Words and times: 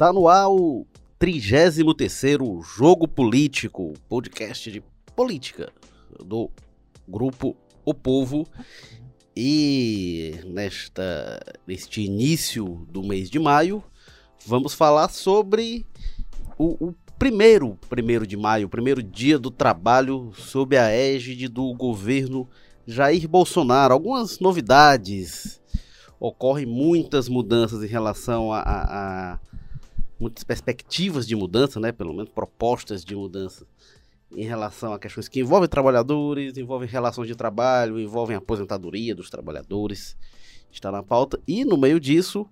Está 0.00 0.14
no 0.14 0.28
ar 0.28 0.48
o 0.48 0.86
33º 1.20 2.64
Jogo 2.64 3.06
Político, 3.06 3.92
podcast 4.08 4.72
de 4.72 4.82
política 5.14 5.70
do 6.24 6.50
grupo 7.06 7.54
O 7.84 7.92
Povo. 7.92 8.46
E 9.36 10.36
nesta, 10.46 11.38
neste 11.66 12.00
início 12.00 12.86
do 12.90 13.02
mês 13.02 13.28
de 13.28 13.38
maio, 13.38 13.84
vamos 14.46 14.72
falar 14.72 15.10
sobre 15.10 15.84
o, 16.56 16.88
o 16.88 16.94
primeiro, 17.18 17.76
primeiro 17.90 18.26
de 18.26 18.38
maio, 18.38 18.68
o 18.68 18.70
primeiro 18.70 19.02
dia 19.02 19.38
do 19.38 19.50
trabalho 19.50 20.32
sob 20.34 20.78
a 20.78 20.88
égide 20.88 21.46
do 21.46 21.74
governo 21.74 22.48
Jair 22.86 23.28
Bolsonaro. 23.28 23.92
Algumas 23.92 24.40
novidades, 24.40 25.60
ocorrem 26.18 26.64
muitas 26.64 27.28
mudanças 27.28 27.82
em 27.82 27.86
relação 27.86 28.50
a, 28.50 28.60
a, 28.60 29.34
a 29.34 29.38
muitas 30.20 30.44
perspectivas 30.44 31.26
de 31.26 31.34
mudança, 31.34 31.80
né? 31.80 31.90
Pelo 31.90 32.12
menos 32.12 32.30
propostas 32.30 33.04
de 33.04 33.16
mudança 33.16 33.66
em 34.32 34.44
relação 34.44 34.92
a 34.92 34.98
questões 34.98 35.28
que 35.28 35.40
envolvem 35.40 35.68
trabalhadores, 35.68 36.56
envolvem 36.56 36.88
relações 36.88 37.26
de 37.26 37.34
trabalho, 37.34 37.98
envolvem 37.98 38.36
aposentadoria 38.36 39.14
dos 39.14 39.30
trabalhadores, 39.30 40.16
está 40.70 40.92
na 40.92 41.02
pauta. 41.02 41.40
E 41.48 41.64
no 41.64 41.76
meio 41.76 41.98
disso, 41.98 42.46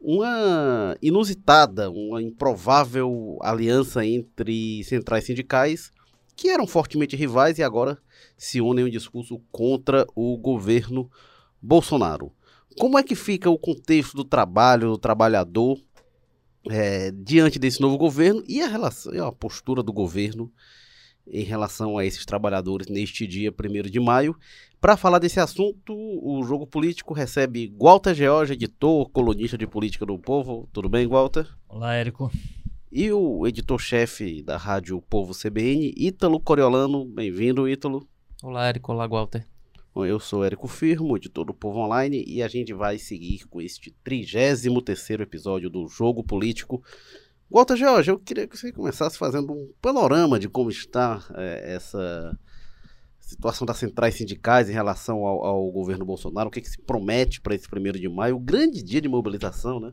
uma 0.00 0.96
inusitada, 1.02 1.90
uma 1.90 2.22
improvável 2.22 3.38
aliança 3.42 4.04
entre 4.04 4.84
centrais 4.84 5.24
sindicais 5.24 5.92
que 6.36 6.48
eram 6.48 6.66
fortemente 6.66 7.16
rivais 7.16 7.58
e 7.58 7.62
agora 7.62 7.98
se 8.36 8.62
unem 8.62 8.86
em 8.86 8.88
um 8.88 8.90
discurso 8.90 9.38
contra 9.52 10.06
o 10.14 10.38
governo 10.38 11.10
Bolsonaro. 11.60 12.32
Como 12.78 12.98
é 12.98 13.02
que 13.02 13.14
fica 13.14 13.50
o 13.50 13.58
contexto 13.58 14.16
do 14.16 14.24
trabalho, 14.24 14.92
do 14.92 14.98
trabalhador, 14.98 15.78
é, 16.68 17.10
diante 17.10 17.58
desse 17.58 17.80
novo 17.80 17.96
governo 17.96 18.42
e 18.46 18.60
a 18.60 18.68
relação, 18.68 19.26
a 19.26 19.32
postura 19.32 19.82
do 19.82 19.92
governo 19.92 20.52
em 21.26 21.44
relação 21.44 21.96
a 21.96 22.04
esses 22.04 22.24
trabalhadores 22.24 22.88
neste 22.88 23.26
dia 23.26 23.52
1 23.52 23.82
de 23.90 24.00
maio? 24.00 24.36
Para 24.80 24.96
falar 24.96 25.18
desse 25.18 25.38
assunto, 25.38 25.94
o 25.94 26.42
Jogo 26.42 26.66
Político 26.66 27.12
recebe 27.12 27.72
Walter 27.78 28.14
George, 28.14 28.54
editor, 28.54 29.08
colunista 29.10 29.58
de 29.58 29.66
política 29.66 30.06
do 30.06 30.18
Povo. 30.18 30.68
Tudo 30.72 30.88
bem, 30.88 31.06
Walter? 31.06 31.46
Olá, 31.68 31.94
Érico. 31.94 32.30
E 32.90 33.12
o 33.12 33.46
editor-chefe 33.46 34.42
da 34.42 34.56
rádio 34.56 35.00
Povo 35.02 35.32
CBN, 35.32 35.94
Ítalo 35.96 36.40
Coriolano. 36.40 37.04
Bem-vindo, 37.04 37.68
Ítalo. 37.68 38.08
Olá, 38.42 38.68
Érico. 38.68 38.90
Olá, 38.90 39.06
Walter. 39.06 39.49
Bom, 39.92 40.06
eu 40.06 40.20
sou 40.20 40.44
Érico 40.44 40.68
Firmo, 40.68 41.16
editor 41.16 41.44
do 41.44 41.52
Povo 41.52 41.80
Online, 41.80 42.24
e 42.24 42.44
a 42.44 42.48
gente 42.48 42.72
vai 42.72 42.96
seguir 42.96 43.48
com 43.48 43.60
este 43.60 43.92
33º 44.04 45.20
episódio 45.20 45.68
do 45.68 45.88
Jogo 45.88 46.22
Político. 46.22 46.80
Walter 47.50 47.76
George, 47.76 48.08
eu 48.08 48.18
queria 48.18 48.46
que 48.46 48.56
você 48.56 48.70
começasse 48.70 49.18
fazendo 49.18 49.52
um 49.52 49.72
panorama 49.82 50.38
de 50.38 50.48
como 50.48 50.70
está 50.70 51.20
é, 51.34 51.74
essa 51.74 52.38
situação 53.18 53.66
das 53.66 53.78
centrais 53.78 54.14
sindicais 54.14 54.70
em 54.70 54.72
relação 54.72 55.26
ao, 55.26 55.44
ao 55.44 55.70
governo 55.72 56.04
Bolsonaro, 56.04 56.48
o 56.48 56.52
que, 56.52 56.60
que 56.60 56.70
se 56.70 56.80
promete 56.80 57.40
para 57.40 57.56
esse 57.56 57.68
primeiro 57.68 57.98
de 57.98 58.08
maio, 58.08 58.36
o 58.36 58.40
grande 58.40 58.84
dia 58.84 59.00
de 59.00 59.08
mobilização 59.08 59.80
né, 59.80 59.92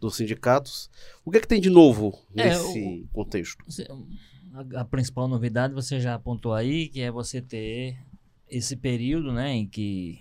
dos 0.00 0.16
sindicatos. 0.16 0.90
O 1.24 1.30
que, 1.30 1.38
que 1.38 1.46
tem 1.46 1.60
de 1.60 1.70
novo 1.70 2.18
nesse 2.34 2.76
é, 2.76 3.02
o, 3.04 3.06
contexto? 3.12 3.64
A, 4.52 4.80
a, 4.80 4.84
principal 4.84 5.28
novidade 5.28 5.74
você 5.74 6.00
já 6.00 6.14
apontou 6.14 6.52
aí, 6.52 6.88
que 6.88 7.00
é 7.00 7.10
você 7.10 7.40
ter 7.40 7.96
esse 8.50 8.76
período 8.76 9.32
né, 9.32 9.52
em 9.52 9.66
que 9.66 10.20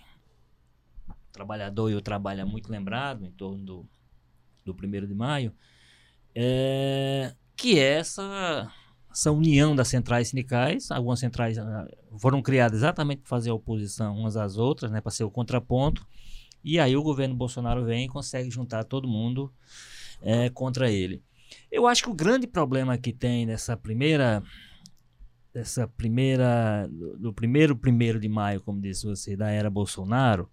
o 1.09 1.31
trabalhador 1.31 1.89
e 1.92 1.95
o 1.95 2.02
trabalho 2.02 2.42
é 2.42 2.45
muito 2.45 2.72
lembrado, 2.72 3.25
em 3.25 3.31
torno 3.31 3.64
do, 3.64 3.89
do 4.66 4.73
primeiro 4.73 5.07
de 5.07 5.13
maio, 5.13 5.53
é, 6.35 7.34
que 7.56 7.79
é 7.79 8.00
essa 8.00 8.72
essa 9.18 9.31
união 9.31 9.75
das 9.75 9.88
centrais 9.88 10.28
sindicais. 10.28 10.91
Algumas 10.91 11.19
centrais 11.19 11.57
ah, 11.57 11.88
foram 12.19 12.40
criadas 12.40 12.79
exatamente 12.79 13.22
para 13.22 13.29
fazer 13.29 13.50
oposição 13.50 14.16
umas 14.16 14.38
às 14.38 14.57
outras, 14.57 14.91
né, 14.91 15.01
para 15.01 15.12
ser 15.12 15.24
o 15.24 15.31
contraponto. 15.31 16.06
E 16.63 16.80
aí 16.80 16.96
o 16.96 17.01
governo 17.01 17.34
Bolsonaro 17.34 17.84
vem 17.84 18.06
e 18.06 18.09
consegue 18.09 18.51
juntar 18.51 18.84
todo 18.84 19.07
mundo 19.07 19.51
é, 20.22 20.50
contra 20.50 20.91
ele. 20.91 21.24
Eu 21.72 21.88
acho 21.88 22.03
que 22.03 22.09
o 22.09 22.13
grande 22.13 22.46
problema 22.46 22.97
que 22.97 23.12
tem 23.12 23.46
nessa 23.46 23.75
primeira 23.75 24.44
dessa 25.53 25.88
primeira 25.88 26.90
do 27.19 27.34
primeiro 27.34 27.75
primeiro 27.75 28.19
de 28.19 28.30
maio, 28.30 28.62
como 28.62 28.81
disse 28.81 29.06
você, 29.06 29.35
da 29.35 29.50
era 29.50 29.69
Bolsonaro, 29.69 30.50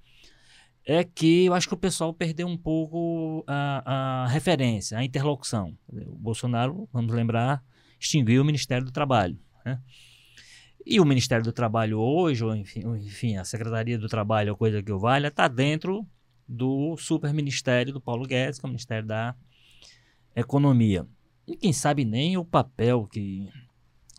é 0.87 1.03
que 1.03 1.47
eu 1.47 1.55
acho 1.55 1.69
que 1.69 1.75
o 1.75 1.79
pessoal 1.79 2.13
perdeu 2.13 2.47
um 2.47 2.57
pouco 2.57 3.43
a, 3.47 4.25
a 4.25 4.29
referência, 4.29 4.99
a 4.99 5.05
interlocução. 5.05 5.77
O 5.89 6.17
Bolsonaro, 6.17 6.89
vamos 6.93 7.15
lembrar, 7.15 7.65
extinguiu 7.99 8.43
o 8.43 8.45
Ministério 8.45 8.85
do 8.85 8.93
Trabalho. 8.93 9.39
Né? 9.65 9.81
E 10.85 11.01
o 11.01 11.05
Ministério 11.05 11.43
do 11.43 11.53
Trabalho 11.53 11.99
hoje, 11.99 12.45
ou 12.45 12.55
enfim, 12.55 12.83
enfim, 12.99 13.37
a 13.37 13.45
Secretaria 13.45 13.99
do 13.99 14.09
Trabalho, 14.09 14.53
a 14.53 14.57
coisa 14.57 14.83
que 14.83 14.93
eu 14.93 14.99
valha, 14.99 15.29
está 15.29 15.49
dentro 15.49 16.07
do 16.47 16.95
superministério 16.99 17.93
do 17.93 18.01
Paulo 18.01 18.27
Guedes, 18.27 18.59
que 18.59 18.67
é 18.67 18.69
o 18.69 18.71
Ministério 18.71 19.09
da 19.09 19.35
Economia. 20.37 21.07
E 21.47 21.57
quem 21.57 21.73
sabe 21.73 22.05
nem 22.05 22.37
o 22.37 22.45
papel 22.45 23.07
que 23.07 23.49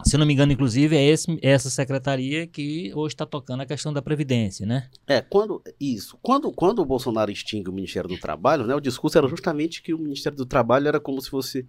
se 0.03 0.17
não 0.17 0.25
me 0.25 0.33
engano, 0.33 0.51
inclusive, 0.51 0.95
é 0.95 1.03
esse, 1.06 1.39
essa 1.41 1.69
secretaria 1.69 2.45
que 2.45 2.91
hoje 2.94 3.13
está 3.13 3.25
tocando 3.25 3.61
a 3.61 3.66
questão 3.66 3.94
da 3.94 4.01
Previdência, 4.01 4.66
né? 4.66 4.89
É, 5.07 5.22
quando. 5.22 5.61
Isso. 5.79 6.17
Quando, 6.22 6.51
quando 6.51 6.79
o 6.79 6.85
Bolsonaro 6.85 7.31
extingue 7.31 7.69
o 7.69 7.73
Ministério 7.73 8.09
do 8.09 8.17
Trabalho, 8.17 8.66
né? 8.67 8.75
O 8.75 8.81
discurso 8.81 9.17
era 9.17 9.28
justamente 9.28 9.81
que 9.81 9.94
o 9.94 9.97
Ministério 9.97 10.38
do 10.38 10.45
Trabalho 10.45 10.89
era 10.89 11.00
como 11.00 11.22
se 11.22 11.29
fosse 11.29 11.66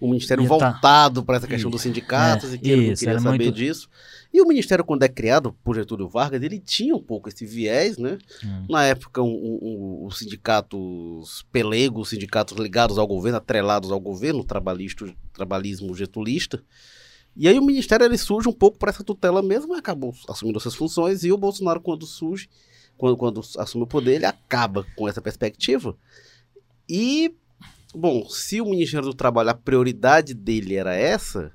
um 0.00 0.08
ministério 0.08 0.42
Ia 0.42 0.48
tá 0.48 0.54
voltado 0.54 1.20
tá... 1.20 1.26
para 1.26 1.36
essa 1.36 1.46
questão 1.46 1.70
dos 1.70 1.82
sindicatos 1.82 2.52
é, 2.52 2.54
e 2.54 2.58
que 2.58 2.70
ele 2.70 2.88
não 2.88 2.94
queria 2.94 3.20
saber 3.20 3.44
muito... 3.44 3.52
disso. 3.52 3.90
E 4.32 4.40
o 4.40 4.46
Ministério, 4.46 4.84
quando 4.84 5.02
é 5.02 5.08
criado 5.08 5.52
por 5.62 5.76
Getúlio 5.76 6.08
Vargas, 6.08 6.42
ele 6.42 6.58
tinha 6.58 6.94
um 6.94 7.02
pouco 7.02 7.28
esse 7.28 7.44
viés, 7.44 7.98
né? 7.98 8.16
Hum. 8.42 8.66
Na 8.70 8.84
época, 8.84 9.22
um, 9.22 9.58
um, 9.62 10.06
os 10.06 10.18
sindicatos 10.18 11.44
pelegos, 11.52 12.08
sindicatos 12.08 12.56
ligados 12.56 12.96
ao 12.96 13.06
governo, 13.06 13.36
atrelados 13.36 13.92
ao 13.92 14.00
governo, 14.00 14.42
trabalhista, 14.44 15.06
trabalhismo 15.34 15.94
getulista 15.94 16.62
e 17.36 17.46
aí 17.46 17.58
o 17.58 17.64
ministério 17.64 18.06
ele 18.06 18.16
surge 18.16 18.48
um 18.48 18.52
pouco 18.52 18.78
para 18.78 18.90
essa 18.90 19.04
tutela 19.04 19.42
mesmo, 19.42 19.74
acabou 19.74 20.14
assumindo 20.28 20.58
essas 20.58 20.74
funções, 20.74 21.22
e 21.22 21.30
o 21.30 21.36
Bolsonaro, 21.36 21.80
quando 21.80 22.06
surge, 22.06 22.48
quando, 22.96 23.16
quando 23.16 23.40
assume 23.58 23.84
o 23.84 23.86
poder, 23.86 24.14
ele 24.14 24.26
acaba 24.26 24.86
com 24.96 25.06
essa 25.06 25.20
perspectiva. 25.20 25.94
E, 26.88 27.34
bom, 27.94 28.26
se 28.28 28.60
o 28.60 28.64
Ministério 28.64 29.06
do 29.06 29.14
Trabalho, 29.14 29.50
a 29.50 29.54
prioridade 29.54 30.32
dele 30.32 30.76
era 30.76 30.94
essa, 30.94 31.52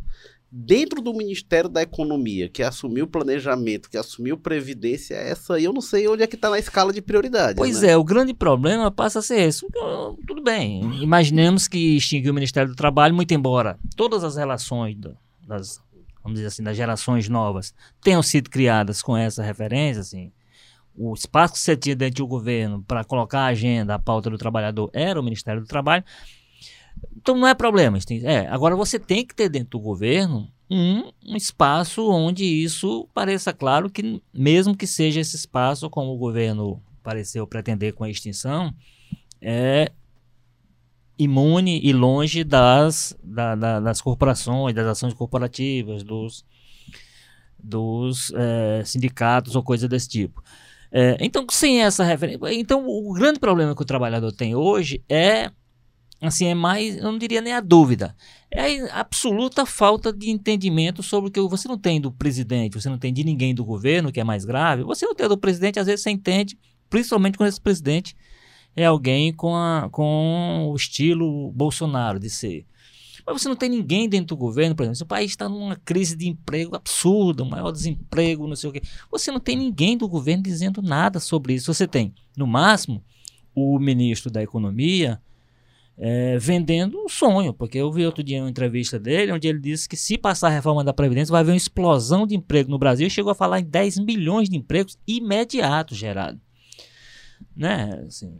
dentro 0.51 1.01
do 1.01 1.13
Ministério 1.15 1.69
da 1.69 1.81
Economia, 1.81 2.47
que 2.47 2.61
assumiu 2.61 3.05
o 3.05 3.07
planejamento, 3.07 3.89
que 3.89 3.97
assumiu 3.97 4.37
previdência, 4.37 5.15
essa 5.15 5.55
aí 5.55 5.63
eu 5.63 5.73
não 5.73 5.81
sei 5.81 6.07
onde 6.07 6.21
é 6.21 6.27
que 6.27 6.35
está 6.35 6.49
na 6.49 6.59
escala 6.59 6.91
de 6.93 7.01
prioridade. 7.01 7.55
Pois 7.55 7.81
né? 7.81 7.91
é, 7.91 7.97
o 7.97 8.03
grande 8.03 8.33
problema 8.33 8.91
passa 8.91 9.19
a 9.19 9.21
ser 9.21 9.39
esse. 9.47 9.65
Tudo 10.27 10.43
bem, 10.43 11.01
imaginemos 11.01 11.67
que 11.67 11.95
extinguiu 11.95 12.33
o 12.33 12.35
Ministério 12.35 12.69
do 12.69 12.75
Trabalho, 12.75 13.15
muito 13.15 13.33
embora 13.33 13.79
todas 13.95 14.23
as 14.23 14.35
relações 14.35 14.95
do, 14.97 15.17
das, 15.51 15.81
vamos 16.23 16.37
dizer 16.37 16.47
assim, 16.47 16.63
das 16.63 16.75
gerações 16.75 17.27
novas 17.29 17.73
tenham 18.01 18.23
sido 18.23 18.49
criadas 18.49 19.01
com 19.01 19.15
essa 19.15 19.43
referência, 19.43 20.01
assim, 20.01 20.31
o 20.95 21.13
espaço 21.13 21.53
que 21.53 21.59
você 21.59 21.75
tinha 21.75 21.95
dentro 21.95 22.23
do 22.23 22.27
governo 22.27 22.83
para 22.83 23.03
colocar 23.03 23.41
a 23.41 23.47
agenda, 23.47 23.95
a 23.95 23.99
pauta 23.99 24.29
do 24.29 24.37
trabalhador 24.37 24.89
era 24.93 25.19
o 25.19 25.23
Ministério 25.23 25.61
do 25.61 25.67
Trabalho. 25.67 26.03
Então 27.15 27.37
não 27.37 27.47
é 27.47 27.53
problema. 27.53 27.97
É, 28.23 28.47
agora 28.47 28.75
você 28.75 28.99
tem 28.99 29.25
que 29.25 29.33
ter 29.33 29.49
dentro 29.49 29.71
do 29.71 29.79
governo 29.79 30.51
um, 30.69 31.11
um, 31.25 31.35
espaço 31.35 32.09
onde 32.09 32.45
isso 32.45 33.07
pareça 33.13 33.53
claro 33.53 33.89
que, 33.89 34.21
mesmo 34.33 34.75
que 34.75 34.85
seja 34.85 35.19
esse 35.19 35.35
espaço, 35.35 35.89
como 35.89 36.13
o 36.13 36.17
governo 36.17 36.81
pareceu 37.03 37.47
pretender 37.47 37.93
com 37.93 38.03
a 38.03 38.09
extinção, 38.09 38.73
é, 39.41 39.91
imune 41.21 41.79
e 41.83 41.93
longe 41.93 42.43
das, 42.43 43.15
da, 43.23 43.55
da, 43.55 43.79
das 43.79 44.01
corporações, 44.01 44.73
das 44.73 44.87
ações 44.87 45.13
corporativas, 45.13 46.03
dos, 46.03 46.43
dos 47.57 48.33
é, 48.35 48.81
sindicatos 48.83 49.55
ou 49.55 49.61
coisa 49.61 49.87
desse 49.87 50.09
tipo. 50.09 50.41
É, 50.91 51.17
então, 51.21 51.45
sem 51.49 51.83
essa 51.83 52.03
referência. 52.03 52.39
Então, 52.53 52.85
o 52.87 53.13
grande 53.13 53.39
problema 53.39 53.75
que 53.75 53.81
o 53.81 53.85
trabalhador 53.85 54.31
tem 54.31 54.55
hoje 54.55 55.03
é. 55.07 55.51
Assim, 56.19 56.45
é 56.45 56.53
mais. 56.53 56.97
Eu 56.97 57.11
não 57.11 57.17
diria 57.17 57.41
nem 57.41 57.53
a 57.53 57.59
dúvida. 57.59 58.15
É 58.51 58.81
a 58.91 58.99
absoluta 58.99 59.65
falta 59.65 60.11
de 60.13 60.29
entendimento 60.29 61.01
sobre 61.01 61.29
o 61.29 61.31
que 61.31 61.41
você 61.41 61.67
não 61.67 61.77
tem 61.77 61.99
do 61.99 62.11
presidente, 62.11 62.79
você 62.79 62.89
não 62.89 62.97
tem 62.97 63.11
de 63.13 63.23
ninguém 63.23 63.55
do 63.55 63.65
governo, 63.65 64.11
que 64.11 64.19
é 64.19 64.23
mais 64.23 64.45
grave. 64.45 64.83
Você 64.83 65.05
não 65.05 65.15
tem 65.15 65.27
do 65.27 65.37
presidente, 65.37 65.79
às 65.79 65.87
vezes 65.87 66.03
você 66.03 66.11
entende, 66.11 66.59
principalmente 66.89 67.37
quando 67.37 67.49
esse 67.49 67.61
presidente 67.61 68.15
é 68.75 68.85
alguém 68.85 69.33
com, 69.33 69.55
a, 69.55 69.89
com 69.91 70.69
o 70.71 70.75
estilo 70.75 71.51
Bolsonaro 71.51 72.19
de 72.19 72.29
ser. 72.29 72.65
Mas 73.25 73.41
você 73.41 73.47
não 73.47 73.55
tem 73.55 73.69
ninguém 73.69 74.09
dentro 74.09 74.35
do 74.35 74.37
governo, 74.37 74.75
por 74.75 74.83
exemplo, 74.83 75.03
o 75.03 75.07
país 75.07 75.31
está 75.31 75.47
numa 75.47 75.75
crise 75.75 76.15
de 76.15 76.27
emprego 76.27 76.75
absurda, 76.75 77.45
maior 77.45 77.71
desemprego, 77.71 78.47
não 78.47 78.55
sei 78.55 78.69
o 78.69 78.73
quê. 78.73 78.81
Você 79.11 79.31
não 79.31 79.39
tem 79.39 79.55
ninguém 79.55 79.97
do 79.97 80.07
governo 80.07 80.43
dizendo 80.43 80.81
nada 80.81 81.19
sobre 81.19 81.53
isso. 81.53 81.73
Você 81.73 81.87
tem, 81.87 82.13
no 82.35 82.47
máximo, 82.47 83.03
o 83.53 83.77
ministro 83.77 84.31
da 84.31 84.41
Economia, 84.41 85.21
é, 85.97 86.37
vendendo 86.39 86.97
um 86.97 87.07
sonho, 87.07 87.53
porque 87.53 87.77
eu 87.77 87.91
vi 87.91 88.05
outro 88.05 88.23
dia 88.23 88.41
uma 88.41 88.49
entrevista 88.49 88.99
dele, 88.99 89.31
onde 89.31 89.47
ele 89.47 89.59
disse 89.59 89.87
que 89.87 89.95
se 89.95 90.17
passar 90.17 90.47
a 90.47 90.51
reforma 90.51 90.83
da 90.83 90.93
Previdência 90.93 91.31
vai 91.31 91.41
haver 91.41 91.51
uma 91.51 91.57
explosão 91.57 92.25
de 92.25 92.35
emprego 92.35 92.71
no 92.71 92.79
Brasil, 92.79 93.09
chegou 93.09 93.31
a 93.31 93.35
falar 93.35 93.59
em 93.59 93.65
10 93.65 93.99
milhões 93.99 94.49
de 94.49 94.57
empregos 94.57 94.97
imediatos 95.07 95.97
gerados. 95.97 96.41
Né? 97.55 98.03
Assim, 98.07 98.33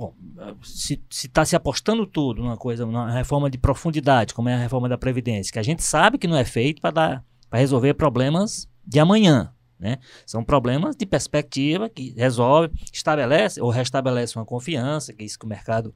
bom, 0.00 0.14
se 0.62 1.02
está 1.10 1.44
se 1.44 1.54
apostando 1.54 2.06
tudo 2.06 2.42
numa 2.42 2.56
coisa, 2.56 2.86
numa 2.86 3.12
reforma 3.12 3.50
de 3.50 3.58
profundidade, 3.58 4.32
como 4.32 4.48
é 4.48 4.54
a 4.54 4.58
reforma 4.58 4.88
da 4.88 4.96
Previdência, 4.96 5.52
que 5.52 5.58
a 5.58 5.62
gente 5.62 5.82
sabe 5.82 6.16
que 6.16 6.26
não 6.26 6.36
é 6.36 6.44
feito 6.44 6.80
para 6.80 7.22
resolver 7.52 7.92
problemas 7.94 8.66
de 8.86 8.98
amanhã. 8.98 9.52
Né? 9.78 9.98
São 10.26 10.42
problemas 10.42 10.96
de 10.96 11.04
perspectiva 11.04 11.88
que 11.88 12.14
resolve, 12.16 12.72
estabelece 12.90 13.60
ou 13.60 13.68
restabelece 13.68 14.36
uma 14.36 14.44
confiança, 14.44 15.12
que 15.12 15.22
é 15.22 15.26
isso 15.26 15.38
que 15.38 15.44
o 15.44 15.48
mercado 15.48 15.94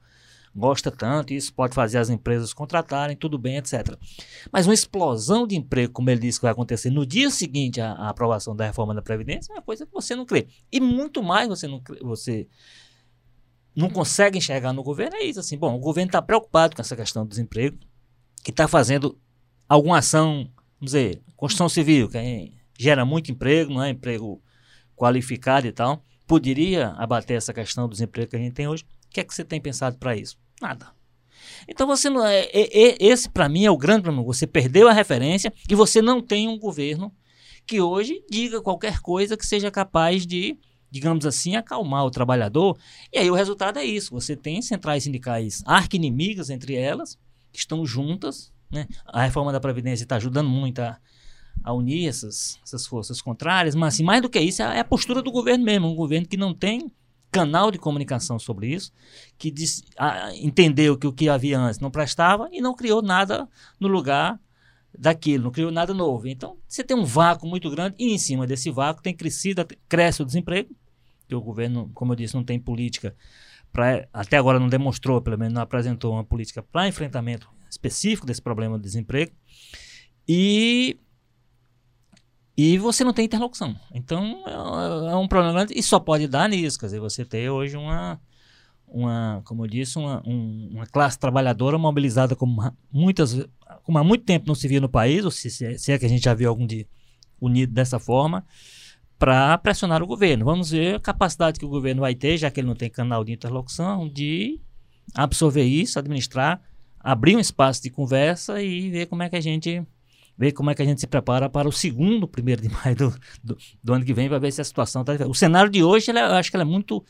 gosta 0.55 0.89
tanto, 0.89 1.33
isso 1.33 1.53
pode 1.53 1.75
fazer 1.75 1.97
as 1.97 2.09
empresas 2.09 2.53
contratarem, 2.53 3.17
tudo 3.17 3.37
bem, 3.37 3.57
etc. 3.57 3.97
Mas 4.51 4.65
uma 4.65 4.73
explosão 4.73 5.45
de 5.45 5.55
emprego, 5.55 5.91
como 5.91 6.09
ele 6.09 6.21
disse 6.21 6.39
que 6.39 6.43
vai 6.43 6.51
acontecer 6.51 6.89
no 6.89 7.05
dia 7.05 7.29
seguinte 7.29 7.81
à, 7.81 7.91
à 7.91 8.09
aprovação 8.09 8.55
da 8.55 8.65
reforma 8.65 8.93
da 8.93 9.01
Previdência, 9.01 9.51
é 9.51 9.55
uma 9.55 9.61
coisa 9.61 9.85
que 9.85 9.91
você 9.91 10.15
não 10.15 10.25
crê. 10.25 10.47
E 10.71 10.79
muito 10.79 11.21
mais 11.21 11.47
você 11.49 11.67
não, 11.67 11.81
você 12.01 12.47
não 13.75 13.89
consegue 13.89 14.37
enxergar 14.37 14.71
no 14.73 14.83
governo, 14.83 15.15
é 15.17 15.23
isso. 15.23 15.39
Assim, 15.39 15.57
bom, 15.57 15.75
o 15.75 15.79
governo 15.79 16.09
está 16.09 16.21
preocupado 16.21 16.75
com 16.75 16.81
essa 16.81 16.95
questão 16.95 17.25
do 17.25 17.29
desemprego, 17.29 17.77
que 18.43 18.51
está 18.51 18.67
fazendo 18.67 19.17
alguma 19.67 19.97
ação, 19.97 20.49
vamos 20.79 20.91
dizer, 20.91 21.21
construção 21.35 21.67
civil, 21.67 22.07
que 22.07 22.53
gera 22.79 23.05
muito 23.05 23.31
emprego, 23.31 23.73
não 23.73 23.83
é 23.83 23.89
emprego 23.89 24.41
qualificado 24.95 25.67
e 25.67 25.71
tal, 25.71 26.03
poderia 26.25 26.89
abater 26.91 27.37
essa 27.37 27.53
questão 27.53 27.87
do 27.87 27.91
desemprego 27.91 28.29
que 28.29 28.35
a 28.35 28.39
gente 28.39 28.53
tem 28.53 28.67
hoje. 28.67 28.83
O 29.07 29.09
que 29.09 29.19
é 29.19 29.23
que 29.23 29.33
você 29.33 29.43
tem 29.43 29.59
pensado 29.59 29.97
para 29.97 30.15
isso? 30.15 30.37
Nada. 30.61 30.87
Então 31.67 31.87
você 31.87 32.09
não 32.09 32.25
é, 32.25 32.41
é, 32.51 32.89
é 32.89 32.97
esse 32.99 33.29
para 33.29 33.49
mim 33.49 33.65
é 33.65 33.71
o 33.71 33.77
grande 33.77 34.03
problema. 34.03 34.25
Você 34.25 34.47
perdeu 34.47 34.87
a 34.87 34.93
referência 34.93 35.53
e 35.69 35.75
você 35.75 36.01
não 36.01 36.21
tem 36.21 36.47
um 36.47 36.57
governo 36.57 37.13
que 37.65 37.81
hoje 37.81 38.23
diga 38.29 38.61
qualquer 38.61 38.99
coisa 38.99 39.35
que 39.35 39.45
seja 39.45 39.71
capaz 39.71 40.25
de, 40.25 40.57
digamos 40.89 41.25
assim, 41.25 41.55
acalmar 41.55 42.05
o 42.05 42.11
trabalhador. 42.11 42.77
E 43.11 43.17
aí 43.17 43.29
o 43.29 43.35
resultado 43.35 43.79
é 43.79 43.83
isso. 43.83 44.11
Você 44.13 44.35
tem 44.35 44.61
centrais 44.61 45.03
sindicais 45.03 45.63
arqui-inimigas 45.65 46.49
entre 46.49 46.75
elas, 46.75 47.17
que 47.51 47.59
estão 47.59 47.85
juntas. 47.85 48.51
Né? 48.71 48.87
A 49.05 49.23
reforma 49.23 49.51
da 49.51 49.59
Previdência 49.59 50.03
está 50.03 50.15
ajudando 50.15 50.49
muito 50.49 50.79
a, 50.79 50.97
a 51.63 51.73
unir 51.73 52.07
essas, 52.07 52.59
essas 52.63 52.85
forças 52.85 53.21
contrárias, 53.21 53.75
mas 53.75 53.95
assim, 53.95 54.03
mais 54.03 54.21
do 54.21 54.29
que 54.29 54.39
isso 54.39 54.61
é 54.61 54.79
a 54.79 54.85
postura 54.85 55.21
do 55.21 55.31
governo 55.31 55.63
mesmo, 55.63 55.87
um 55.87 55.95
governo 55.95 56.27
que 56.27 56.37
não 56.37 56.53
tem 56.53 56.91
canal 57.31 57.69
de 57.69 57.77
comunicação 57.77 58.39
sobre 58.39 58.67
isso, 58.67 58.93
que 59.37 59.51
diz, 59.51 59.83
a, 59.97 60.33
entendeu 60.35 60.97
que 60.97 61.05
o 61.05 61.11
que 61.11 61.27
havia 61.27 61.59
antes 61.59 61.81
não 61.81 61.91
prestava 61.91 62.47
e 62.49 62.61
não 62.61 62.73
criou 62.73 63.01
nada 63.01 63.47
no 63.77 63.89
lugar 63.89 64.39
daquilo, 64.97 65.45
não 65.45 65.51
criou 65.51 65.71
nada 65.71 65.93
novo. 65.93 66.27
Então, 66.27 66.57
você 66.67 66.83
tem 66.83 66.95
um 66.95 67.05
vácuo 67.05 67.47
muito 67.47 67.69
grande 67.69 67.95
e 67.99 68.13
em 68.13 68.17
cima 68.17 68.45
desse 68.45 68.69
vácuo 68.71 69.01
tem 69.01 69.15
crescido, 69.15 69.65
cresce 69.87 70.21
o 70.21 70.25
desemprego, 70.25 70.75
que 71.27 71.35
o 71.35 71.41
governo, 71.41 71.89
como 71.93 72.13
eu 72.13 72.15
disse, 72.15 72.35
não 72.35 72.43
tem 72.43 72.59
política 72.59 73.15
para 73.75 74.07
até 74.13 74.37
agora 74.37 74.57
não 74.57 74.69
demonstrou, 74.69 75.21
pelo 75.21 75.37
menos 75.37 75.53
não 75.53 75.61
apresentou 75.61 76.13
uma 76.13 76.23
política 76.23 76.63
para 76.63 76.87
enfrentamento 76.87 77.49
específico 77.69 78.25
desse 78.25 78.41
problema 78.41 78.77
do 78.77 78.81
desemprego. 78.81 79.33
E 80.27 80.97
e 82.57 82.77
você 82.77 83.03
não 83.03 83.11
tem 83.11 83.25
interlocução. 83.25 83.75
Então 83.93 84.41
é, 84.47 85.11
é 85.11 85.15
um 85.15 85.27
problema 85.27 85.53
grande 85.53 85.73
e 85.77 85.83
só 85.83 85.99
pode 85.99 86.25
dar 86.25 86.47
nisso. 86.47 86.79
Quer 86.79 86.85
dizer, 86.85 86.99
você 87.01 87.25
ter 87.25 87.49
hoje 87.49 87.75
uma, 87.75 88.19
uma 88.87 89.41
como 89.43 89.65
eu 89.65 89.67
disse, 89.67 89.97
uma, 89.97 90.23
um, 90.25 90.69
uma 90.71 90.85
classe 90.85 91.19
trabalhadora 91.19 91.77
mobilizada 91.77 92.33
como 92.33 92.73
muitas, 92.89 93.45
como 93.83 93.97
há 93.97 94.03
muito 94.03 94.23
tempo 94.23 94.47
não 94.47 94.55
se 94.55 94.67
via 94.67 94.81
no 94.81 94.89
país, 94.89 95.25
ou 95.25 95.31
se, 95.31 95.49
se 95.49 95.91
é 95.91 95.97
que 95.97 96.05
a 96.05 96.09
gente 96.09 96.23
já 96.23 96.33
viu 96.33 96.49
algum 96.49 96.65
dia 96.65 96.87
unido 97.39 97.73
dessa 97.73 97.99
forma, 97.99 98.45
para 99.17 99.57
pressionar 99.57 100.03
o 100.03 100.07
governo. 100.07 100.45
Vamos 100.45 100.71
ver 100.71 100.95
a 100.95 100.99
capacidade 100.99 101.59
que 101.59 101.65
o 101.65 101.69
governo 101.69 102.01
vai 102.01 102.15
ter, 102.15 102.37
já 102.37 102.51
que 102.51 102.59
ele 102.59 102.67
não 102.67 102.75
tem 102.75 102.89
canal 102.89 103.23
de 103.23 103.31
interlocução, 103.31 104.07
de 104.07 104.59
absorver 105.13 105.63
isso, 105.63 105.99
administrar, 105.99 106.61
abrir 106.99 107.35
um 107.35 107.39
espaço 107.39 107.81
de 107.81 107.89
conversa 107.89 108.61
e 108.61 108.89
ver 108.89 109.05
como 109.05 109.23
é 109.23 109.29
que 109.29 109.35
a 109.35 109.41
gente 109.41 109.85
ver 110.37 110.51
como 110.51 110.69
é 110.69 110.75
que 110.75 110.81
a 110.81 110.85
gente 110.85 110.99
se 110.99 111.07
prepara 111.07 111.49
para 111.49 111.65
o 111.65 111.71
segundo 111.71 112.27
primeiro 112.27 112.61
de 112.61 112.67
maio 112.67 112.93
do, 112.95 113.15
do, 113.41 113.57
do 113.81 113.93
ano 113.93 114.03
que 114.03 114.13
vem, 114.13 114.27
para 114.27 114.37
ver 114.37 114.51
se 114.51 114.59
a 114.59 114.65
situação 114.65 115.01
está. 115.01 115.25
O 115.25 115.33
cenário 115.33 115.71
de 115.71 115.81
hoje, 115.81 116.11
ela, 116.11 116.19
eu 116.19 116.35
acho 116.35 116.51
que 116.51 116.57
é 116.57 116.63
muito 116.63 117.05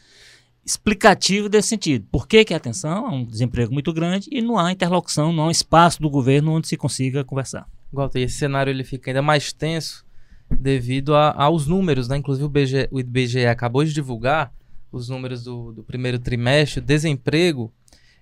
explicativo 0.65 1.47
desse 1.47 1.69
sentido. 1.69 2.07
Por 2.11 2.27
que, 2.27 2.43
que 2.43 2.53
a 2.53 2.57
atenção? 2.57 3.07
É 3.07 3.09
um 3.09 3.23
desemprego 3.23 3.71
muito 3.71 3.93
grande 3.93 4.27
e 4.31 4.41
não 4.41 4.57
há 4.57 4.71
interlocução, 4.71 5.31
não 5.31 5.47
há 5.47 5.51
espaço 5.51 6.01
do 6.01 6.09
governo 6.09 6.53
onde 6.53 6.67
se 6.67 6.75
consiga 6.75 7.23
conversar. 7.23 7.67
Walter, 7.93 8.21
esse 8.21 8.37
cenário 8.37 8.71
ele 8.71 8.83
fica 8.83 9.11
ainda 9.11 9.21
mais 9.21 9.53
tenso 9.53 10.03
devido 10.49 11.15
a, 11.15 11.31
aos 11.43 11.67
números, 11.67 12.07
né? 12.07 12.17
Inclusive 12.17 12.45
o, 12.45 12.49
BG, 12.49 12.87
o 12.91 12.99
IBGE 12.99 13.45
acabou 13.45 13.83
de 13.83 13.93
divulgar 13.93 14.51
os 14.91 15.09
números 15.09 15.43
do, 15.43 15.71
do 15.71 15.83
primeiro 15.83 16.17
trimestre, 16.17 16.79
o 16.79 16.83
desemprego 16.83 17.71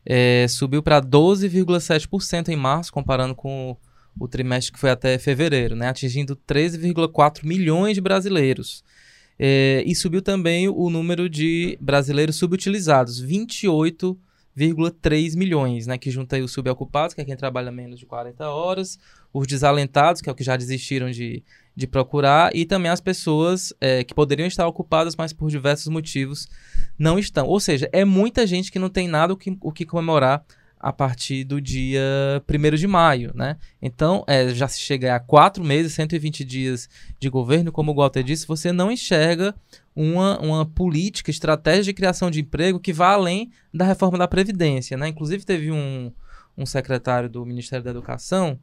é, 0.05 0.47
subiu 0.49 0.81
para 0.81 1.01
12,7% 1.01 2.49
em 2.49 2.55
março, 2.55 2.91
comparando 2.91 3.35
com 3.35 3.77
o 4.19 4.27
trimestre 4.27 4.73
que 4.73 4.79
foi 4.79 4.89
até 4.89 5.17
fevereiro, 5.17 5.75
né, 5.75 5.87
atingindo 5.87 6.35
13,4 6.35 7.45
milhões 7.45 7.95
de 7.95 8.01
brasileiros. 8.01 8.83
É, 9.45 9.83
e 9.85 9.93
subiu 9.93 10.21
também 10.21 10.69
o 10.69 10.89
número 10.89 11.29
de 11.29 11.77
brasileiros 11.81 12.37
subutilizados, 12.37 13.21
28,3 13.21 15.35
milhões, 15.35 15.85
né, 15.85 15.97
que 15.97 16.09
junta 16.09 16.37
aí 16.37 16.41
os 16.41 16.53
subocupados, 16.53 17.13
que 17.13 17.19
é 17.19 17.25
quem 17.25 17.35
trabalha 17.35 17.69
menos 17.69 17.99
de 17.99 18.05
40 18.05 18.49
horas, 18.49 18.97
os 19.33 19.45
desalentados, 19.45 20.21
que 20.21 20.29
é 20.29 20.31
o 20.31 20.35
que 20.35 20.45
já 20.45 20.55
desistiram 20.55 21.11
de, 21.11 21.43
de 21.75 21.85
procurar, 21.85 22.55
e 22.55 22.65
também 22.65 22.89
as 22.89 23.01
pessoas 23.01 23.73
é, 23.81 24.01
que 24.05 24.13
poderiam 24.13 24.47
estar 24.47 24.65
ocupadas, 24.65 25.13
mas 25.13 25.33
por 25.33 25.49
diversos 25.49 25.89
motivos 25.89 26.47
não 26.97 27.19
estão. 27.19 27.45
Ou 27.45 27.59
seja, 27.59 27.89
é 27.91 28.05
muita 28.05 28.47
gente 28.47 28.71
que 28.71 28.79
não 28.79 28.89
tem 28.89 29.09
nada 29.09 29.33
o 29.33 29.37
que, 29.37 29.57
o 29.59 29.73
que 29.73 29.85
comemorar 29.85 30.45
a 30.83 30.91
partir 30.91 31.45
do 31.45 31.61
dia 31.61 32.43
1 32.45 32.75
de 32.75 32.87
maio, 32.87 33.31
né? 33.33 33.55
Então, 33.81 34.21
é, 34.27 34.49
já 34.49 34.67
se 34.67 34.81
chega 34.81 35.15
a 35.15 35.19
quatro 35.19 35.63
meses, 35.63 35.93
120 35.93 36.43
dias 36.43 36.89
de 37.17 37.29
governo, 37.29 37.71
como 37.71 37.93
o 37.93 37.95
Walter 37.95 38.21
disse, 38.21 38.45
você 38.45 38.69
não 38.73 38.91
enxerga 38.91 39.55
uma, 39.95 40.37
uma 40.41 40.65
política, 40.65 41.31
estratégia 41.31 41.85
de 41.85 41.93
criação 41.93 42.29
de 42.29 42.41
emprego 42.41 42.81
que 42.81 42.91
vá 42.91 43.13
além 43.13 43.49
da 43.73 43.85
reforma 43.85 44.17
da 44.17 44.27
Previdência, 44.27 44.97
né? 44.97 45.07
Inclusive, 45.07 45.45
teve 45.45 45.71
um, 45.71 46.11
um 46.57 46.65
secretário 46.65 47.29
do 47.29 47.45
Ministério 47.45 47.85
da 47.85 47.91
Educação, 47.91 48.59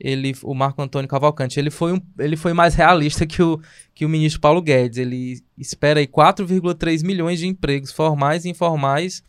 ele, 0.00 0.34
o 0.42 0.52
Marco 0.52 0.82
Antônio 0.82 1.08
Cavalcante, 1.08 1.60
ele 1.60 1.70
foi, 1.70 1.92
um, 1.92 2.00
ele 2.18 2.36
foi 2.36 2.52
mais 2.52 2.74
realista 2.74 3.24
que 3.24 3.40
o, 3.40 3.60
que 3.94 4.04
o 4.04 4.08
ministro 4.08 4.40
Paulo 4.40 4.60
Guedes. 4.60 4.98
Ele 4.98 5.40
espera 5.56 6.00
aí 6.00 6.06
4,3 6.08 7.04
milhões 7.04 7.38
de 7.38 7.46
empregos 7.46 7.92
formais 7.92 8.44
e 8.44 8.48
informais 8.48 9.22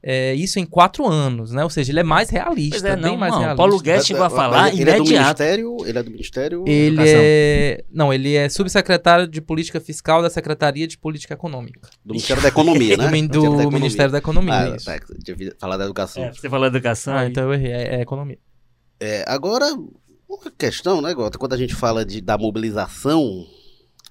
é, 0.00 0.32
isso 0.34 0.60
em 0.60 0.64
quatro 0.64 1.06
anos, 1.06 1.50
né? 1.50 1.64
Ou 1.64 1.70
seja, 1.70 1.90
ele 1.90 2.00
é 2.00 2.04
mais 2.04 2.30
realista, 2.30 2.88
é, 2.88 2.96
não, 2.96 3.10
bem 3.10 3.18
mais 3.18 3.32
não, 3.32 3.40
realista. 3.40 3.56
Paulo 3.56 3.80
Guedes 3.80 4.06
chegou 4.06 4.22
a 4.22 4.30
falar 4.30 4.68
ele 4.68 4.82
imediato. 4.82 4.92
É 4.92 4.96
do 4.96 5.04
ministério, 5.04 5.76
ele 5.84 5.98
é 5.98 6.02
do 6.02 6.10
Ministério 6.10 6.64
Ele 6.66 7.02
é... 7.04 7.84
Não, 7.90 8.12
ele 8.12 8.34
é 8.34 8.48
subsecretário 8.48 9.26
de 9.26 9.40
Política 9.40 9.80
Fiscal 9.80 10.22
da 10.22 10.30
Secretaria 10.30 10.86
de 10.86 10.96
Política 10.96 11.34
Econômica. 11.34 11.90
Do 12.04 12.14
Ministério 12.14 12.42
da 12.42 12.48
Economia, 12.48 12.96
né? 12.98 13.10
do, 13.22 13.42
do, 13.42 13.62
do 13.62 13.72
Ministério 13.72 14.12
da 14.12 14.18
Economia, 14.18 14.72
ah, 14.72 14.76
isso. 14.76 14.86
Tá, 14.86 14.98
devia 15.18 15.54
falar 15.58 15.76
da 15.76 15.84
educação. 15.84 16.24
É, 16.24 16.32
você 16.32 16.48
falou 16.48 16.70
da 16.70 16.76
educação. 16.76 17.16
Ah, 17.16 17.26
então 17.26 17.44
eu 17.44 17.54
errei, 17.54 17.72
é, 17.72 17.96
é 17.96 18.00
Economia. 18.00 18.38
É, 19.00 19.24
agora, 19.26 19.66
uma 20.28 20.50
questão, 20.56 21.00
né, 21.00 21.12
Gota? 21.12 21.38
Quando 21.38 21.54
a 21.54 21.58
gente 21.58 21.74
fala 21.74 22.04
de, 22.04 22.20
da 22.20 22.38
mobilização 22.38 23.44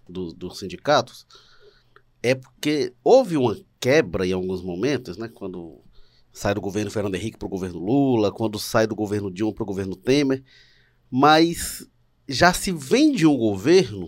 do, 0.08 0.34
dos 0.34 0.60
sindicatos, 0.60 1.26
é 2.22 2.36
porque 2.36 2.94
houve 3.04 3.38
uma 3.38 3.56
quebra 3.80 4.26
em 4.26 4.34
alguns 4.34 4.62
momentos, 4.62 5.18
né? 5.18 5.30
Quando 5.34 5.82
sai 6.32 6.54
do 6.54 6.62
governo 6.62 6.92
Fernando 6.92 7.16
Henrique 7.16 7.38
para 7.38 7.48
o 7.48 7.50
governo 7.50 7.80
Lula, 7.80 8.32
quando 8.32 8.60
sai 8.60 8.86
do 8.86 8.96
governo 8.96 9.32
Dilma 9.32 9.54
para 9.54 9.64
o 9.64 9.68
governo 9.68 9.96
Temer, 9.96 10.44
mas 11.10 11.88
já 12.28 12.54
se 12.54 12.72
vem 12.72 13.12
de 13.12 13.26
um 13.26 13.36
governo 13.36 14.08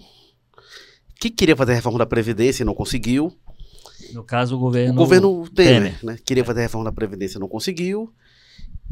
que 1.20 1.30
queria 1.30 1.56
fazer 1.56 1.72
a 1.72 1.76
reforma 1.76 2.00
da 2.00 2.06
Previdência 2.06 2.64
e 2.64 2.66
não 2.66 2.76
conseguiu. 2.76 3.34
No 4.14 4.24
caso, 4.24 4.56
o 4.56 4.60
governo, 4.60 4.94
o 4.94 4.96
governo 4.96 5.50
Temer, 5.50 5.98
Temer. 5.98 6.06
Né? 6.06 6.20
queria 6.24 6.46
fazer 6.46 6.60
a 6.62 6.64
reforma 6.64 6.86
da 6.86 6.92
Previdência 6.92 7.38
e 7.38 7.42
não 7.42 7.48
conseguiu. 7.48 8.14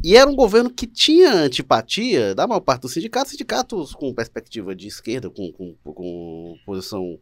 E 0.04 0.16
era 0.16 0.30
um 0.30 0.36
governo 0.36 0.70
que 0.70 0.86
tinha 0.86 1.34
antipatia 1.34 2.36
da 2.36 2.46
maior 2.46 2.60
parte 2.60 2.82
dos 2.82 2.94
sindicatos, 2.94 3.32
sindicatos 3.32 3.94
com 3.94 4.14
perspectiva 4.14 4.76
de 4.76 4.88
esquerda, 4.88 5.30
com, 5.30 5.52
com, 5.52 5.76
com 5.84 6.56
posição 6.66 7.20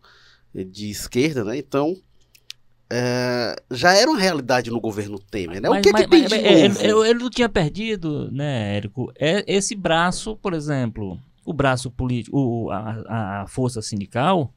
de 0.54 0.90
esquerda, 0.90 1.44
né? 1.44 1.58
Então, 1.58 1.96
é, 2.90 3.56
já 3.72 3.94
era 3.94 4.10
uma 4.10 4.20
realidade 4.20 4.70
no 4.70 4.80
governo 4.80 5.20
Temer, 5.20 5.62
né? 5.62 5.70
Mas, 5.70 5.80
o 5.80 5.82
que, 5.82 5.92
mas, 5.92 6.02
que 6.04 6.10
tem 6.10 6.22
mas, 6.22 6.30
de 6.30 6.36
é, 6.36 6.68
novo? 6.68 6.82
Ele, 6.82 7.10
ele 7.10 7.20
não 7.20 7.30
tinha 7.30 7.50
perdido, 7.50 8.32
né, 8.32 8.78
Érico? 8.78 9.12
É, 9.18 9.44
esse 9.48 9.76
braço, 9.76 10.36
por 10.38 10.54
exemplo, 10.54 11.20
o 11.44 11.54
braço 11.54 11.90
político, 11.90 12.38
o, 12.38 12.72
a, 12.72 13.42
a 13.42 13.48
força 13.48 13.82
sindical, 13.82 14.54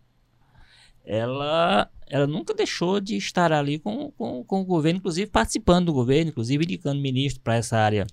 ela 1.05 1.91
ela 2.11 2.27
nunca 2.27 2.55
deixou 2.55 3.01
de 3.01 3.17
estar 3.17 3.53
ali 3.53 3.79
com, 3.79 4.11
com, 4.13 4.43
com 4.43 4.61
o 4.63 4.65
governo, 4.65 4.99
inclusive 4.99 5.31
participando 5.31 5.87
do 5.87 5.93
governo, 5.93 6.31
inclusive 6.31 6.65
indicando 6.65 7.01
ministro 7.01 7.43
para 7.43 7.57
essa 7.57 7.77
área 7.77 8.07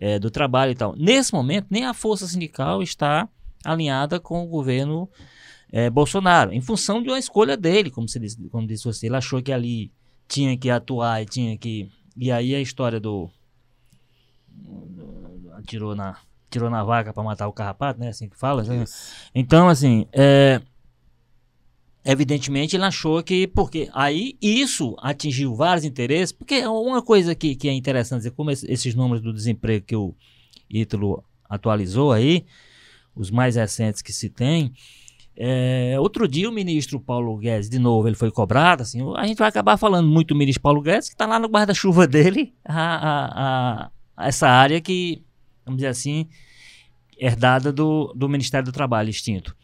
é, 0.00 0.18
do 0.18 0.30
trabalho 0.30 0.72
e 0.72 0.74
tal. 0.74 0.94
Nesse 0.96 1.32
momento, 1.32 1.68
nem 1.70 1.84
a 1.84 1.94
força 1.94 2.26
sindical 2.26 2.82
está 2.82 3.28
alinhada 3.64 4.18
com 4.18 4.42
o 4.42 4.48
governo 4.48 5.08
é, 5.70 5.90
Bolsonaro, 5.90 6.52
em 6.52 6.60
função 6.60 7.02
de 7.02 7.08
uma 7.08 7.18
escolha 7.18 7.56
dele, 7.56 7.90
como, 7.90 8.08
você 8.08 8.18
disse, 8.18 8.36
como 8.48 8.66
disse 8.66 8.84
você. 8.84 9.06
Ele 9.06 9.16
achou 9.16 9.42
que 9.42 9.52
ali 9.52 9.92
tinha 10.26 10.56
que 10.56 10.70
atuar 10.70 11.22
e 11.22 11.26
tinha 11.26 11.56
que. 11.58 11.90
E 12.16 12.30
aí 12.30 12.54
a 12.54 12.60
história 12.60 12.98
do. 12.98 13.30
Atirou 15.54 15.94
na, 15.94 16.18
tirou 16.50 16.70
na 16.70 16.82
vaca 16.82 17.12
para 17.12 17.22
matar 17.22 17.48
o 17.48 17.52
carrapato, 17.52 18.00
né? 18.00 18.08
Assim 18.08 18.28
que 18.28 18.36
fala. 18.36 18.62
Né? 18.62 18.84
Então, 19.34 19.68
assim, 19.68 20.06
é, 20.12 20.62
evidentemente 22.02 22.74
ele 22.74 22.84
achou 22.84 23.22
que. 23.22 23.46
Porque 23.46 23.90
aí 23.92 24.38
isso 24.40 24.96
atingiu 25.00 25.54
vários 25.54 25.84
interesses. 25.84 26.32
Porque 26.32 26.66
uma 26.66 27.02
coisa 27.02 27.34
que, 27.34 27.54
que 27.54 27.68
é 27.68 27.72
interessante, 27.72 28.30
como 28.30 28.50
esses 28.50 28.94
números 28.94 29.22
do 29.22 29.34
desemprego 29.34 29.84
que 29.84 29.96
o 29.96 30.14
Ítalo 30.70 31.22
atualizou 31.48 32.12
aí, 32.12 32.46
os 33.14 33.30
mais 33.30 33.56
recentes 33.56 34.00
que 34.00 34.12
se 34.12 34.30
tem. 34.30 34.72
É, 35.40 35.94
outro 36.00 36.26
dia 36.26 36.48
o 36.48 36.52
ministro 36.52 36.98
Paulo 36.98 37.36
Guedes, 37.36 37.70
de 37.70 37.78
novo, 37.78 38.08
ele 38.08 38.16
foi 38.16 38.28
cobrado, 38.28 38.82
assim, 38.82 38.98
a 39.16 39.24
gente 39.24 39.38
vai 39.38 39.48
acabar 39.48 39.76
falando 39.76 40.08
muito 40.08 40.34
do 40.34 40.36
ministro 40.36 40.60
Paulo 40.60 40.82
Guedes, 40.82 41.08
que 41.08 41.14
está 41.14 41.26
lá 41.26 41.38
no 41.38 41.46
guarda-chuva 41.46 42.08
dele, 42.08 42.52
a, 42.64 42.74
a, 42.74 43.90
a, 44.16 44.26
essa 44.26 44.48
área 44.48 44.80
que, 44.80 45.22
vamos 45.64 45.78
dizer 45.78 45.90
assim, 45.90 46.28
herdada 47.16 47.72
do, 47.72 48.12
do 48.16 48.28
Ministério 48.28 48.66
do 48.66 48.72
Trabalho, 48.72 49.10
extinto. 49.10 49.56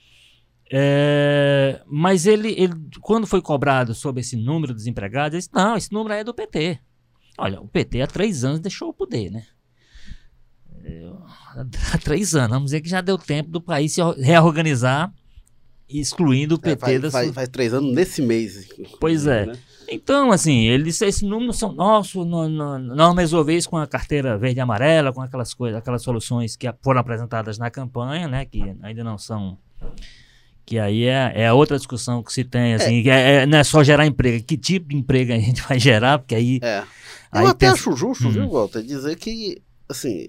É, 0.73 1.83
mas 1.89 2.25
ele, 2.25 2.55
ele, 2.57 2.75
quando 3.01 3.27
foi 3.27 3.43
cobrado 3.43 3.95
sobre 3.95 4.21
esse 4.21 4.37
número 4.37 4.73
de 4.73 4.79
desempregados, 4.79 5.35
ele 5.35 5.41
disse, 5.41 5.51
não, 5.53 5.77
esse 5.77 5.93
número 5.93 6.15
aí 6.15 6.21
é 6.21 6.25
do 6.25 6.33
PT. 6.33 6.79
Olha, 7.37 7.61
o 7.61 7.67
PT 7.67 8.01
há 8.01 8.07
três 8.07 8.45
anos 8.45 8.61
deixou 8.61 8.91
o 8.91 8.95
poder, 8.95 9.29
né? 9.29 9.45
É, 10.85 11.11
há 11.93 11.99
três 11.99 12.33
anos, 12.37 12.51
vamos 12.51 12.67
dizer 12.67 12.81
que 12.81 12.89
já 12.89 13.01
deu 13.01 13.19
tempo 13.19 13.51
do 13.51 13.61
país 13.61 13.93
se 13.93 14.01
reorganizar 14.23 15.13
excluindo 15.89 16.57
o 16.57 16.59
PT 16.59 16.73
é, 16.73 16.77
faz, 16.77 17.01
da 17.03 17.11
faz, 17.11 17.31
faz, 17.33 17.49
três 17.49 17.75
anos 17.75 17.95
nesse 17.95 18.23
mês. 18.23 18.69
Pois 19.01 19.27
é. 19.27 19.47
Né? 19.47 19.55
Então, 19.89 20.33
assim, 20.33 20.65
ele 20.65 20.85
disse, 20.85 21.05
esses 21.05 21.23
números 21.23 21.59
são 21.59 21.73
nossos, 21.73 22.27
não, 22.27 22.49
não, 22.49 22.79
não 22.79 22.97
vamos 22.97 23.21
resolver 23.21 23.55
isso 23.55 23.69
com 23.69 23.77
a 23.77 23.87
carteira 23.87 24.39
verde 24.39 24.59
e 24.59 24.61
amarela, 24.61 25.13
com 25.13 25.21
aquelas 25.21 25.53
coisas, 25.53 25.79
aquelas 25.79 26.03
soluções 26.03 26.57
que 26.57 26.73
foram 26.83 27.01
apresentadas 27.01 27.59
na 27.59 27.71
campanha, 27.71 28.27
né, 28.27 28.45
que 28.45 28.63
ainda 28.83 29.05
não 29.05 29.19
são 29.19 29.59
que 30.67 30.79
aí 30.79 31.05
é, 31.05 31.33
é 31.35 31.53
outra 31.53 31.77
discussão 31.77 32.23
que 32.23 32.33
se 32.33 32.43
tem, 32.43 32.75
assim, 32.75 33.01
é. 33.01 33.03
que 33.03 33.11
é, 33.11 33.35
é, 33.35 33.47
não 33.47 33.59
é 33.59 33.65
só 33.65 33.85
gerar 33.85 34.07
emprego, 34.07 34.43
que 34.43 34.57
tipo 34.57 34.89
de 34.89 34.97
emprego 34.97 35.33
a 35.33 35.39
gente 35.39 35.61
vai 35.69 35.79
gerar, 35.79 36.19
porque 36.19 36.35
aí... 36.35 36.59
É. 36.63 36.83
Eu 37.35 37.49
até 37.49 37.67
pensa... 37.67 37.75
acho 37.75 37.97
justo, 37.97 38.29
hum. 38.29 38.31
viu, 38.31 38.49
Walter, 38.49 38.83
dizer 38.83 39.17
que, 39.17 39.61
assim, 39.89 40.29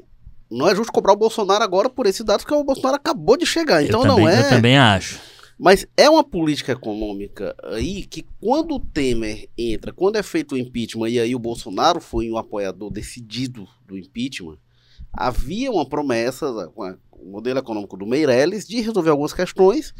não 0.52 0.68
é 0.68 0.76
justo 0.76 0.92
cobrar 0.92 1.14
o 1.14 1.18
Bolsonaro 1.18 1.64
agora 1.64 1.90
por 1.90 2.06
esses 2.08 2.26
dados, 2.26 2.44
porque 2.44 2.56
o 2.58 2.64
Bolsonaro 2.64 2.96
acabou 2.96 3.38
de 3.38 3.46
chegar, 3.46 3.84
então 3.84 4.02
eu 4.02 4.08
também, 4.08 4.26
não 4.26 4.32
é... 4.32 4.40
Eu 4.40 4.50
também 4.50 4.78
acho. 4.78 5.20
Mas 5.58 5.86
é 5.96 6.10
uma 6.10 6.24
política 6.24 6.74
econômica 6.74 7.56
aí 7.64 8.06
que 8.06 8.26
quando 8.42 8.76
o 8.76 8.80
Temer 8.80 9.50
entra, 9.58 9.94
quando 9.94 10.18
é 10.18 10.24
feito 10.24 10.56
o 10.56 10.58
impeachment, 10.58 11.10
e 11.10 11.20
aí 11.20 11.34
o 11.34 11.40
Bolsonaro 11.40 12.02
foi 12.02 12.30
um 12.30 12.38
apoiador 12.38 12.92
decidido 12.92 13.66
do 13.88 13.98
impeachment, 13.98 14.58
havia 15.14 15.72
uma 15.72 15.88
promessa 15.88 16.68
com 16.76 16.84
o 17.20 17.32
modelo 17.32 17.60
econômico 17.60 17.98
do 17.98 18.06
Meirelles 18.06 18.68
de 18.68 18.82
resolver 18.82 19.10
algumas 19.10 19.34
questões 19.34 19.94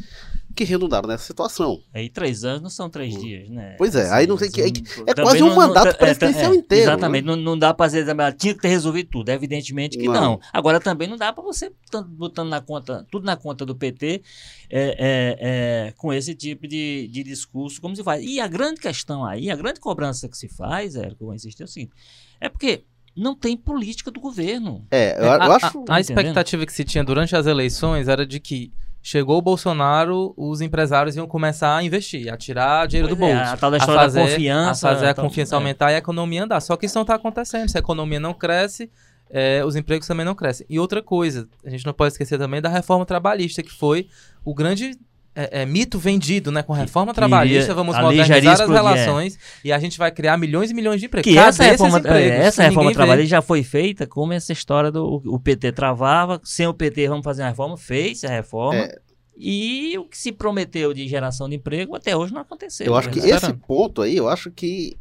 que 0.56 0.64
redundaram 0.64 1.06
nessa 1.06 1.24
situação. 1.24 1.78
Aí 1.92 2.08
três 2.08 2.42
anos 2.42 2.62
não 2.62 2.70
são 2.70 2.88
três 2.88 3.14
hum. 3.14 3.20
dias, 3.20 3.50
né? 3.50 3.74
Pois 3.76 3.94
é, 3.94 4.02
assim, 4.02 4.12
aí 4.12 4.26
não 4.26 4.38
sei 4.38 4.48
que. 4.48 4.62
É, 4.62 4.66
é 4.66 5.14
quase 5.14 5.42
um 5.42 5.48
não, 5.48 5.56
mandato 5.56 5.84
não, 5.84 5.90
é, 5.90 5.94
presidencial 5.94 6.52
é, 6.52 6.56
inteiro. 6.56 6.84
Exatamente, 6.84 7.26
né? 7.26 7.36
não, 7.36 7.42
não 7.42 7.58
dá 7.58 7.74
para 7.74 7.86
dizer, 7.86 8.06
tinha 8.38 8.54
que 8.54 8.60
ter 8.60 8.68
resolvido 8.68 9.10
tudo, 9.10 9.28
evidentemente 9.28 9.98
que 9.98 10.06
não. 10.06 10.14
não. 10.14 10.40
Agora 10.52 10.80
também 10.80 11.06
não 11.06 11.16
dá 11.18 11.30
para 11.32 11.44
você 11.44 11.70
botando 12.08 12.48
na 12.48 12.62
conta, 12.62 13.06
tudo 13.10 13.26
na 13.26 13.36
conta 13.36 13.66
do 13.66 13.76
PT 13.76 14.22
é, 14.70 14.80
é, 14.80 15.88
é, 15.88 15.92
com 15.96 16.10
esse 16.10 16.34
tipo 16.34 16.66
de, 16.66 17.08
de 17.08 17.22
discurso, 17.22 17.80
como 17.80 17.94
se 17.94 18.02
faz. 18.02 18.24
E 18.24 18.40
a 18.40 18.46
grande 18.46 18.80
questão 18.80 19.26
aí, 19.26 19.50
a 19.50 19.56
grande 19.56 19.78
cobrança 19.78 20.26
que 20.26 20.38
se 20.38 20.48
faz, 20.48 20.96
é, 20.96 21.02
que 21.10 21.22
eu 21.22 21.26
vou 21.26 21.34
insistir, 21.34 21.62
é 21.62 21.66
o 21.66 21.68
seguinte: 21.68 21.92
é 22.40 22.48
porque 22.48 22.84
não 23.16 23.34
tem 23.34 23.56
política 23.56 24.10
do 24.10 24.20
governo. 24.20 24.84
É, 24.90 25.18
eu, 25.18 25.24
eu 25.24 25.32
a, 25.32 25.56
acho. 25.56 25.84
A, 25.88 25.96
a 25.96 26.00
expectativa 26.00 26.66
que 26.66 26.72
se 26.72 26.84
tinha 26.84 27.02
durante 27.02 27.34
as 27.34 27.46
eleições 27.46 28.08
era 28.08 28.26
de 28.26 28.38
que 28.38 28.72
chegou 29.02 29.38
o 29.38 29.42
Bolsonaro, 29.42 30.34
os 30.36 30.60
empresários 30.60 31.16
iam 31.16 31.26
começar 31.26 31.76
a 31.76 31.82
investir, 31.82 32.32
a 32.32 32.36
tirar 32.36 32.86
dinheiro 32.86 33.08
pois 33.08 33.18
do 33.18 33.24
bolso. 33.24 33.48
É, 33.48 33.52
a 33.52 33.56
tal 33.56 33.70
da 33.70 33.76
história 33.76 34.00
fazer, 34.02 34.20
da 34.20 34.26
confiança. 34.26 34.88
A 34.88 34.92
fazer 34.92 35.06
a 35.06 35.14
confiança 35.14 35.54
é. 35.54 35.56
aumentar 35.56 35.92
e 35.92 35.94
a 35.94 35.98
economia 35.98 36.44
andar. 36.44 36.60
Só 36.60 36.76
que 36.76 36.86
isso 36.86 36.96
não 36.96 37.02
está 37.02 37.14
acontecendo. 37.14 37.68
Se 37.68 37.78
a 37.78 37.80
economia 37.80 38.18
não 38.18 38.34
cresce, 38.34 38.90
é, 39.30 39.64
os 39.64 39.76
empregos 39.76 40.06
também 40.06 40.26
não 40.26 40.34
crescem. 40.34 40.66
E 40.68 40.78
outra 40.78 41.00
coisa, 41.02 41.48
a 41.64 41.70
gente 41.70 41.86
não 41.86 41.92
pode 41.92 42.12
esquecer 42.12 42.36
também 42.36 42.60
da 42.60 42.68
reforma 42.68 43.06
trabalhista, 43.06 43.62
que 43.62 43.72
foi 43.72 44.08
o 44.44 44.52
grande 44.52 44.98
é, 45.36 45.62
é, 45.62 45.66
mito 45.66 45.98
vendido, 45.98 46.50
né? 46.50 46.62
Com 46.62 46.72
reforma 46.72 47.12
que, 47.12 47.16
trabalhista, 47.16 47.74
vamos 47.74 47.96
modernizar 47.98 48.62
as 48.62 48.68
relações 48.68 49.34
é. 49.34 49.38
e 49.64 49.72
a 49.72 49.78
gente 49.78 49.98
vai 49.98 50.10
criar 50.10 50.38
milhões 50.38 50.70
e 50.70 50.74
milhões 50.74 50.98
de 50.98 51.06
empregos. 51.06 51.30
Que 51.30 51.38
essa 51.38 51.62
reforma, 51.62 51.98
empregos, 51.98 52.20
essa 52.22 52.62
reforma 52.62 52.92
trabalhista 52.92 53.28
já 53.28 53.42
foi 53.42 53.62
feita 53.62 54.06
como 54.06 54.32
essa 54.32 54.52
história 54.52 54.90
do 54.90 55.22
o 55.26 55.38
PT 55.38 55.72
travava, 55.72 56.40
sem 56.42 56.66
o 56.66 56.72
PT 56.72 57.08
vamos 57.08 57.22
fazer 57.22 57.42
uma 57.42 57.50
reforma, 57.50 57.76
fez 57.76 58.24
a 58.24 58.28
reforma. 58.28 58.80
É, 58.80 58.98
e 59.36 59.98
o 59.98 60.04
que 60.04 60.16
se 60.16 60.32
prometeu 60.32 60.94
de 60.94 61.06
geração 61.06 61.46
de 61.46 61.56
emprego 61.56 61.94
até 61.94 62.16
hoje 62.16 62.32
não 62.32 62.40
aconteceu. 62.40 62.86
Eu 62.86 62.94
acho 62.96 63.10
que 63.10 63.18
esse 63.18 63.52
ponto 63.52 64.00
aí, 64.00 64.16
eu 64.16 64.30
acho 64.30 64.50
que 64.50 64.96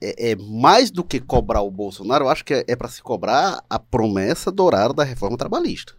é, 0.00 0.30
é, 0.30 0.36
mais 0.36 0.90
do 0.90 1.04
que 1.04 1.20
cobrar 1.20 1.60
o 1.60 1.70
Bolsonaro, 1.70 2.24
eu 2.24 2.28
acho 2.30 2.42
que 2.42 2.54
é, 2.54 2.64
é 2.66 2.74
para 2.74 2.88
se 2.88 3.02
cobrar 3.02 3.62
a 3.68 3.78
promessa 3.78 4.50
dourada 4.50 4.94
da 4.94 5.04
reforma 5.04 5.36
trabalhista. 5.36 5.92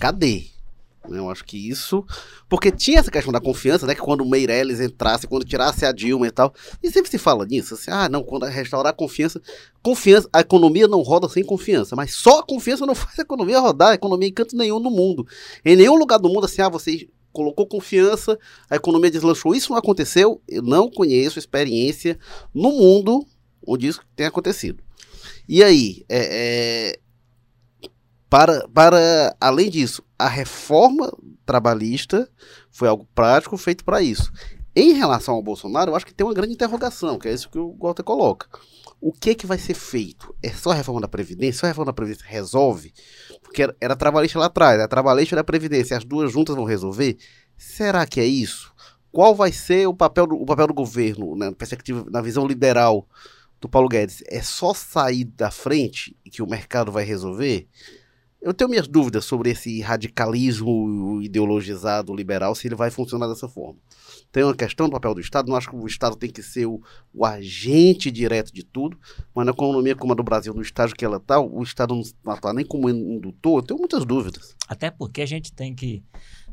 Cadê? 0.00 0.57
Eu 1.10 1.30
acho 1.30 1.44
que 1.44 1.56
isso. 1.68 2.04
Porque 2.48 2.70
tinha 2.70 2.98
essa 2.98 3.10
questão 3.10 3.32
da 3.32 3.40
confiança, 3.40 3.86
né? 3.86 3.94
Que 3.94 4.00
quando 4.00 4.22
o 4.22 4.28
Meirelles 4.28 4.80
entrasse, 4.80 5.26
quando 5.26 5.44
tirasse 5.44 5.84
a 5.84 5.92
Dilma 5.92 6.26
e 6.26 6.30
tal. 6.30 6.52
E 6.82 6.90
sempre 6.90 7.10
se 7.10 7.18
fala 7.18 7.44
nisso, 7.44 7.74
assim, 7.74 7.90
ah, 7.90 8.08
não, 8.08 8.22
quando 8.22 8.44
restaurar 8.46 8.90
a 8.90 8.96
confiança. 8.96 9.40
Confiança, 9.82 10.28
a 10.32 10.40
economia 10.40 10.88
não 10.88 11.02
roda 11.02 11.28
sem 11.28 11.44
confiança. 11.44 11.96
Mas 11.96 12.14
só 12.14 12.40
a 12.40 12.42
confiança 12.42 12.86
não 12.86 12.94
faz 12.96 13.18
a 13.18 13.22
economia 13.22 13.60
rodar, 13.60 13.90
a 13.90 13.94
economia 13.94 14.28
em 14.28 14.32
canto 14.32 14.56
nenhum 14.56 14.78
no 14.78 14.90
mundo. 14.90 15.26
Em 15.64 15.76
nenhum 15.76 15.96
lugar 15.96 16.18
do 16.18 16.28
mundo, 16.28 16.44
assim, 16.44 16.62
ah, 16.62 16.68
você 16.68 17.08
colocou 17.32 17.66
confiança, 17.66 18.38
a 18.68 18.76
economia 18.76 19.10
deslanchou. 19.10 19.54
Isso 19.54 19.70
não 19.70 19.78
aconteceu. 19.78 20.40
Eu 20.48 20.62
não 20.62 20.90
conheço 20.90 21.38
experiência 21.38 22.18
no 22.54 22.72
mundo 22.72 23.26
onde 23.66 23.86
isso 23.86 24.00
tem 24.16 24.26
acontecido. 24.26 24.82
E 25.48 25.62
aí, 25.62 26.04
é, 26.08 26.92
é 26.94 27.07
para, 28.28 28.68
para 28.68 29.36
além 29.40 29.70
disso, 29.70 30.02
a 30.18 30.28
reforma 30.28 31.10
trabalhista 31.46 32.28
foi 32.70 32.88
algo 32.88 33.08
prático 33.14 33.56
feito 33.56 33.84
para 33.84 34.02
isso. 34.02 34.30
Em 34.76 34.92
relação 34.92 35.34
ao 35.34 35.42
Bolsonaro, 35.42 35.90
eu 35.90 35.96
acho 35.96 36.06
que 36.06 36.14
tem 36.14 36.26
uma 36.26 36.34
grande 36.34 36.52
interrogação, 36.52 37.18
que 37.18 37.26
é 37.26 37.32
isso 37.32 37.50
que 37.50 37.58
o 37.58 37.76
Walter 37.80 38.04
coloca. 38.04 38.46
O 39.00 39.12
que 39.12 39.30
é 39.30 39.34
que 39.34 39.46
vai 39.46 39.58
ser 39.58 39.74
feito? 39.74 40.34
É 40.42 40.50
só 40.50 40.70
a 40.70 40.74
reforma 40.74 41.00
da 41.00 41.08
Previdência? 41.08 41.60
Só 41.60 41.66
a 41.66 41.70
reforma 41.70 41.86
da 41.86 41.92
Previdência 41.92 42.26
resolve? 42.28 42.92
Porque 43.42 43.62
era, 43.62 43.76
era 43.80 43.96
trabalhista 43.96 44.38
lá 44.38 44.46
atrás, 44.46 44.80
a 44.80 44.86
trabalhista 44.86 45.34
da 45.34 45.42
Previdência, 45.42 45.96
as 45.96 46.04
duas 46.04 46.30
juntas 46.30 46.54
vão 46.54 46.64
resolver? 46.64 47.16
Será 47.56 48.06
que 48.06 48.20
é 48.20 48.24
isso? 48.24 48.72
Qual 49.10 49.34
vai 49.34 49.50
ser 49.52 49.88
o 49.88 49.94
papel 49.94 50.26
do, 50.26 50.36
o 50.36 50.44
papel 50.46 50.68
do 50.68 50.74
governo, 50.74 51.34
na 51.34 51.50
perspectiva, 51.50 52.04
na 52.10 52.20
visão 52.20 52.46
liberal 52.46 53.08
do 53.60 53.68
Paulo 53.68 53.88
Guedes? 53.88 54.22
É 54.26 54.42
só 54.42 54.74
sair 54.74 55.24
da 55.24 55.50
frente 55.50 56.16
que 56.30 56.42
o 56.42 56.48
mercado 56.48 56.92
vai 56.92 57.04
resolver? 57.04 57.66
Eu 58.40 58.54
tenho 58.54 58.70
minhas 58.70 58.86
dúvidas 58.86 59.24
sobre 59.24 59.50
esse 59.50 59.80
radicalismo 59.80 61.20
ideologizado 61.20 62.14
liberal, 62.14 62.54
se 62.54 62.68
ele 62.68 62.76
vai 62.76 62.88
funcionar 62.88 63.26
dessa 63.26 63.48
forma. 63.48 63.78
Tem 64.30 64.44
uma 64.44 64.54
questão 64.54 64.86
do 64.86 64.92
papel 64.92 65.14
do 65.14 65.20
Estado, 65.20 65.48
não 65.48 65.56
acho 65.56 65.68
que 65.68 65.74
o 65.74 65.86
Estado 65.86 66.14
tem 66.14 66.30
que 66.30 66.40
ser 66.42 66.66
o, 66.66 66.80
o 67.12 67.24
agente 67.26 68.12
direto 68.12 68.52
de 68.52 68.62
tudo, 68.62 68.96
mas 69.34 69.44
na 69.44 69.50
economia 69.50 69.96
como 69.96 70.12
a 70.12 70.16
do 70.16 70.22
Brasil, 70.22 70.54
no 70.54 70.62
estágio 70.62 70.94
que 70.94 71.04
ela 71.04 71.16
está, 71.16 71.40
o 71.40 71.62
Estado 71.62 72.00
não 72.24 72.34
está 72.34 72.52
nem 72.52 72.64
como 72.64 72.88
indutor, 72.88 73.58
eu 73.58 73.66
tenho 73.66 73.78
muitas 73.78 74.04
dúvidas. 74.04 74.54
Até 74.68 74.90
porque 74.90 75.20
a 75.22 75.26
gente 75.26 75.52
tem 75.52 75.74
que. 75.74 76.04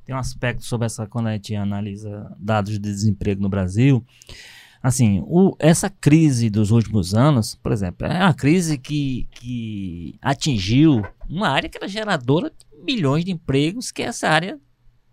Tem 0.04 0.16
um 0.16 0.20
aspecto 0.20 0.64
sobre 0.64 0.86
essa, 0.86 1.08
quando 1.08 1.28
a 1.28 1.34
gente 1.34 1.56
analisa 1.56 2.32
dados 2.40 2.74
de 2.74 2.80
desemprego 2.80 3.42
no 3.42 3.50
Brasil, 3.50 4.06
Assim, 4.86 5.24
o, 5.26 5.56
essa 5.58 5.90
crise 5.90 6.48
dos 6.48 6.70
últimos 6.70 7.16
anos, 7.16 7.56
por 7.56 7.72
exemplo, 7.72 8.06
é 8.06 8.20
uma 8.20 8.36
crise 8.36 8.78
que, 8.78 9.28
que 9.32 10.16
atingiu 10.22 11.04
uma 11.28 11.50
área 11.50 11.68
que 11.68 11.76
era 11.76 11.88
geradora 11.88 12.52
de 12.52 12.84
milhões 12.84 13.26
de 13.26 13.32
empregos, 13.32 13.92
que 13.92 14.04
é 14.04 14.06
essa 14.06 14.30
área 14.30 14.60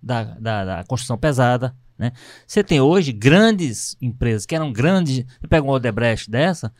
da, 0.02 0.24
da, 0.24 0.64
da 0.66 0.84
construção 0.84 1.16
pesada. 1.16 1.74
Né? 1.96 2.12
Você 2.46 2.62
tem 2.62 2.82
hoje 2.82 3.12
grandes 3.12 3.96
empresas 3.98 4.44
que 4.44 4.54
eram 4.54 4.70
grandes, 4.70 5.24
você 5.40 5.48
pega 5.48 5.66
uma 5.66 5.72
Odebrecht 5.72 6.30
dessa, 6.30 6.70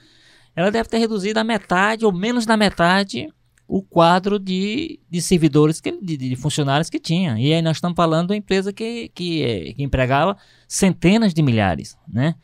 ela 0.54 0.70
deve 0.70 0.86
ter 0.86 0.98
reduzido 0.98 1.40
a 1.40 1.44
metade 1.44 2.04
ou 2.04 2.12
menos 2.12 2.44
da 2.44 2.58
metade 2.58 3.26
o 3.66 3.80
quadro 3.80 4.38
de, 4.38 5.00
de 5.08 5.22
servidores, 5.22 5.80
que, 5.80 5.92
de, 5.92 6.14
de, 6.14 6.36
funcionários 6.36 6.90
que 6.90 7.00
tinha. 7.00 7.40
E 7.40 7.54
aí 7.54 7.62
nós 7.62 7.78
estamos 7.78 7.96
falando 7.96 8.26
de 8.26 8.32
uma 8.34 8.38
empresa 8.38 8.70
que, 8.70 9.08
que, 9.14 9.72
que 9.74 9.82
empregava 9.82 10.36
centenas 10.68 11.32
de 11.32 11.40
milhares, 11.40 11.96
né? 12.06 12.34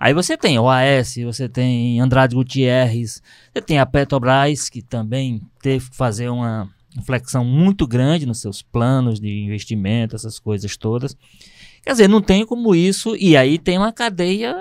Aí 0.00 0.14
você 0.14 0.34
tem 0.34 0.58
OAS, 0.58 1.16
você 1.22 1.46
tem 1.46 2.00
Andrade 2.00 2.34
Gutierrez, 2.34 3.22
você 3.52 3.60
tem 3.60 3.78
a 3.78 3.84
Petrobras, 3.84 4.70
que 4.70 4.80
também 4.80 5.42
teve 5.60 5.90
que 5.90 5.96
fazer 5.96 6.30
uma 6.30 6.70
flexão 7.04 7.44
muito 7.44 7.86
grande 7.86 8.24
nos 8.24 8.40
seus 8.40 8.62
planos 8.62 9.20
de 9.20 9.28
investimento, 9.44 10.16
essas 10.16 10.38
coisas 10.38 10.74
todas. 10.74 11.14
Quer 11.82 11.90
dizer, 11.90 12.08
não 12.08 12.22
tem 12.22 12.46
como 12.46 12.74
isso, 12.74 13.14
e 13.14 13.36
aí 13.36 13.58
tem 13.58 13.76
uma 13.76 13.92
cadeia 13.92 14.56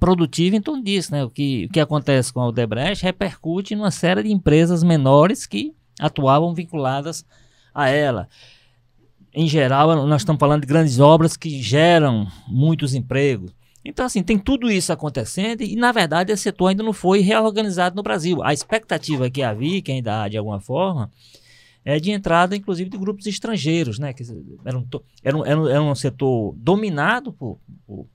produtiva 0.00 0.56
em 0.56 0.60
torno 0.60 0.82
disso, 0.82 1.12
né? 1.12 1.24
O 1.24 1.30
que, 1.30 1.66
o 1.66 1.68
que 1.72 1.78
acontece 1.78 2.32
com 2.32 2.40
a 2.40 2.48
Odebrecht 2.48 3.04
repercute 3.04 3.74
em 3.74 3.76
uma 3.76 3.92
série 3.92 4.24
de 4.24 4.32
empresas 4.32 4.82
menores 4.82 5.46
que 5.46 5.72
atuavam 6.00 6.52
vinculadas 6.52 7.24
a 7.72 7.88
ela. 7.88 8.28
Em 9.32 9.46
geral, 9.46 10.04
nós 10.04 10.22
estamos 10.22 10.40
falando 10.40 10.62
de 10.62 10.66
grandes 10.66 10.98
obras 10.98 11.36
que 11.36 11.62
geram 11.62 12.26
muitos 12.48 12.92
empregos. 12.92 13.56
Então, 13.84 14.04
assim, 14.04 14.22
tem 14.22 14.38
tudo 14.38 14.70
isso 14.70 14.92
acontecendo 14.92 15.62
e, 15.62 15.76
na 15.76 15.92
verdade, 15.92 16.32
esse 16.32 16.42
setor 16.42 16.68
ainda 16.68 16.82
não 16.82 16.92
foi 16.92 17.20
reorganizado 17.20 17.96
no 17.96 18.02
Brasil. 18.02 18.42
A 18.42 18.52
expectativa 18.52 19.30
que 19.30 19.42
havia, 19.42 19.80
que 19.80 19.92
ainda 19.92 20.22
há 20.22 20.28
de 20.28 20.36
alguma 20.36 20.60
forma, 20.60 21.10
é 21.84 21.98
de 21.98 22.10
entrada, 22.10 22.54
inclusive, 22.54 22.90
de 22.90 22.98
grupos 22.98 23.26
estrangeiros, 23.26 23.98
né? 23.98 24.12
Que 24.12 24.22
era, 24.64 24.78
um, 24.78 24.86
era, 25.22 25.36
um, 25.36 25.68
era, 25.68 25.82
um, 25.82 25.94
setor 25.94 26.54
dominado 26.56 27.32
por, 27.32 27.58
por, 27.86 28.06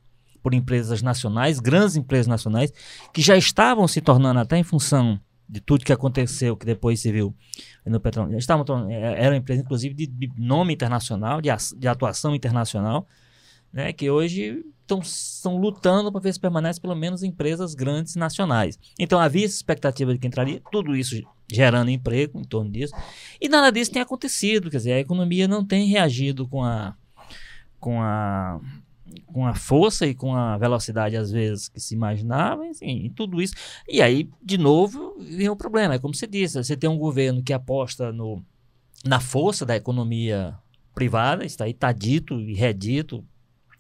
por, 0.44 0.54
empresas 0.54 1.02
nacionais, 1.02 1.60
grandes 1.60 1.96
empresas 1.96 2.28
nacionais, 2.28 2.72
que 3.12 3.22
já 3.22 3.36
estavam 3.36 3.88
se 3.88 4.00
tornando, 4.00 4.40
até 4.40 4.58
em 4.58 4.64
função 4.64 5.20
de 5.48 5.60
tudo 5.60 5.86
que 5.86 5.94
aconteceu, 5.94 6.56
que 6.56 6.66
depois 6.66 7.00
se 7.00 7.12
viu 7.12 7.36
no 7.86 8.00
petróleo, 8.00 8.38
estavam, 8.38 8.90
é, 8.90 9.24
era 9.24 9.32
uma 9.32 9.38
empresa, 9.38 9.62
inclusive, 9.62 9.96
de, 9.96 10.08
de 10.08 10.32
nome 10.38 10.74
internacional, 10.74 11.42
de, 11.42 11.50
de 11.78 11.88
atuação 11.88 12.36
internacional, 12.36 13.08
né? 13.74 13.92
Que 13.92 14.10
hoje 14.10 14.64
estão 15.00 15.58
lutando 15.58 16.12
para 16.12 16.22
ver 16.22 16.34
se 16.34 16.40
permanece 16.40 16.80
pelo 16.80 16.96
menos 16.96 17.24
empresas 17.24 17.74
grandes 17.74 18.16
nacionais. 18.16 18.78
Então 19.00 19.20
havia 19.20 19.46
essa 19.46 19.56
expectativa 19.56 20.14
de 20.14 20.20
que 20.20 20.28
entraria, 20.28 20.62
tudo 20.72 20.96
isso 20.96 21.20
gerando 21.52 21.90
emprego 21.90 22.40
em 22.40 22.44
torno 22.44 22.70
disso. 22.70 22.94
E 23.42 23.50
nada 23.50 23.72
disso 23.72 23.92
tem 23.92 24.02
acontecido, 24.02 24.70
quer 24.70 24.78
dizer, 24.78 24.94
a 24.94 25.00
economia 25.00 25.48
não 25.48 25.66
tem 25.66 25.88
reagido 25.88 26.48
com 26.48 26.64
a 26.64 26.96
com 27.80 28.02
a 28.02 28.62
com 29.28 29.46
a 29.46 29.54
força 29.54 30.08
e 30.08 30.16
com 30.16 30.36
a 30.36 30.58
velocidade 30.58 31.16
às 31.16 31.32
vezes 31.32 31.70
que 31.70 31.80
se 31.80 31.94
imaginava, 31.94 32.66
enfim, 32.66 33.12
tudo 33.16 33.42
isso. 33.42 33.54
E 33.88 34.02
aí, 34.02 34.28
de 34.42 34.58
novo, 34.58 35.16
vem 35.20 35.50
o 35.50 35.56
problema, 35.56 35.96
é 35.96 36.00
como 36.00 36.16
você 36.16 36.26
disse, 36.26 36.64
você 36.64 36.76
tem 36.76 36.90
um 36.90 36.98
governo 36.98 37.44
que 37.44 37.54
aposta 37.54 38.12
no 38.12 38.44
na 39.06 39.20
força 39.20 39.66
da 39.66 39.76
economia 39.76 40.58
privada, 40.96 41.46
está 41.46 41.66
aí 41.66 41.72
está 41.72 41.92
dito 41.92 42.40
e 42.40 42.54
redito 42.54 43.24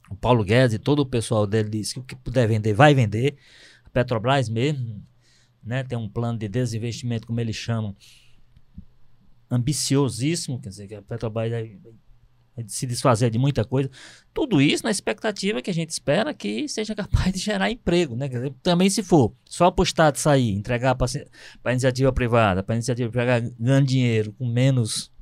o 0.10 0.16
Paulo 0.16 0.44
Guedes 0.44 0.76
e 0.76 0.80
todo 0.80 1.00
o 1.00 1.06
pessoal 1.06 1.48
dele 1.48 1.70
disse 1.70 1.94
que 1.96 2.00
o 2.00 2.04
que 2.04 2.16
puder 2.16 2.48
vender, 2.48 2.74
vai 2.74 2.94
vender. 2.94 3.36
A 3.86 3.90
Petrobras 3.90 4.50
mesmo, 4.50 5.06
né, 5.64 5.84
tem 5.84 5.98
um 5.98 6.10
plano 6.10 6.38
de 6.38 6.48
desinvestimento, 6.48 7.28
como 7.28 7.40
eles 7.40 7.56
chamam, 7.56 7.96
ambiciosíssimo, 9.50 10.60
quer 10.60 10.70
dizer, 10.70 10.88
que 10.88 10.96
a 10.96 11.02
Petrobras 11.02 11.52
vai, 11.52 11.80
se 12.68 12.86
desfazer 12.86 13.30
de 13.30 13.40
muita 13.40 13.66
coisa. 13.66 13.90
Tudo 14.34 14.62
isso 14.62 14.84
na 14.84 14.92
expectativa 14.92 15.62
que 15.62 15.70
a 15.70 15.74
gente 15.74 15.90
espera 15.90 16.34
que 16.34 16.68
seja 16.68 16.94
capaz 16.96 17.34
de 17.34 17.40
gerar 17.40 17.72
emprego, 17.72 18.16
né? 18.16 18.28
Dizer, 18.28 18.54
também 18.62 18.90
se 18.90 19.02
for 19.02 19.34
só 19.46 19.66
apostar 19.66 20.12
de 20.12 20.20
sair, 20.20 20.52
entregar 20.52 20.96
para 20.96 21.08
a 21.64 21.72
iniciativa 21.72 22.12
privada, 22.12 22.62
para 22.62 22.76
a 22.76 22.78
iniciativa 22.78 23.10
privada 23.10 23.54
ganhando 23.60 23.88
dinheiro 23.88 24.34
com 24.34 24.46
menos 24.46 25.13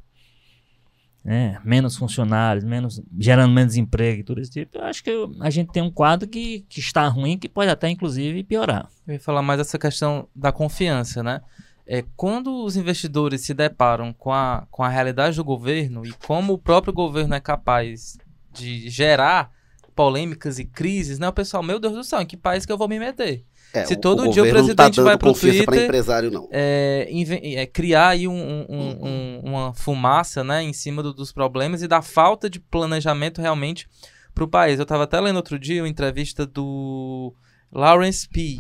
né, 1.24 1.60
menos 1.64 1.96
funcionários, 1.96 2.64
menos, 2.64 3.02
gerando 3.20 3.54
menos 3.54 3.76
emprego 3.76 4.22
e 4.22 4.24
tudo 4.24 4.42
esse 4.42 4.52
tipo, 4.52 4.78
eu 4.78 4.84
acho 4.84 5.04
que 5.04 5.12
a 5.40 5.50
gente 5.50 5.72
tem 5.72 5.84
um 5.84 5.92
quadro 5.92 6.28
que, 6.28 6.66
que 6.68 6.80
está 6.80 7.08
ruim, 7.08 7.38
que 7.38 7.48
pode 7.48 7.70
até 7.70 7.90
inclusive 7.90 8.44
piorar. 8.44 8.90
Eu 9.08 9.14
ia 9.14 9.20
falar 9.20 9.42
mais 9.42 9.60
dessa 9.60 9.78
questão 9.78 10.28
da 10.36 10.52
confiança, 10.52 11.22
né? 11.22 11.42
É, 11.86 12.04
quando 12.16 12.64
os 12.64 12.76
investidores 12.76 13.42
se 13.42 13.54
deparam 13.54 14.14
com 14.14 14.32
a, 14.32 14.66
com 14.72 14.84
a 14.84 14.90
realidade 14.90 15.36
do 15.36 15.44
governo 15.44 16.06
e 16.06 16.14
como 16.26 16.54
o 16.54 16.58
próprio 16.58 16.94
governo 16.94 17.36
é 17.36 17.40
capaz 17.40 18.18
de 18.54 18.90
gerar 18.90 19.52
polêmicas 19.96 20.58
e 20.58 20.66
crises, 20.66 21.20
né? 21.20 21.28
O 21.28 21.34
pessoal, 21.34 21.62
meu 21.62 21.80
Deus 21.80 21.94
do 21.94 22.04
céu, 22.04 22.22
em 22.22 22.26
que 22.26 22.38
país 22.38 22.66
que 22.66 22.72
eu 22.72 22.78
vou 22.78 22.88
me 22.88 22.98
meter? 22.98 23.46
É, 23.74 23.86
Se 23.86 23.96
todo 23.96 24.24
o 24.24 24.30
dia 24.30 24.44
o 24.44 24.46
tá 24.46 24.52
presidente 24.52 24.96
tá 24.98 25.04
vai 25.04 25.18
pro 25.18 25.34
Twitter 25.34 25.84
empresário, 25.84 26.30
não. 26.30 26.50
é, 26.52 27.08
é, 27.56 27.66
criar 27.66 28.10
aí 28.10 28.28
um, 28.28 28.34
um, 28.34 28.66
um, 28.70 29.08
um, 29.08 29.42
uma 29.44 29.74
fumaça 29.74 30.44
né, 30.44 30.62
em 30.62 30.74
cima 30.74 31.02
do, 31.02 31.14
dos 31.14 31.32
problemas 31.32 31.82
e 31.82 31.88
da 31.88 32.02
falta 32.02 32.50
de 32.50 32.60
planejamento 32.60 33.42
realmente 33.42 33.88
para 34.36 34.44
o 34.44 34.48
país. 34.48 34.78
Eu 34.78 34.84
estava 34.84 35.04
até 35.04 35.20
lendo 35.20 35.38
outro 35.38 35.58
dia 35.58 35.82
uma 35.82 35.88
entrevista 35.90 36.46
do 36.46 37.34
Lawrence 37.72 38.28
P., 38.28 38.60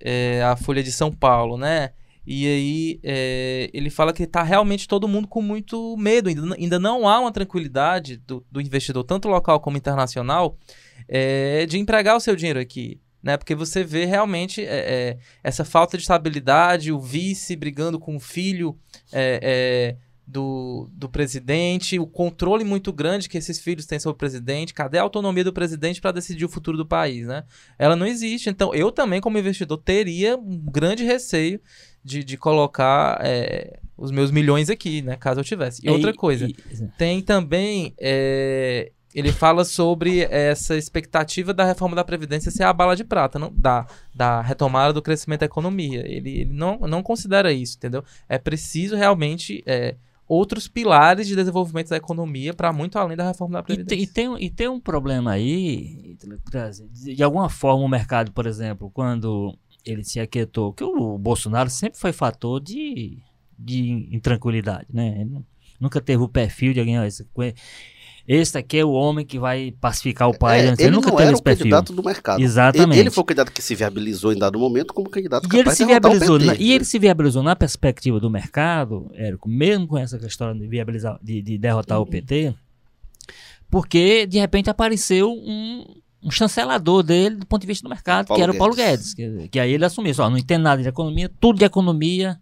é, 0.00 0.42
a 0.42 0.56
Folha 0.56 0.82
de 0.82 0.92
São 0.92 1.10
Paulo, 1.12 1.58
né? 1.58 1.90
E 2.26 2.46
aí 2.46 3.00
é, 3.04 3.70
ele 3.72 3.88
fala 3.88 4.12
que 4.12 4.24
está 4.24 4.42
realmente 4.42 4.88
todo 4.88 5.06
mundo 5.06 5.28
com 5.28 5.40
muito 5.40 5.96
medo. 5.96 6.28
Ainda, 6.28 6.54
ainda 6.54 6.78
não 6.78 7.08
há 7.08 7.20
uma 7.20 7.30
tranquilidade 7.30 8.16
do, 8.16 8.44
do 8.50 8.60
investidor, 8.60 9.04
tanto 9.04 9.28
local 9.28 9.60
como 9.60 9.76
internacional, 9.76 10.58
é, 11.08 11.66
de 11.66 11.78
empregar 11.78 12.16
o 12.16 12.20
seu 12.20 12.34
dinheiro 12.34 12.58
aqui 12.58 13.00
né? 13.22 13.36
Porque 13.36 13.54
você 13.54 13.82
vê 13.82 14.04
realmente 14.04 14.62
é, 14.62 14.76
é, 14.76 15.18
essa 15.42 15.64
falta 15.64 15.96
de 15.96 16.02
estabilidade, 16.02 16.92
o 16.92 17.00
vice 17.00 17.56
brigando 17.56 17.98
com 17.98 18.16
o 18.16 18.20
filho 18.20 18.78
é, 19.12 19.40
é, 19.42 19.96
do, 20.26 20.88
do 20.92 21.08
presidente, 21.08 21.98
o 21.98 22.06
controle 22.06 22.64
muito 22.64 22.92
grande 22.92 23.28
que 23.28 23.38
esses 23.38 23.60
filhos 23.60 23.86
têm 23.86 23.98
sobre 23.98 24.14
o 24.14 24.18
presidente. 24.18 24.74
Cadê 24.74 24.98
a 24.98 25.02
autonomia 25.02 25.44
do 25.44 25.52
presidente 25.52 26.00
para 26.00 26.12
decidir 26.12 26.44
o 26.44 26.48
futuro 26.48 26.76
do 26.76 26.86
país, 26.86 27.26
né? 27.26 27.44
Ela 27.78 27.94
não 27.94 28.06
existe. 28.06 28.50
Então, 28.50 28.74
eu 28.74 28.90
também, 28.90 29.20
como 29.20 29.38
investidor, 29.38 29.78
teria 29.78 30.36
um 30.36 30.58
grande 30.58 31.04
receio 31.04 31.60
de, 32.02 32.24
de 32.24 32.36
colocar 32.36 33.20
é, 33.22 33.78
os 33.96 34.10
meus 34.10 34.30
milhões 34.30 34.68
aqui, 34.68 35.00
né? 35.00 35.16
Caso 35.16 35.40
eu 35.40 35.44
tivesse. 35.44 35.80
E, 35.84 35.90
outra 35.90 36.12
coisa, 36.12 36.48
tem 36.98 37.22
também 37.22 37.94
é, 37.98 38.92
ele 39.16 39.32
fala 39.32 39.64
sobre 39.64 40.24
essa 40.24 40.76
expectativa 40.76 41.54
da 41.54 41.64
reforma 41.64 41.96
da 41.96 42.04
Previdência 42.04 42.50
ser 42.50 42.64
a 42.64 42.72
bala 42.72 42.94
de 42.94 43.02
prata, 43.02 43.38
não, 43.38 43.50
da, 43.50 43.86
da 44.14 44.42
retomada 44.42 44.92
do 44.92 45.00
crescimento 45.00 45.40
da 45.40 45.46
economia. 45.46 46.00
Ele, 46.06 46.40
ele 46.40 46.52
não, 46.52 46.80
não 46.80 47.02
considera 47.02 47.50
isso, 47.50 47.78
entendeu? 47.78 48.04
É 48.28 48.36
preciso 48.36 48.94
realmente 48.94 49.62
é, 49.64 49.96
outros 50.28 50.68
pilares 50.68 51.26
de 51.26 51.34
desenvolvimento 51.34 51.88
da 51.88 51.96
economia 51.96 52.52
para 52.52 52.74
muito 52.74 52.98
além 52.98 53.16
da 53.16 53.26
reforma 53.26 53.54
da 53.54 53.62
Previdência. 53.62 53.98
E, 53.98 54.02
e, 54.02 54.06
tem, 54.06 54.44
e 54.44 54.50
tem 54.50 54.68
um 54.68 54.78
problema 54.78 55.30
aí, 55.30 56.14
de 56.92 57.22
alguma 57.22 57.48
forma 57.48 57.82
o 57.82 57.88
mercado, 57.88 58.30
por 58.32 58.46
exemplo, 58.46 58.90
quando 58.92 59.56
ele 59.82 60.04
se 60.04 60.20
aquietou, 60.20 60.74
que 60.74 60.84
o 60.84 61.16
Bolsonaro 61.16 61.70
sempre 61.70 61.98
foi 61.98 62.12
fator 62.12 62.60
de, 62.60 63.16
de 63.58 64.10
intranquilidade, 64.14 64.88
né? 64.92 65.22
Ele 65.22 65.42
nunca 65.80 66.02
teve 66.02 66.22
o 66.22 66.28
perfil 66.28 66.74
de 66.74 66.80
alguém, 66.80 66.96
esse 67.06 67.24
aqui 68.58 68.78
é 68.78 68.84
o 68.84 68.90
homem 68.90 69.24
que 69.24 69.38
vai 69.38 69.72
pacificar 69.80 70.28
o 70.28 70.36
país. 70.36 70.64
É, 70.64 70.66
ele, 70.66 70.82
ele 70.82 70.90
nunca 70.90 71.10
não 71.10 71.16
teve 71.16 71.28
era 71.28 71.36
o 71.36 71.42
perfil. 71.42 71.64
candidato 71.64 71.92
do 71.92 72.02
mercado. 72.02 72.42
Exatamente. 72.42 72.98
Ele, 72.98 73.00
ele, 73.00 73.10
foi 73.10 73.22
o 73.22 73.24
candidato 73.24 73.52
que 73.52 73.62
se 73.62 73.74
viabilizou 73.74 74.32
em 74.32 74.38
dado 74.38 74.58
momento 74.58 74.92
como 74.92 75.08
candidato 75.08 75.48
e 75.52 75.58
ele 75.58 75.70
se 75.70 75.84
viabilizou 75.84 76.38
na, 76.38 76.54
E 76.56 76.72
ele 76.72 76.84
se 76.84 76.98
viabilizou 76.98 77.42
na 77.42 77.54
perspectiva 77.54 78.18
do 78.18 78.28
mercado, 78.28 79.08
Érico, 79.14 79.48
mesmo 79.48 79.86
com 79.86 79.96
essa 79.96 80.18
questão 80.18 80.56
de 80.56 80.66
viabilizar, 80.66 81.18
de, 81.22 81.40
de 81.40 81.56
derrotar 81.56 81.98
uhum. 81.98 82.04
o 82.04 82.06
PT, 82.06 82.54
porque 83.70 84.26
de 84.26 84.38
repente 84.38 84.68
apareceu 84.68 85.30
um, 85.30 85.84
um 86.22 86.30
chancelador 86.30 87.04
dele 87.04 87.36
do 87.36 87.46
ponto 87.46 87.60
de 87.60 87.68
vista 87.68 87.86
do 87.86 87.90
mercado, 87.90 88.26
Paulo 88.26 88.38
que 88.38 88.42
era 88.42 88.52
o 88.52 88.58
Paulo 88.58 88.74
Guedes. 88.74 89.14
Que, 89.14 89.48
que 89.48 89.60
aí 89.60 89.72
ele 89.72 89.84
assumiu, 89.84 90.12
só 90.12 90.28
não 90.28 90.36
entende 90.36 90.62
nada 90.62 90.82
de 90.82 90.88
economia, 90.88 91.30
tudo 91.40 91.58
de 91.58 91.64
economia, 91.64 92.40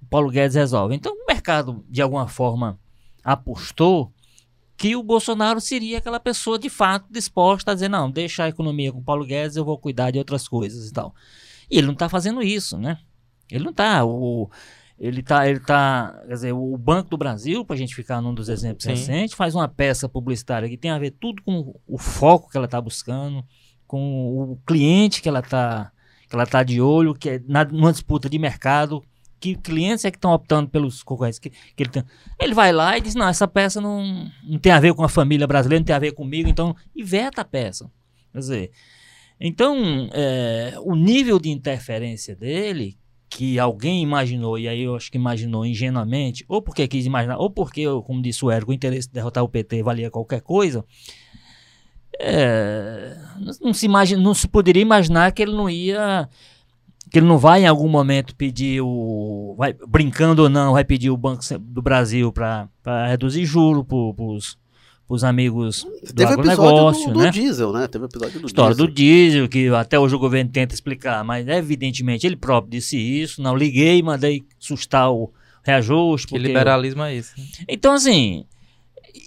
o 0.00 0.06
Paulo 0.06 0.30
Guedes 0.30 0.56
resolve. 0.56 0.94
Então 0.94 1.12
o 1.12 1.26
mercado, 1.26 1.84
de 1.90 2.00
alguma 2.00 2.26
forma, 2.26 2.78
apostou 3.22 4.10
que 4.82 4.96
o 4.96 5.02
Bolsonaro 5.04 5.60
seria 5.60 5.98
aquela 5.98 6.18
pessoa 6.18 6.58
de 6.58 6.68
fato 6.68 7.06
disposta 7.08 7.70
a 7.70 7.74
dizer, 7.74 7.88
não, 7.88 8.10
deixa 8.10 8.42
a 8.42 8.48
economia 8.48 8.90
com 8.90 8.98
o 8.98 9.04
Paulo 9.04 9.24
Guedes, 9.24 9.54
eu 9.54 9.64
vou 9.64 9.78
cuidar 9.78 10.10
de 10.10 10.18
outras 10.18 10.48
coisas 10.48 10.88
e 10.88 10.92
tal. 10.92 11.14
E 11.70 11.78
ele 11.78 11.86
não 11.86 11.92
está 11.92 12.08
fazendo 12.08 12.42
isso, 12.42 12.76
né? 12.76 12.98
Ele 13.48 13.62
não 13.62 13.70
está. 13.70 14.04
O, 14.04 14.50
ele 14.98 15.20
está, 15.20 15.48
ele 15.48 15.60
tá, 15.60 16.20
quer 16.26 16.34
dizer, 16.34 16.52
o 16.52 16.76
Banco 16.76 17.10
do 17.10 17.16
Brasil, 17.16 17.64
para 17.64 17.76
a 17.76 17.78
gente 17.78 17.94
ficar 17.94 18.20
num 18.20 18.34
dos 18.34 18.48
exemplos 18.48 18.82
Sim. 18.82 18.90
recentes, 18.90 19.36
faz 19.36 19.54
uma 19.54 19.68
peça 19.68 20.08
publicitária 20.08 20.68
que 20.68 20.76
tem 20.76 20.90
a 20.90 20.98
ver 20.98 21.12
tudo 21.12 21.40
com 21.44 21.78
o 21.86 21.96
foco 21.96 22.50
que 22.50 22.56
ela 22.56 22.66
está 22.66 22.80
buscando, 22.80 23.44
com 23.86 24.50
o 24.50 24.58
cliente 24.66 25.22
que 25.22 25.28
ela 25.28 25.38
está 25.38 25.92
que 26.28 26.34
ela 26.34 26.44
tá 26.44 26.64
de 26.64 26.80
olho, 26.80 27.14
que 27.14 27.30
é 27.30 27.42
na, 27.46 27.64
numa 27.64 27.92
disputa 27.92 28.28
de 28.28 28.36
mercado, 28.36 29.00
que 29.42 29.56
clientes 29.56 30.04
é 30.04 30.10
que 30.12 30.16
estão 30.16 30.32
optando 30.32 30.70
pelos 30.70 31.02
concorrentes 31.02 31.40
que, 31.40 31.50
que 31.50 31.82
ele 31.82 31.90
tem. 31.90 32.04
Ele 32.38 32.54
vai 32.54 32.72
lá 32.72 32.96
e 32.96 33.00
diz: 33.00 33.16
não, 33.16 33.26
essa 33.26 33.48
peça 33.48 33.80
não, 33.80 34.30
não 34.44 34.58
tem 34.60 34.70
a 34.70 34.78
ver 34.78 34.94
com 34.94 35.02
a 35.02 35.08
família 35.08 35.48
brasileira, 35.48 35.80
não 35.80 35.84
tem 35.84 35.96
a 35.96 35.98
ver 35.98 36.12
comigo, 36.12 36.48
então, 36.48 36.76
e 36.94 37.02
veta 37.02 37.40
a 37.40 37.44
peça. 37.44 37.90
Quer 38.32 38.38
dizer, 38.38 38.70
então, 39.40 40.08
é, 40.12 40.74
o 40.80 40.94
nível 40.94 41.40
de 41.40 41.50
interferência 41.50 42.36
dele, 42.36 42.96
que 43.28 43.58
alguém 43.58 44.00
imaginou, 44.00 44.56
e 44.56 44.68
aí 44.68 44.82
eu 44.82 44.94
acho 44.94 45.10
que 45.10 45.18
imaginou 45.18 45.66
ingenuamente, 45.66 46.44
ou 46.46 46.62
porque 46.62 46.86
quis 46.86 47.04
imaginar, 47.04 47.38
ou 47.38 47.50
porque, 47.50 47.84
como 48.06 48.22
disse 48.22 48.44
o 48.44 48.50
Érico, 48.50 48.70
o 48.70 48.74
interesse 48.74 49.08
de 49.08 49.14
derrotar 49.14 49.42
o 49.42 49.48
PT 49.48 49.82
valia 49.82 50.08
qualquer 50.08 50.40
coisa, 50.40 50.84
é, 52.20 53.16
não, 53.60 53.74
se 53.74 53.86
imagina, 53.86 54.22
não 54.22 54.34
se 54.34 54.46
poderia 54.46 54.82
imaginar 54.82 55.32
que 55.32 55.42
ele 55.42 55.52
não 55.52 55.68
ia 55.68 56.28
que 57.12 57.18
ele 57.18 57.26
não 57.26 57.36
vai 57.36 57.62
em 57.62 57.66
algum 57.66 57.88
momento 57.88 58.34
pedir 58.34 58.80
o. 58.80 59.54
Vai, 59.58 59.74
brincando 59.86 60.44
ou 60.44 60.48
não, 60.48 60.72
vai 60.72 60.82
pedir 60.82 61.10
o 61.10 61.16
Banco 61.16 61.42
do 61.60 61.82
Brasil 61.82 62.32
para 62.32 62.68
reduzir 63.06 63.44
juros 63.44 63.84
para 63.86 65.14
os 65.14 65.22
amigos 65.22 65.84
do 66.02 66.14
Teve 66.14 66.32
agronegócio. 66.32 67.08
Do, 67.08 67.12
do 67.12 67.18
né? 67.20 67.30
diesel, 67.30 67.70
né? 67.70 67.86
Teve 67.86 68.06
episódio 68.06 68.40
do 68.40 68.46
História 68.46 68.74
diesel. 68.74 68.86
do 68.86 68.92
diesel, 68.94 69.48
que 69.48 69.68
até 69.68 69.98
hoje 69.98 70.14
o 70.14 70.18
governo 70.18 70.50
tenta 70.50 70.74
explicar, 70.74 71.22
mas 71.22 71.46
evidentemente 71.46 72.26
ele 72.26 72.34
próprio 72.34 72.70
disse 72.70 72.96
isso. 72.96 73.42
Não 73.42 73.54
liguei, 73.54 74.02
mandei 74.02 74.42
sustar 74.58 75.12
o 75.12 75.30
reajuste. 75.62 76.28
Que 76.28 76.38
liberalismo 76.38 77.02
é 77.02 77.14
esse? 77.14 77.38
Né? 77.38 77.46
Então, 77.68 77.92
assim, 77.92 78.46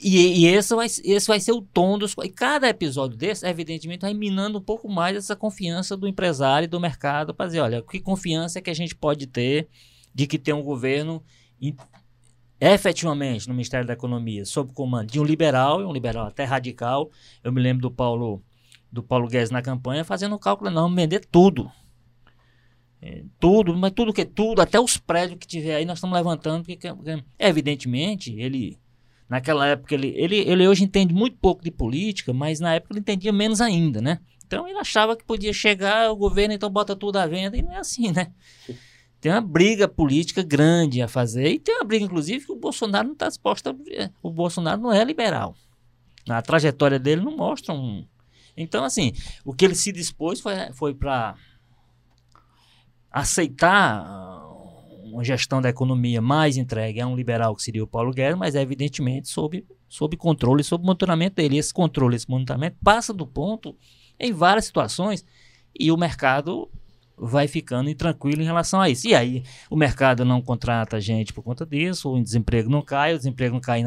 e, 0.02 0.44
e, 0.44 0.48
esse, 0.48 0.76
vai, 0.76 0.86
esse 0.86 1.28
vai 1.28 1.40
ser 1.40 1.52
o 1.52 1.62
tom 1.62 1.98
dos. 1.98 2.16
E 2.24 2.30
cada 2.30 2.68
episódio 2.68 3.18
desse, 3.18 3.48
evidentemente, 3.48 4.02
vai 4.02 4.14
minando 4.14 4.58
um 4.58 4.62
pouco 4.62 4.90
mais 4.90 5.16
essa 5.16 5.36
confiança 5.36 5.96
do 5.96 6.08
empresário 6.08 6.66
e 6.66 6.70
do 6.70 6.80
mercado 6.80 7.34
para 7.34 7.48
dizer: 7.48 7.60
olha, 7.60 7.82
que 7.82 8.00
confiança 8.00 8.62
que 8.62 8.70
a 8.70 8.74
gente 8.74 8.96
pode 8.96 9.28
ter 9.28 9.68
de 10.14 10.28
que 10.28 10.40
tem 10.40 10.54
um 10.54 10.64
governo 10.64 11.24
efetivamente 12.60 13.48
no 13.48 13.54
Ministério 13.54 13.86
da 13.86 13.94
Economia 13.94 14.46
sob 14.46 14.74
comando 14.74 15.12
de 15.12 15.20
um 15.20 15.24
liberal, 15.24 15.82
e 15.82 15.86
um 15.86 15.94
liberal 15.94 16.28
até 16.28 16.44
radical. 16.44 17.10
Eu 17.44 17.52
me 17.52 17.62
lembro 17.62 17.82
do 17.82 17.92
Paulo 17.92 18.42
do 18.92 19.04
Paulo 19.04 19.28
Guedes 19.28 19.52
na 19.52 19.62
campanha 19.62 20.04
fazendo 20.04 20.36
o 20.36 20.40
cálculo: 20.40 20.72
não, 20.72 20.94
vender 20.94 21.26
tudo. 21.26 21.72
É, 23.02 23.24
tudo, 23.40 23.76
mas 23.78 23.92
tudo 23.92 24.14
que 24.14 24.26
tudo, 24.26 24.62
até 24.62 24.80
os 24.80 24.98
prédios 24.98 25.38
que 25.38 25.46
tiver 25.46 25.76
aí, 25.76 25.86
nós 25.86 26.00
estamos 26.00 26.16
levantando, 26.16 26.66
porque, 26.66 26.88
evidentemente, 27.38 28.34
ele 28.40 28.80
Naquela 29.30 29.68
época 29.68 29.96
ele, 29.96 30.14
ele, 30.16 30.38
ele 30.38 30.68
hoje 30.68 30.84
entende 30.84 31.14
muito 31.14 31.38
pouco 31.38 31.64
de 31.64 31.72
política, 31.72 32.32
mas 32.32 32.60
na 32.60 32.76
época 32.76 32.94
ele 32.94 33.00
entendia 33.00 33.34
menos 33.34 33.60
ainda, 33.60 34.02
né? 34.02 34.20
Então 34.46 34.68
ele 34.68 34.78
achava 34.78 35.16
que 35.16 35.24
podia 35.24 35.52
chegar 35.52 36.12
o 36.12 36.16
governo, 36.16 36.54
então 36.54 36.70
bota 36.70 36.96
tudo 36.96 37.18
à 37.18 37.26
venda, 37.26 37.58
e 37.58 37.62
não 37.62 37.72
é 37.72 37.78
assim, 37.78 38.12
né? 38.12 38.32
Tem 39.20 39.32
uma 39.32 39.42
briga 39.42 39.88
política 39.88 40.44
grande 40.44 41.02
a 41.02 41.08
fazer, 41.08 41.50
e 41.50 41.58
tem 41.58 41.74
uma 41.78 41.84
briga, 41.84 42.06
inclusive, 42.06 42.46
que 42.46 42.52
o 42.52 42.56
Bolsonaro 42.56 43.08
não 43.08 43.14
está 43.14 43.28
disposto 43.28 43.68
a. 43.70 43.76
O 44.22 44.30
Bolsonaro 44.30 44.80
não 44.80 44.94
é 44.94 45.04
liberal. 45.04 45.56
A 46.30 46.44
trajetória 46.44 47.00
dele 47.00 47.24
não 47.24 47.36
mostra 47.36 47.74
um. 47.74 48.06
Então, 48.56 48.84
assim, 48.84 49.14
o 49.44 49.52
que 49.52 49.66
ele 49.66 49.74
se 49.74 49.92
dispôs 49.92 50.40
foi, 50.40 50.54
foi 50.74 50.94
para 50.94 51.34
aceitar 53.12 54.06
uma 55.16 55.24
gestão 55.24 55.62
da 55.62 55.70
economia 55.70 56.22
mais 56.22 56.58
entregue 56.58 57.00
a 57.00 57.08
um 57.08 57.16
liberal 57.16 57.56
que 57.56 57.64
seria 57.64 57.84
o 57.84 57.88
Paulo 57.88 58.12
Guedes, 58.12 58.38
mas 58.38 58.54
é 58.54 58.62
evidentemente 58.62 59.30
sob, 59.30 59.66
sob 59.88 60.18
controle, 60.18 60.64
sob 60.64 60.84
monitoramento 60.86 61.38
dele. 61.38 61.58
Esse 61.58 61.74
controle, 61.74 62.18
esse 62.18 62.30
monitoramento 62.30 62.78
passa 62.84 63.14
do 63.14 63.26
ponto 63.26 63.76
em 64.20 64.34
várias 64.34 64.66
situações 64.66 65.26
e 65.78 65.92
o 65.92 65.98
mercado 65.98 66.70
vai 67.18 67.48
ficando 67.48 67.90
intranquilo 67.90 68.42
em 68.42 68.46
relação 68.46 68.82
a 68.82 68.90
isso. 68.90 69.08
E 69.08 69.16
aí 69.16 69.44
o 69.70 69.76
mercado 69.78 70.26
não 70.26 70.42
contrata 70.42 71.00
gente 71.00 71.32
por 71.32 71.44
conta 71.44 71.66
disso, 71.66 72.14
o 72.14 72.22
desemprego 72.22 72.70
não 72.70 72.82
cai, 72.82 73.14
o 73.14 73.18
desemprego 73.18 73.54
não 73.54 73.62
cai, 73.62 73.82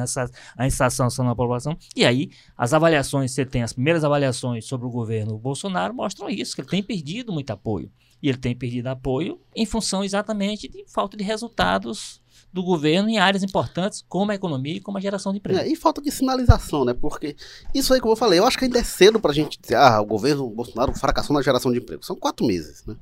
a 0.56 0.66
insatisfação 0.66 1.26
na 1.26 1.34
população. 1.34 1.76
E 1.94 2.06
aí 2.06 2.30
as 2.56 2.72
avaliações, 2.72 3.32
você 3.32 3.44
tem 3.44 3.62
as 3.62 3.74
primeiras 3.74 4.02
avaliações 4.02 4.64
sobre 4.64 4.86
o 4.86 4.90
governo 4.90 5.36
Bolsonaro 5.38 5.92
mostram 5.92 6.30
isso, 6.30 6.54
que 6.54 6.62
ele 6.62 6.68
tem 6.68 6.82
perdido 6.82 7.32
muito 7.32 7.50
apoio. 7.50 7.90
E 8.22 8.28
ele 8.28 8.38
tem 8.38 8.54
perdido 8.54 8.88
apoio 8.88 9.40
em 9.54 9.64
função 9.64 10.02
exatamente 10.02 10.68
de 10.68 10.84
falta 10.86 11.16
de 11.16 11.24
resultados 11.24 12.20
do 12.52 12.62
governo 12.62 13.08
em 13.08 13.18
áreas 13.18 13.42
importantes 13.42 14.04
como 14.08 14.32
a 14.32 14.34
economia 14.34 14.76
e 14.76 14.80
como 14.80 14.98
a 14.98 15.00
geração 15.00 15.32
de 15.32 15.38
emprego. 15.38 15.60
É, 15.60 15.68
e 15.68 15.76
falta 15.76 16.00
de 16.00 16.10
sinalização, 16.10 16.84
né? 16.84 16.94
Porque 16.94 17.36
isso 17.74 17.92
aí, 17.92 18.00
como 18.00 18.12
eu 18.12 18.16
falei, 18.16 18.38
eu 18.38 18.46
acho 18.46 18.58
que 18.58 18.64
ainda 18.64 18.78
é 18.78 18.84
cedo 18.84 19.20
pra 19.20 19.32
gente 19.32 19.60
dizer, 19.60 19.76
ah, 19.76 20.00
o 20.00 20.06
governo 20.06 20.48
Bolsonaro 20.50 20.94
fracassou 20.94 21.34
na 21.34 21.42
geração 21.42 21.70
de 21.70 21.78
emprego. 21.78 22.04
São 22.04 22.16
quatro 22.16 22.46
meses, 22.46 22.84
né? 22.86 22.96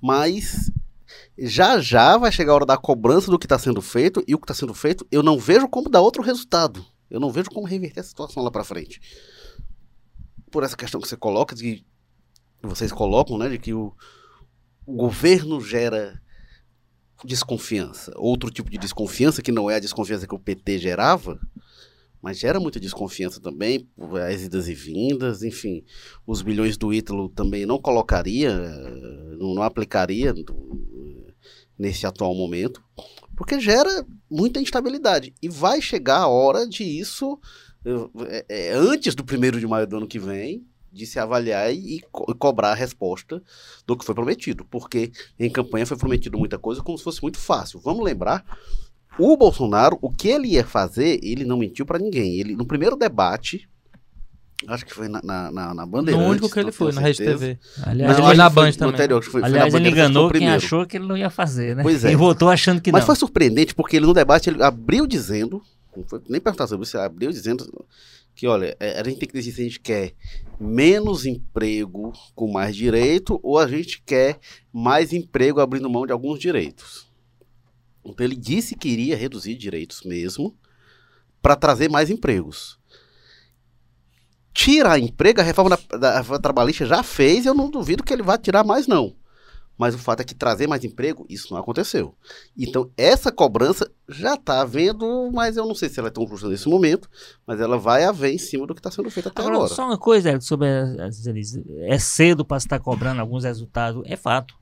Mas 0.00 0.70
já 1.38 1.80
já 1.80 2.16
vai 2.16 2.30
chegar 2.30 2.52
a 2.52 2.54
hora 2.56 2.66
da 2.66 2.76
cobrança 2.76 3.30
do 3.30 3.38
que 3.38 3.46
está 3.46 3.58
sendo 3.58 3.80
feito, 3.80 4.22
e 4.26 4.34
o 4.34 4.38
que 4.38 4.44
está 4.44 4.54
sendo 4.54 4.74
feito 4.74 5.06
eu 5.10 5.22
não 5.22 5.38
vejo 5.38 5.68
como 5.68 5.88
dar 5.88 6.00
outro 6.00 6.22
resultado. 6.22 6.84
Eu 7.10 7.20
não 7.20 7.30
vejo 7.30 7.50
como 7.50 7.66
reverter 7.66 8.00
a 8.00 8.04
situação 8.04 8.42
lá 8.42 8.50
para 8.50 8.64
frente. 8.64 9.00
Por 10.50 10.62
essa 10.62 10.76
questão 10.76 11.00
que 11.00 11.08
você 11.08 11.16
coloca, 11.16 11.54
de 11.54 11.84
que 12.60 12.66
vocês 12.66 12.92
colocam, 12.92 13.38
né, 13.38 13.48
de 13.48 13.58
que 13.58 13.72
o, 13.72 13.94
o 14.86 14.94
governo 14.94 15.60
gera 15.60 16.20
desconfiança, 17.24 18.12
outro 18.16 18.50
tipo 18.50 18.70
de 18.70 18.78
desconfiança 18.78 19.42
que 19.42 19.50
não 19.50 19.70
é 19.70 19.76
a 19.76 19.80
desconfiança 19.80 20.26
que 20.26 20.34
o 20.34 20.38
PT 20.38 20.78
gerava, 20.78 21.40
mas 22.22 22.38
gera 22.38 22.60
muita 22.60 22.78
desconfiança 22.78 23.40
também, 23.40 23.88
as 24.28 24.42
idas 24.42 24.68
e 24.68 24.74
vindas, 24.74 25.42
enfim, 25.42 25.84
os 26.26 26.42
bilhões 26.42 26.76
do 26.76 26.92
Ítalo 26.92 27.28
também 27.28 27.66
não 27.66 27.80
colocaria, 27.80 28.56
não, 29.38 29.62
aplicaria 29.62 30.34
nesse 31.78 32.06
atual 32.06 32.34
momento, 32.34 32.82
porque 33.36 33.60
gera 33.60 34.04
muita 34.30 34.60
instabilidade. 34.60 35.34
E 35.42 35.48
vai 35.48 35.80
chegar 35.80 36.18
a 36.18 36.28
hora 36.28 36.66
de 36.66 36.82
isso 36.82 37.38
é, 38.28 38.44
é, 38.48 38.72
antes 38.72 39.14
do 39.14 39.24
primeiro 39.24 39.60
de 39.60 39.66
maio 39.66 39.86
do 39.86 39.96
ano 39.98 40.08
que 40.08 40.18
vem 40.18 40.66
de 40.96 41.06
se 41.06 41.18
avaliar 41.18 41.72
e, 41.72 42.00
co 42.10 42.34
cobrar 42.34 42.72
a 42.72 42.74
resposta 42.74 43.42
do 43.86 43.96
que 43.96 44.04
foi 44.04 44.14
prometido. 44.14 44.64
Porque 44.64 45.12
em 45.38 45.50
campanha 45.50 45.86
foi 45.86 45.96
prometido 45.96 46.38
muita 46.38 46.58
coisa 46.58 46.82
como 46.82 46.96
se 46.96 47.04
fosse 47.04 47.22
muito 47.22 47.38
fácil. 47.38 47.78
Vamos 47.80 48.04
lembrar, 48.04 48.44
o 49.18 49.36
Bolsonaro, 49.36 49.98
o 50.00 50.10
que 50.10 50.28
ele 50.28 50.48
ia 50.48 50.64
fazer, 50.64 51.20
ele 51.22 51.44
não 51.44 51.58
mentiu 51.58 51.86
para 51.86 51.98
ninguém. 51.98 52.40
Ele, 52.40 52.56
no 52.56 52.66
primeiro 52.66 52.96
debate, 52.96 53.68
Acho 54.66 54.86
que 54.86 54.94
foi 54.94 55.06
na, 55.06 55.20
na, 55.22 55.52
na, 55.52 55.74
na 55.74 55.86
Bandeirantes. 55.86 56.26
No 56.26 56.30
único 56.30 56.50
que 56.50 56.58
ele 56.58 56.72
foi, 56.72 56.90
na 56.90 57.02
Rede 57.02 57.18
TV. 57.18 57.58
Aliás, 57.82 58.18
Mas 58.18 58.28
ele 58.28 58.38
na 58.38 58.48
Band 58.48 58.72
também. 58.72 58.94
Anterior, 58.94 59.22
foi, 59.22 59.42
Aliás, 59.44 59.70
foi 59.70 59.80
ele 59.80 59.90
enganou 59.90 60.30
quem 60.30 60.48
achou 60.48 60.86
que 60.86 60.96
ele 60.96 61.06
não 61.06 61.16
ia 61.16 61.28
fazer, 61.28 61.76
né? 61.76 61.82
Pois 61.82 62.04
é. 62.04 62.12
E 62.12 62.16
votou 62.16 62.48
achando 62.48 62.80
que 62.80 62.90
Mas 62.90 63.02
não. 63.02 63.06
foi 63.06 63.16
surpreendente, 63.16 63.74
porque 63.74 63.96
ele 63.96 64.06
no 64.06 64.14
debate 64.14 64.48
ele 64.48 64.62
abriu 64.62 65.06
dizendo, 65.06 65.62
não 65.94 66.04
foi 66.04 66.22
nem 66.26 66.40
perguntar 66.40 66.66
sobre 66.66 66.86
isso, 66.86 66.98
abriu 66.98 67.30
dizendo 67.30 67.66
que, 68.36 68.46
olha, 68.46 68.76
é, 68.78 69.00
a 69.00 69.02
gente 69.02 69.18
tem 69.18 69.26
que 69.26 69.34
decidir 69.34 69.56
se 69.56 69.60
a 69.62 69.64
gente 69.64 69.80
quer 69.80 70.12
menos 70.60 71.24
emprego 71.24 72.12
com 72.34 72.52
mais 72.52 72.76
direito 72.76 73.40
ou 73.42 73.58
a 73.58 73.66
gente 73.66 74.02
quer 74.04 74.38
mais 74.70 75.14
emprego 75.14 75.58
abrindo 75.58 75.88
mão 75.88 76.06
de 76.06 76.12
alguns 76.12 76.38
direitos. 76.38 77.10
Então 78.04 78.24
ele 78.24 78.36
disse 78.36 78.76
que 78.76 78.90
iria 78.90 79.16
reduzir 79.16 79.56
direitos 79.56 80.02
mesmo 80.02 80.54
para 81.40 81.56
trazer 81.56 81.88
mais 81.88 82.10
empregos. 82.10 82.78
Tirar 84.52 84.98
emprego, 84.98 85.40
a 85.40 85.44
reforma 85.44 85.70
da, 85.70 85.96
da 85.96 86.16
reforma 86.18 86.40
trabalhista 86.40 86.84
já 86.84 87.02
fez, 87.02 87.46
eu 87.46 87.54
não 87.54 87.70
duvido 87.70 88.04
que 88.04 88.12
ele 88.12 88.22
vá 88.22 88.36
tirar 88.36 88.64
mais 88.64 88.86
não. 88.86 89.16
Mas 89.78 89.94
o 89.94 89.98
fato 89.98 90.20
é 90.20 90.24
que 90.24 90.34
trazer 90.34 90.66
mais 90.66 90.84
emprego, 90.84 91.26
isso 91.28 91.52
não 91.52 91.60
aconteceu. 91.60 92.14
Então, 92.56 92.90
essa 92.96 93.30
cobrança 93.30 93.90
já 94.08 94.34
está 94.34 94.62
havendo, 94.62 95.30
mas 95.32 95.56
eu 95.56 95.66
não 95.66 95.74
sei 95.74 95.88
se 95.88 95.98
ela 95.98 96.08
é 96.08 96.10
tão 96.10 96.26
justa 96.26 96.48
nesse 96.48 96.68
momento, 96.68 97.08
mas 97.46 97.60
ela 97.60 97.76
vai 97.76 98.04
haver 98.04 98.32
em 98.32 98.38
cima 98.38 98.66
do 98.66 98.74
que 98.74 98.80
está 98.80 98.90
sendo 98.90 99.10
feito 99.10 99.28
até 99.28 99.42
agora. 99.42 99.56
agora. 99.56 99.74
Só 99.74 99.84
uma 99.84 99.98
coisa 99.98 100.40
sobre 100.40 100.68
as, 100.68 101.26
as, 101.26 101.58
é 101.82 101.98
cedo 101.98 102.44
para 102.44 102.56
estar 102.56 102.78
cobrando 102.78 103.20
alguns 103.20 103.44
resultados, 103.44 104.02
é 104.06 104.16
fato. 104.16 104.54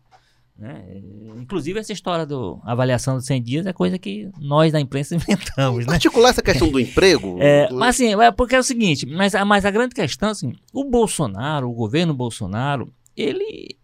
Né? 0.56 1.02
Inclusive, 1.36 1.80
essa 1.80 1.92
história 1.92 2.24
da 2.24 2.36
avaliação 2.64 3.16
dos 3.16 3.26
100 3.26 3.42
dias 3.42 3.66
é 3.66 3.72
coisa 3.72 3.98
que 3.98 4.30
nós 4.38 4.72
da 4.72 4.80
imprensa 4.80 5.14
inventamos. 5.16 5.86
Né? 5.86 5.92
Articular 5.92 6.30
essa 6.30 6.42
questão 6.42 6.70
do 6.70 6.80
emprego. 6.80 7.38
É, 7.40 7.68
mas 7.72 7.96
assim, 7.96 8.14
é 8.14 8.30
porque 8.32 8.54
é 8.54 8.58
o 8.58 8.64
seguinte: 8.64 9.06
mas, 9.06 9.32
mas 9.46 9.64
a 9.64 9.70
grande 9.70 9.94
questão, 9.94 10.30
assim, 10.30 10.54
o 10.72 10.84
Bolsonaro, 10.84 11.68
o 11.68 11.74
governo 11.74 12.14
Bolsonaro, 12.14 12.92
ele 13.16 13.76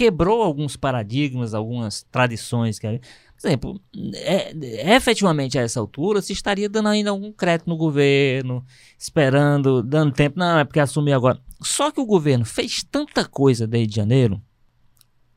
quebrou 0.00 0.42
alguns 0.42 0.78
paradigmas, 0.78 1.52
algumas 1.52 2.02
tradições. 2.04 2.78
Por 2.78 2.88
exemplo, 3.36 3.78
é, 4.14 4.50
é, 4.50 4.96
efetivamente 4.96 5.58
a 5.58 5.62
essa 5.62 5.78
altura 5.78 6.22
se 6.22 6.32
estaria 6.32 6.70
dando 6.70 6.88
ainda 6.88 7.10
algum 7.10 7.30
crédito 7.30 7.68
no 7.68 7.76
governo, 7.76 8.64
esperando, 8.98 9.82
dando 9.82 10.14
tempo. 10.14 10.38
Não, 10.38 10.58
é 10.58 10.64
porque 10.64 10.80
assumiu 10.80 11.14
agora. 11.14 11.38
Só 11.60 11.90
que 11.90 12.00
o 12.00 12.06
governo 12.06 12.46
fez 12.46 12.82
tanta 12.82 13.26
coisa 13.26 13.66
desde 13.66 13.96
janeiro, 13.96 14.40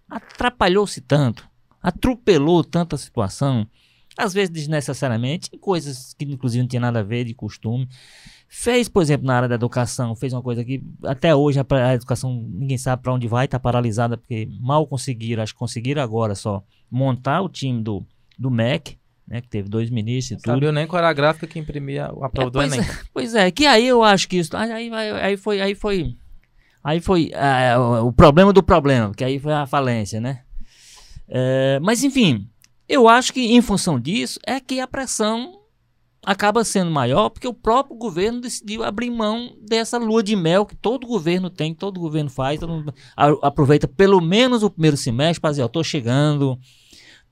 atrapalhou-se 0.10 1.02
tanto, 1.02 1.46
atropelou 1.82 2.64
tanta 2.64 2.96
situação, 2.96 3.68
às 4.18 4.34
vezes 4.34 4.50
desnecessariamente, 4.50 5.50
em 5.52 5.58
coisas 5.58 6.14
que 6.14 6.24
inclusive 6.24 6.62
não 6.62 6.70
tinha 6.70 6.80
nada 6.80 7.02
a 7.02 7.04
ver 7.04 7.26
de 7.26 7.34
costume. 7.34 7.86
Fez, 8.56 8.88
por 8.88 9.02
exemplo, 9.02 9.26
na 9.26 9.36
área 9.36 9.50
da 9.50 9.56
educação, 9.56 10.16
fez 10.16 10.32
uma 10.32 10.42
coisa 10.44 10.64
que 10.64 10.80
até 11.06 11.34
hoje 11.36 11.60
a, 11.60 11.66
a 11.90 11.96
educação 11.96 12.32
ninguém 12.52 12.78
sabe 12.78 13.02
para 13.02 13.12
onde 13.12 13.28
vai, 13.28 13.46
está 13.46 13.60
paralisada 13.60 14.16
porque 14.16 14.48
mal 14.62 14.86
conseguiram, 14.86 15.42
acho 15.42 15.54
que 15.54 15.60
conseguiram 15.60 16.04
agora 16.04 16.36
só 16.36 16.64
montar 16.90 17.42
o 17.42 17.50
time 17.50 17.82
do, 17.82 18.06
do 18.38 18.52
MEC, 18.52 18.96
né, 19.28 19.42
que 19.42 19.50
teve 19.50 19.68
dois 19.68 19.90
ministros 19.90 20.40
e 20.40 20.44
tudo. 20.44 20.54
Sabia 20.54 20.72
nem 20.72 20.86
qual 20.86 21.00
era 21.00 21.10
a 21.10 21.14
gráfica 21.14 21.48
que 21.48 21.58
imprimia 21.58 22.06
a 22.06 22.30
prova 22.30 22.50
é, 22.50 22.52
do 22.52 22.62
Enem. 22.62 22.80
É, 22.80 23.00
pois 23.12 23.34
é, 23.34 23.50
que 23.50 23.66
aí 23.66 23.88
eu 23.88 24.04
acho 24.04 24.30
que 24.30 24.38
isso, 24.38 24.56
aí, 24.56 24.72
aí, 24.72 24.94
aí 24.94 25.36
foi, 25.36 25.60
aí 25.60 25.74
foi, 25.74 26.16
aí 26.84 27.00
foi 27.02 27.32
é, 27.34 27.76
o, 27.76 28.10
o 28.10 28.14
problema 28.14 28.54
do 28.54 28.62
problema, 28.62 29.16
que 29.16 29.24
aí 29.24 29.40
foi 29.40 29.52
a 29.52 29.66
falência, 29.66 30.22
né? 30.22 30.44
É, 31.28 31.80
mas 31.82 32.04
enfim, 32.04 32.48
eu 32.88 33.10
acho 33.10 33.34
que 33.34 33.56
em 33.56 33.62
função 33.64 34.00
disso 34.00 34.40
é 34.46 34.60
que 34.60 34.80
a 34.80 34.88
pressão 34.88 35.63
acaba 36.26 36.64
sendo 36.64 36.90
maior 36.90 37.30
porque 37.30 37.48
o 37.48 37.54
próprio 37.54 37.96
governo 37.98 38.42
decidiu 38.42 38.84
abrir 38.84 39.10
mão 39.10 39.56
dessa 39.62 39.98
lua 39.98 40.24
de 40.24 40.36
mel 40.36 40.66
que 40.66 40.76
todo 40.76 41.08
governo 41.08 41.50
tem, 41.50 41.74
que 41.74 41.80
todo 41.80 42.00
governo 42.00 42.30
faz, 42.30 42.60
todo 42.60 42.74
mundo 42.74 42.94
aproveita 43.16 43.88
pelo 43.88 44.22
menos 44.22 44.64
o 44.64 44.70
primeiro 44.70 44.98
semestre 44.98 45.42
para 45.42 45.52
dizer, 45.52 45.64
ó, 45.64 45.68
tô 45.68 45.84
chegando, 45.84 46.58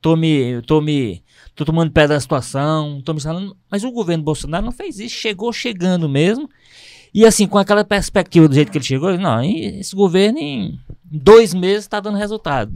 tô 0.00 0.16
me, 0.16 0.60
tô 0.62 0.80
me, 0.80 1.24
tô 1.54 1.64
tomando 1.64 1.90
pé 1.90 2.06
da 2.06 2.20
situação, 2.20 3.00
tô 3.02 3.12
me 3.12 3.18
instalando, 3.18 3.56
mas 3.70 3.82
o 3.82 3.90
governo 3.90 4.24
Bolsonaro 4.24 4.64
não 4.64 4.72
fez 4.72 4.98
isso, 4.98 5.14
chegou 5.14 5.52
chegando 5.52 6.08
mesmo, 6.08 6.48
e 7.14 7.26
assim, 7.26 7.46
com 7.46 7.58
aquela 7.58 7.84
perspectiva 7.84 8.48
do 8.48 8.54
jeito 8.54 8.72
que 8.72 8.78
ele 8.78 8.84
chegou, 8.84 9.16
não, 9.18 9.42
esse 9.42 9.94
governo 9.94 10.38
em 10.38 10.78
dois 11.04 11.52
meses 11.52 11.84
está 11.84 12.00
dando 12.00 12.16
resultado. 12.16 12.72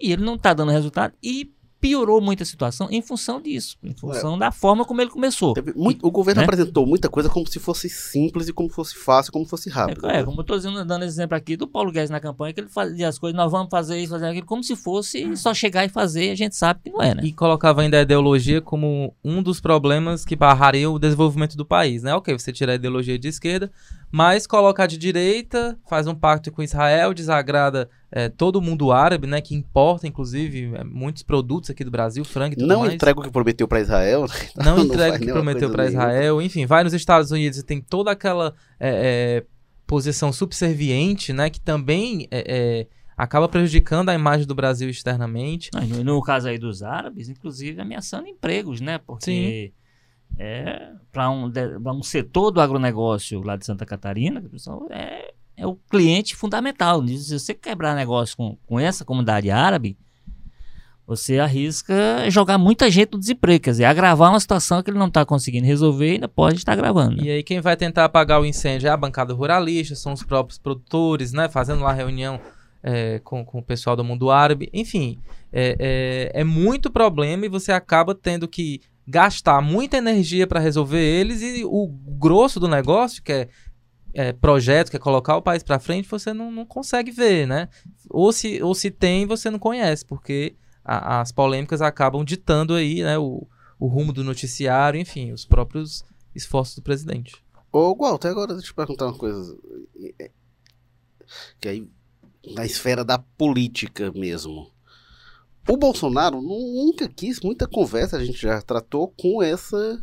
E 0.00 0.12
ele 0.12 0.24
não 0.24 0.34
está 0.34 0.52
dando 0.52 0.70
resultado 0.70 1.14
e 1.22 1.52
piorou 1.82 2.20
muito 2.20 2.44
a 2.44 2.46
situação 2.46 2.86
em 2.92 3.02
função 3.02 3.42
disso, 3.42 3.76
em 3.82 3.92
função 3.92 4.38
da 4.38 4.52
forma 4.52 4.84
como 4.84 5.00
ele 5.00 5.10
começou. 5.10 5.52
Teve 5.52 5.72
muito- 5.74 6.06
o 6.06 6.12
governo 6.12 6.38
né? 6.40 6.44
apresentou 6.44 6.86
muita 6.86 7.08
coisa 7.08 7.28
como 7.28 7.44
se 7.48 7.58
fosse 7.58 7.88
simples 7.88 8.46
e 8.46 8.52
como 8.52 8.68
fosse 8.68 8.94
fácil, 8.94 9.32
como 9.32 9.44
fosse 9.44 9.68
rápido. 9.68 10.06
É, 10.06 10.18
né? 10.18 10.22
como 10.22 10.38
eu 10.38 10.42
estou 10.42 10.56
dizendo, 10.56 10.84
dando 10.84 11.02
esse 11.04 11.14
exemplo 11.14 11.36
aqui 11.36 11.56
do 11.56 11.66
Paulo 11.66 11.90
Guedes 11.90 12.08
na 12.08 12.20
campanha, 12.20 12.54
que 12.54 12.60
ele 12.60 12.68
fazia 12.68 13.08
as 13.08 13.18
coisas, 13.18 13.36
nós 13.36 13.50
vamos 13.50 13.68
fazer 13.68 13.98
isso, 13.98 14.12
fazer 14.12 14.28
aquilo, 14.28 14.46
como 14.46 14.62
se 14.62 14.76
fosse 14.76 15.36
só 15.36 15.52
chegar 15.52 15.84
e 15.84 15.88
fazer, 15.88 16.30
a 16.30 16.36
gente 16.36 16.54
sabe 16.54 16.78
que 16.84 16.90
não 16.90 17.02
é, 17.02 17.16
né? 17.16 17.22
E 17.24 17.32
colocava 17.32 17.82
ainda 17.82 17.98
a 17.98 18.02
ideologia 18.02 18.60
como 18.60 19.12
um 19.24 19.42
dos 19.42 19.60
problemas 19.60 20.24
que 20.24 20.36
barraria 20.36 20.88
o 20.88 21.00
desenvolvimento 21.00 21.56
do 21.56 21.66
país, 21.66 22.04
né? 22.04 22.14
Ok, 22.14 22.32
você 22.38 22.52
tira 22.52 22.70
a 22.70 22.74
ideologia 22.76 23.18
de 23.18 23.26
esquerda, 23.26 23.72
mas 24.08 24.46
coloca 24.46 24.84
a 24.84 24.86
de 24.86 24.96
direita, 24.96 25.76
faz 25.90 26.06
um 26.06 26.14
pacto 26.14 26.52
com 26.52 26.62
Israel, 26.62 27.12
desagrada 27.12 27.90
é, 28.12 28.28
todo 28.28 28.60
mundo 28.60 28.92
árabe, 28.92 29.26
né? 29.26 29.40
Que 29.40 29.54
importa, 29.54 30.06
inclusive, 30.06 30.70
é, 30.74 30.84
muitos 30.84 31.22
produtos 31.22 31.70
aqui 31.70 31.82
do 31.82 31.90
Brasil, 31.90 32.24
frango 32.24 32.52
e 32.52 32.56
tudo 32.56 32.68
Não 32.68 32.80
mais. 32.80 32.92
entrega 32.94 33.18
o 33.18 33.22
que 33.22 33.30
prometeu 33.30 33.66
para 33.66 33.80
Israel. 33.80 34.22
né? 34.22 34.34
Não 34.62 34.76
Não 34.76 34.84
entrega 34.84 35.16
o 35.16 35.18
que 35.18 35.26
prometeu 35.32 35.70
para. 35.70 35.86
Israel. 35.86 36.42
Enfim, 36.42 36.66
vai 36.66 36.84
nos 36.84 36.92
Estados 36.92 37.30
Unidos 37.30 37.58
e 37.58 37.62
tem 37.64 37.80
toda 37.80 38.10
aquela 38.10 38.54
é, 38.78 39.40
é, 39.40 39.46
posição 39.86 40.30
subserviente, 40.32 41.32
né? 41.32 41.48
Que 41.48 41.58
também 41.58 42.28
é, 42.30 42.44
é, 42.46 42.86
acaba 43.16 43.48
prejudicando 43.48 44.10
a 44.10 44.14
imagem 44.14 44.46
do 44.46 44.54
Brasil 44.54 44.90
externamente. 44.90 45.70
Mas 45.72 45.88
No, 45.88 46.04
no 46.04 46.20
caso 46.22 46.48
aí 46.48 46.58
dos 46.58 46.82
árabes, 46.82 47.30
inclusive 47.30 47.80
ameaçando 47.80 48.28
empregos, 48.28 48.80
né? 48.80 48.98
Porque 48.98 49.72
é, 50.38 50.90
para 51.10 51.30
um, 51.30 51.50
pra 51.50 51.92
um 51.92 52.02
setor 52.02 52.50
do 52.50 52.60
agronegócio 52.60 53.42
lá 53.42 53.56
de 53.56 53.64
Santa 53.64 53.84
Catarina, 53.86 54.40
pessoal, 54.42 54.86
é, 54.90 55.32
é 55.56 55.66
o 55.66 55.76
cliente 55.90 56.34
fundamental. 56.34 57.06
Se 57.06 57.38
você 57.38 57.54
quebrar 57.54 57.94
negócio 57.94 58.36
com, 58.36 58.56
com 58.66 58.80
essa 58.80 59.04
comunidade 59.04 59.50
árabe, 59.50 59.96
você 61.06 61.38
arrisca 61.38 61.94
jogar 62.30 62.58
muita 62.58 62.90
gente 62.90 63.12
no 63.12 63.18
desemprego, 63.18 63.64
quer 63.64 63.72
dizer, 63.72 63.84
agravar 63.84 64.30
uma 64.30 64.40
situação 64.40 64.82
que 64.82 64.90
ele 64.90 64.98
não 64.98 65.08
está 65.08 65.24
conseguindo 65.24 65.66
resolver 65.66 66.08
e 66.08 66.12
ainda 66.12 66.28
pode 66.28 66.56
estar 66.56 66.74
gravando. 66.76 67.22
E 67.22 67.30
aí 67.30 67.42
quem 67.42 67.60
vai 67.60 67.76
tentar 67.76 68.04
apagar 68.04 68.40
o 68.40 68.46
incêndio 68.46 68.86
é 68.86 68.90
a 68.90 68.96
bancada 68.96 69.34
ruralista, 69.34 69.94
são 69.94 70.12
os 70.12 70.22
próprios 70.22 70.58
produtores, 70.58 71.32
né? 71.32 71.48
Fazendo 71.48 71.82
lá 71.82 71.92
reunião 71.92 72.40
é, 72.82 73.20
com, 73.24 73.44
com 73.44 73.58
o 73.58 73.62
pessoal 73.62 73.96
do 73.96 74.04
mundo 74.04 74.30
árabe. 74.30 74.70
Enfim, 74.72 75.18
é, 75.52 75.76
é, 76.34 76.40
é 76.40 76.44
muito 76.44 76.90
problema 76.90 77.46
e 77.46 77.48
você 77.48 77.72
acaba 77.72 78.14
tendo 78.14 78.48
que 78.48 78.80
gastar 79.06 79.60
muita 79.60 79.96
energia 79.96 80.46
para 80.46 80.60
resolver 80.60 81.00
eles 81.00 81.42
e 81.42 81.64
o 81.64 81.88
grosso 81.88 82.60
do 82.60 82.68
negócio, 82.68 83.22
que 83.22 83.32
é, 83.32 83.48
é 84.14 84.32
projeto, 84.32 84.90
que 84.90 84.96
é 84.96 85.00
colocar 85.00 85.36
o 85.36 85.42
país 85.42 85.62
para 85.62 85.78
frente, 85.78 86.08
você 86.08 86.32
não, 86.32 86.50
não 86.50 86.64
consegue 86.66 87.10
ver, 87.10 87.46
né? 87.46 87.68
Ou 88.10 88.32
se, 88.32 88.62
ou 88.62 88.74
se 88.74 88.90
tem, 88.90 89.26
você 89.26 89.50
não 89.50 89.58
conhece, 89.58 90.04
porque 90.04 90.54
a- 90.84 91.20
as 91.20 91.32
polêmicas 91.32 91.80
acabam 91.80 92.24
ditando 92.24 92.74
aí, 92.74 93.02
né? 93.02 93.18
O, 93.18 93.46
o 93.78 93.86
rumo 93.86 94.12
do 94.12 94.22
noticiário, 94.24 95.00
enfim, 95.00 95.32
os 95.32 95.44
próprios 95.44 96.04
esforços 96.34 96.76
do 96.76 96.82
presidente. 96.82 97.42
Ô, 97.72 97.94
Walter, 97.96 98.28
agora 98.28 98.54
deixa 98.54 98.70
eu 98.70 98.74
perguntar 98.74 99.06
uma 99.06 99.16
coisa. 99.18 99.58
É, 100.18 100.30
Que 101.60 101.68
aí, 101.68 101.88
na 102.54 102.64
esfera 102.66 103.04
da 103.04 103.18
política 103.18 104.12
mesmo. 104.12 104.70
O 105.68 105.76
Bolsonaro 105.76 106.42
nunca 106.42 107.08
quis 107.08 107.40
muita 107.40 107.68
conversa, 107.68 108.16
a 108.16 108.24
gente 108.24 108.40
já 108.42 108.60
tratou 108.60 109.08
com 109.16 109.40
essa 109.40 110.02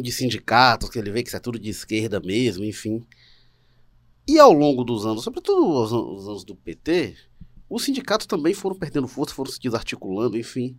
de 0.00 0.12
sindicatos, 0.12 0.88
que 0.88 0.96
ele 0.98 1.10
vê 1.10 1.22
que 1.24 1.28
isso 1.28 1.36
é 1.36 1.40
tudo 1.40 1.58
de 1.58 1.68
esquerda 1.68 2.20
mesmo, 2.20 2.64
enfim. 2.64 3.04
E 4.26 4.38
ao 4.38 4.52
longo 4.52 4.82
dos 4.84 5.06
anos, 5.06 5.22
sobretudo 5.24 5.68
os, 5.68 5.92
an- 5.92 6.14
os 6.14 6.28
anos 6.28 6.44
do 6.44 6.56
PT, 6.56 7.16
os 7.68 7.84
sindicatos 7.84 8.26
também 8.26 8.54
foram 8.54 8.76
perdendo 8.76 9.06
força, 9.08 9.34
foram 9.34 9.50
se 9.50 9.60
desarticulando, 9.60 10.36
enfim. 10.36 10.76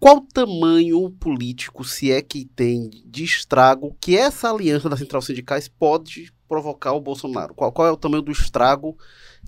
Qual 0.00 0.20
tamanho 0.20 1.10
político, 1.10 1.84
se 1.84 2.10
é 2.10 2.20
que 2.20 2.44
tem, 2.44 2.90
de 3.06 3.22
estrago 3.22 3.96
que 4.00 4.16
essa 4.16 4.50
aliança 4.50 4.88
das 4.88 4.98
centrais 4.98 5.24
sindicais 5.24 5.68
pode 5.68 6.32
provocar 6.48 6.92
o 6.92 7.00
Bolsonaro? 7.00 7.54
Qual, 7.54 7.70
qual 7.70 7.86
é 7.86 7.90
o 7.92 7.96
tamanho 7.96 8.22
do 8.22 8.32
estrago 8.32 8.96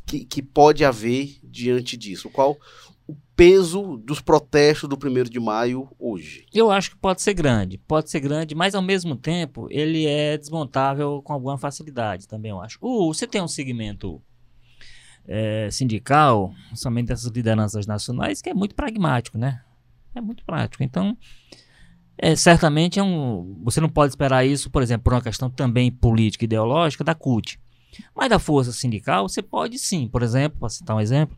que, 0.06 0.24
que 0.24 0.40
pode 0.40 0.84
haver 0.84 1.38
diante 1.42 1.96
disso? 1.96 2.30
Qual 2.30 2.56
o 3.06 3.14
peso 3.36 3.96
dos 3.98 4.20
protestos 4.20 4.88
do 4.88 4.96
1 4.96 5.24
de 5.24 5.40
maio 5.40 5.88
hoje? 5.98 6.46
Eu 6.52 6.70
acho 6.70 6.90
que 6.90 6.96
pode 6.96 7.20
ser 7.20 7.34
grande, 7.34 7.78
pode 7.78 8.10
ser 8.10 8.20
grande, 8.20 8.54
mas 8.54 8.74
ao 8.74 8.82
mesmo 8.82 9.16
tempo 9.16 9.66
ele 9.70 10.06
é 10.06 10.38
desmontável 10.38 11.20
com 11.22 11.32
alguma 11.32 11.58
facilidade 11.58 12.26
também, 12.26 12.50
eu 12.50 12.60
acho. 12.60 12.78
O, 12.80 13.12
você 13.12 13.26
tem 13.26 13.42
um 13.42 13.48
segmento 13.48 14.22
eh, 15.26 15.68
sindical, 15.70 16.52
somente 16.74 17.08
dessas 17.08 17.30
lideranças 17.30 17.86
nacionais, 17.86 18.42
que 18.42 18.50
é 18.50 18.54
muito 18.54 18.74
pragmático, 18.74 19.38
né? 19.38 19.62
É 20.14 20.20
muito 20.20 20.44
prático. 20.44 20.82
Então, 20.82 21.16
é, 22.16 22.36
certamente 22.36 22.98
é 22.98 23.02
um. 23.02 23.60
Você 23.64 23.80
não 23.80 23.88
pode 23.88 24.12
esperar 24.12 24.46
isso, 24.46 24.70
por 24.70 24.82
exemplo, 24.82 25.04
por 25.04 25.14
uma 25.14 25.22
questão 25.22 25.50
também 25.50 25.90
política 25.90 26.44
e 26.44 26.46
ideológica 26.46 27.02
da 27.02 27.14
CUT. 27.14 27.58
Mas 28.14 28.28
da 28.28 28.38
força 28.38 28.72
sindical, 28.72 29.28
você 29.28 29.42
pode 29.42 29.78
sim. 29.78 30.08
Por 30.08 30.22
exemplo, 30.22 30.60
para 30.60 30.68
citar 30.68 30.96
um 30.96 31.00
exemplo, 31.00 31.36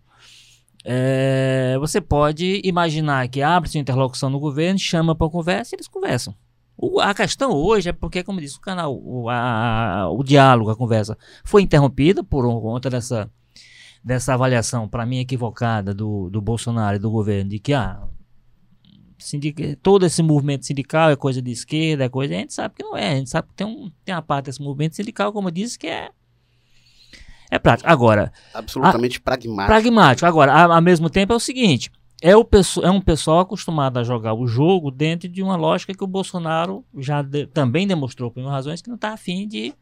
é, 0.88 1.76
você 1.80 2.00
pode 2.00 2.60
imaginar 2.64 3.26
que 3.28 3.42
abre-se 3.42 3.76
uma 3.76 3.82
interlocução 3.82 4.30
no 4.30 4.38
governo, 4.38 4.78
chama 4.78 5.14
para 5.16 5.28
conversa 5.28 5.74
e 5.74 5.76
eles 5.76 5.88
conversam. 5.88 6.32
O- 6.78 7.00
a 7.00 7.12
questão 7.12 7.50
hoje 7.50 7.88
é 7.88 7.92
porque, 7.92 8.22
como 8.22 8.40
disse 8.40 8.56
o 8.56 8.60
canal, 8.60 8.94
o, 8.96 9.28
a- 9.28 10.08
o 10.10 10.22
diálogo, 10.22 10.70
a 10.70 10.76
conversa 10.76 11.18
foi 11.44 11.62
interrompida 11.62 12.22
por 12.22 12.44
conta 12.60 12.88
dessa, 12.88 13.28
dessa 14.04 14.34
avaliação, 14.34 14.86
para 14.88 15.04
mim, 15.04 15.18
equivocada 15.18 15.92
do, 15.92 16.30
do 16.30 16.40
Bolsonaro 16.40 16.96
e 16.96 17.00
do 17.00 17.10
governo, 17.10 17.50
de 17.50 17.58
que 17.58 17.72
ah, 17.72 18.00
todo 19.82 20.06
esse 20.06 20.22
movimento 20.22 20.66
sindical 20.66 21.10
é 21.10 21.16
coisa 21.16 21.40
de 21.42 21.50
esquerda, 21.50 22.04
é 22.04 22.08
coisa. 22.08 22.34
A 22.34 22.38
gente 22.38 22.52
sabe 22.54 22.74
que 22.76 22.82
não 22.84 22.96
é, 22.96 23.12
a 23.12 23.16
gente 23.16 23.30
sabe 23.30 23.48
que 23.48 23.54
tem, 23.54 23.66
um, 23.66 23.90
tem 24.04 24.14
uma 24.14 24.22
parte 24.22 24.46
desse 24.46 24.62
movimento 24.62 24.94
sindical, 24.94 25.32
como 25.32 25.48
eu 25.48 25.52
disse, 25.52 25.78
que 25.78 25.86
é, 25.88 26.10
é 27.50 27.58
prático. 27.58 27.88
Agora, 27.88 28.32
Absolutamente 28.54 29.20
pragmático. 29.20 29.66
pragmático. 29.66 30.26
Agora, 30.26 30.52
a- 30.52 30.74
ao 30.76 30.82
mesmo 30.82 31.08
tempo 31.10 31.32
é 31.32 31.36
o 31.36 31.40
seguinte: 31.40 31.90
é, 32.22 32.36
o 32.36 32.46
é 32.82 32.90
um 32.90 33.00
pessoal 33.00 33.40
acostumado 33.40 33.98
a 33.98 34.04
jogar 34.04 34.34
o 34.34 34.46
jogo 34.46 34.90
dentro 34.90 35.28
de 35.28 35.42
uma 35.42 35.56
lógica 35.56 35.94
que 35.94 36.04
o 36.04 36.06
Bolsonaro 36.06 36.84
já 36.98 37.22
de- 37.22 37.46
também 37.46 37.86
demonstrou, 37.86 38.30
por 38.30 38.44
razões, 38.44 38.80
que 38.82 38.88
não 38.88 38.96
está 38.96 39.12
afim 39.12 39.46
de, 39.46 39.72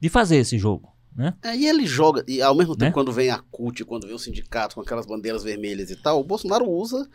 de 0.00 0.08
fazer 0.08 0.36
esse 0.36 0.58
jogo. 0.58 0.90
Né? 1.14 1.34
É, 1.42 1.54
e 1.54 1.66
ele 1.66 1.84
joga, 1.86 2.24
e 2.26 2.40
ao 2.40 2.54
mesmo 2.54 2.74
tempo, 2.74 2.86
Né? 2.86 2.90
quando 2.92 3.12
vem 3.12 3.28
a 3.28 3.38
CUT, 3.38 3.84
quando 3.84 4.06
vem 4.06 4.16
o 4.16 4.18
sindicato 4.18 4.74
com 4.76 4.80
aquelas 4.80 5.04
bandeiras 5.04 5.44
vermelhas 5.44 5.90
e 5.90 5.96
tal, 5.96 6.18
o 6.18 6.24
Bolsonaro 6.24 6.66
usa 6.70 7.06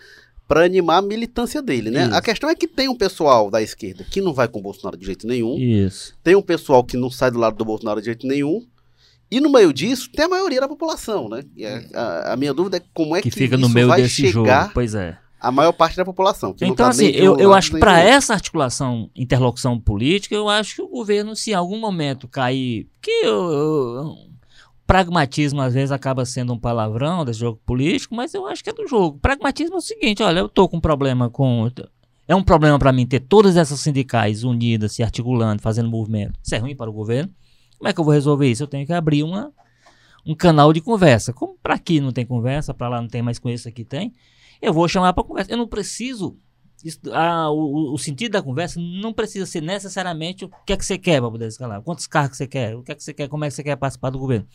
para 0.47 0.63
animar 0.63 0.97
a 0.97 1.01
militância 1.01 1.63
dele, 1.63 1.89
né? 1.89 2.05
Isso. 2.05 2.13
A 2.15 2.21
questão 2.21 2.47
é 2.49 2.53
que 2.55 2.67
tem 2.67 2.87
um 2.87 2.95
pessoal 2.95 3.49
da 3.49 3.59
esquerda 3.61 4.05
que 4.09 4.21
não 4.21 4.33
vai 4.35 4.47
com 4.47 4.59
o 4.59 4.61
Bolsonaro 4.61 4.95
de 4.95 5.03
jeito 5.05 5.25
nenhum, 5.25 5.57
Isso. 5.57 6.15
tem 6.23 6.35
um 6.35 6.43
pessoal 6.43 6.83
que 6.83 6.95
não 6.95 7.09
sai 7.09 7.31
do 7.31 7.39
lado 7.39 7.57
do 7.57 7.65
Bolsonaro 7.65 7.99
de 7.99 8.05
jeito 8.05 8.27
nenhum, 8.27 8.63
e 9.29 9.39
no 9.41 9.51
meio 9.51 9.73
disso 9.73 10.09
tem 10.11 10.25
a 10.25 10.29
maioria 10.29 10.61
da 10.61 10.67
população, 10.67 11.27
né? 11.29 11.43
A, 11.93 11.99
a- 11.99 12.33
a 12.33 12.35
minha 12.37 12.53
dúvida 12.53 12.77
é 12.77 12.81
como 12.93 13.15
é 13.15 13.21
Que, 13.21 13.29
que, 13.29 13.35
fica 13.37 13.57
no 13.57 13.69
meio 13.69 13.87
vai 13.87 14.01
desse 14.01 14.27
jogo. 14.27 14.49
Pois 14.73 14.95
é. 14.95 15.17
à 15.39 15.51
maior 15.51 15.71
parte 15.73 15.95
da 15.97 16.03
população. 16.05 16.55
Então, 16.57 16.73
tá 16.75 16.87
assim, 16.89 17.07
eu, 17.07 17.37
eu 17.37 17.53
acho 17.53 17.77
para 17.77 17.99
essa 17.99 18.33
articulação, 18.33 19.09
interlocução 19.15 19.79
política, 19.79 20.33
eu 20.33 20.49
acho 20.49 20.75
que 20.75 20.81
o 20.81 20.87
governo, 20.87 21.35
se 21.35 21.51
em 21.51 21.53
algum 21.53 21.79
momento 21.79 22.27
cair. 22.27 22.87
Que 23.01 23.11
eu- 23.23 23.51
eu- 23.51 24.15
pragmatismo 24.85 25.61
às 25.61 25.73
vezes 25.73 25.91
acaba 25.91 26.25
sendo 26.25 26.53
um 26.53 26.59
palavrão 26.59 27.25
desse 27.25 27.39
jogo 27.39 27.59
político, 27.65 28.15
mas 28.15 28.33
eu 28.33 28.47
acho 28.47 28.63
que 28.63 28.69
é 28.69 28.73
do 28.73 28.87
jogo. 28.87 29.19
Pragmatismo 29.19 29.75
é 29.75 29.77
o 29.77 29.81
seguinte: 29.81 30.23
olha, 30.23 30.39
eu 30.39 30.49
tô 30.49 30.67
com 30.67 30.77
um 30.77 30.81
problema 30.81 31.29
com. 31.29 31.69
É 32.27 32.35
um 32.35 32.43
problema 32.43 32.77
para 32.77 32.91
mim 32.91 33.05
ter 33.05 33.21
todas 33.21 33.55
essas 33.55 33.79
sindicais 33.79 34.43
unidas, 34.43 34.91
se 34.93 35.03
articulando, 35.03 35.61
fazendo 35.61 35.89
movimento. 35.89 36.37
Isso 36.43 36.55
é 36.55 36.57
ruim 36.57 36.75
para 36.75 36.89
o 36.89 36.93
governo. 36.93 37.31
Como 37.77 37.87
é 37.87 37.93
que 37.93 37.99
eu 37.99 38.03
vou 38.03 38.13
resolver 38.13 38.49
isso? 38.49 38.63
Eu 38.63 38.67
tenho 38.67 38.85
que 38.85 38.93
abrir 38.93 39.23
uma, 39.23 39.53
um 40.25 40.35
canal 40.35 40.73
de 40.73 40.81
conversa. 40.81 41.31
Como 41.31 41.57
para 41.61 41.75
aqui 41.75 41.99
não 42.01 42.11
tem 42.11 42.25
conversa, 42.25 42.73
para 42.73 42.89
lá 42.89 43.01
não 43.01 43.07
tem, 43.07 43.23
com 43.39 43.49
esse 43.49 43.67
aqui 43.67 43.83
tem, 43.83 44.13
eu 44.61 44.73
vou 44.73 44.87
chamar 44.87 45.13
para 45.13 45.23
conversa. 45.23 45.51
Eu 45.51 45.57
não 45.57 45.67
preciso. 45.67 46.37
Isso- 46.83 46.99
ah, 47.11 47.49
o, 47.49 47.93
o 47.93 47.97
sentido 47.97 48.33
da 48.33 48.41
conversa 48.41 48.79
não 48.79 49.11
precisa 49.11 49.45
ser 49.45 49.61
necessariamente 49.61 50.45
o 50.45 50.49
que 50.65 50.73
é 50.73 50.77
que 50.77 50.85
você 50.85 50.97
quer 50.97 51.19
para 51.19 51.31
poder 51.31 51.47
escalar. 51.47 51.81
Quantos 51.81 52.07
cargos 52.07 52.37
você 52.37 52.47
quer? 52.47 52.75
O 52.75 52.83
que 52.83 52.91
é 52.91 52.95
que 52.95 53.03
você 53.03 53.13
quer? 53.13 53.27
Como 53.27 53.43
é 53.43 53.49
que 53.49 53.55
você 53.55 53.63
quer 53.63 53.75
participar 53.75 54.09
do 54.09 54.19
governo? 54.19 54.47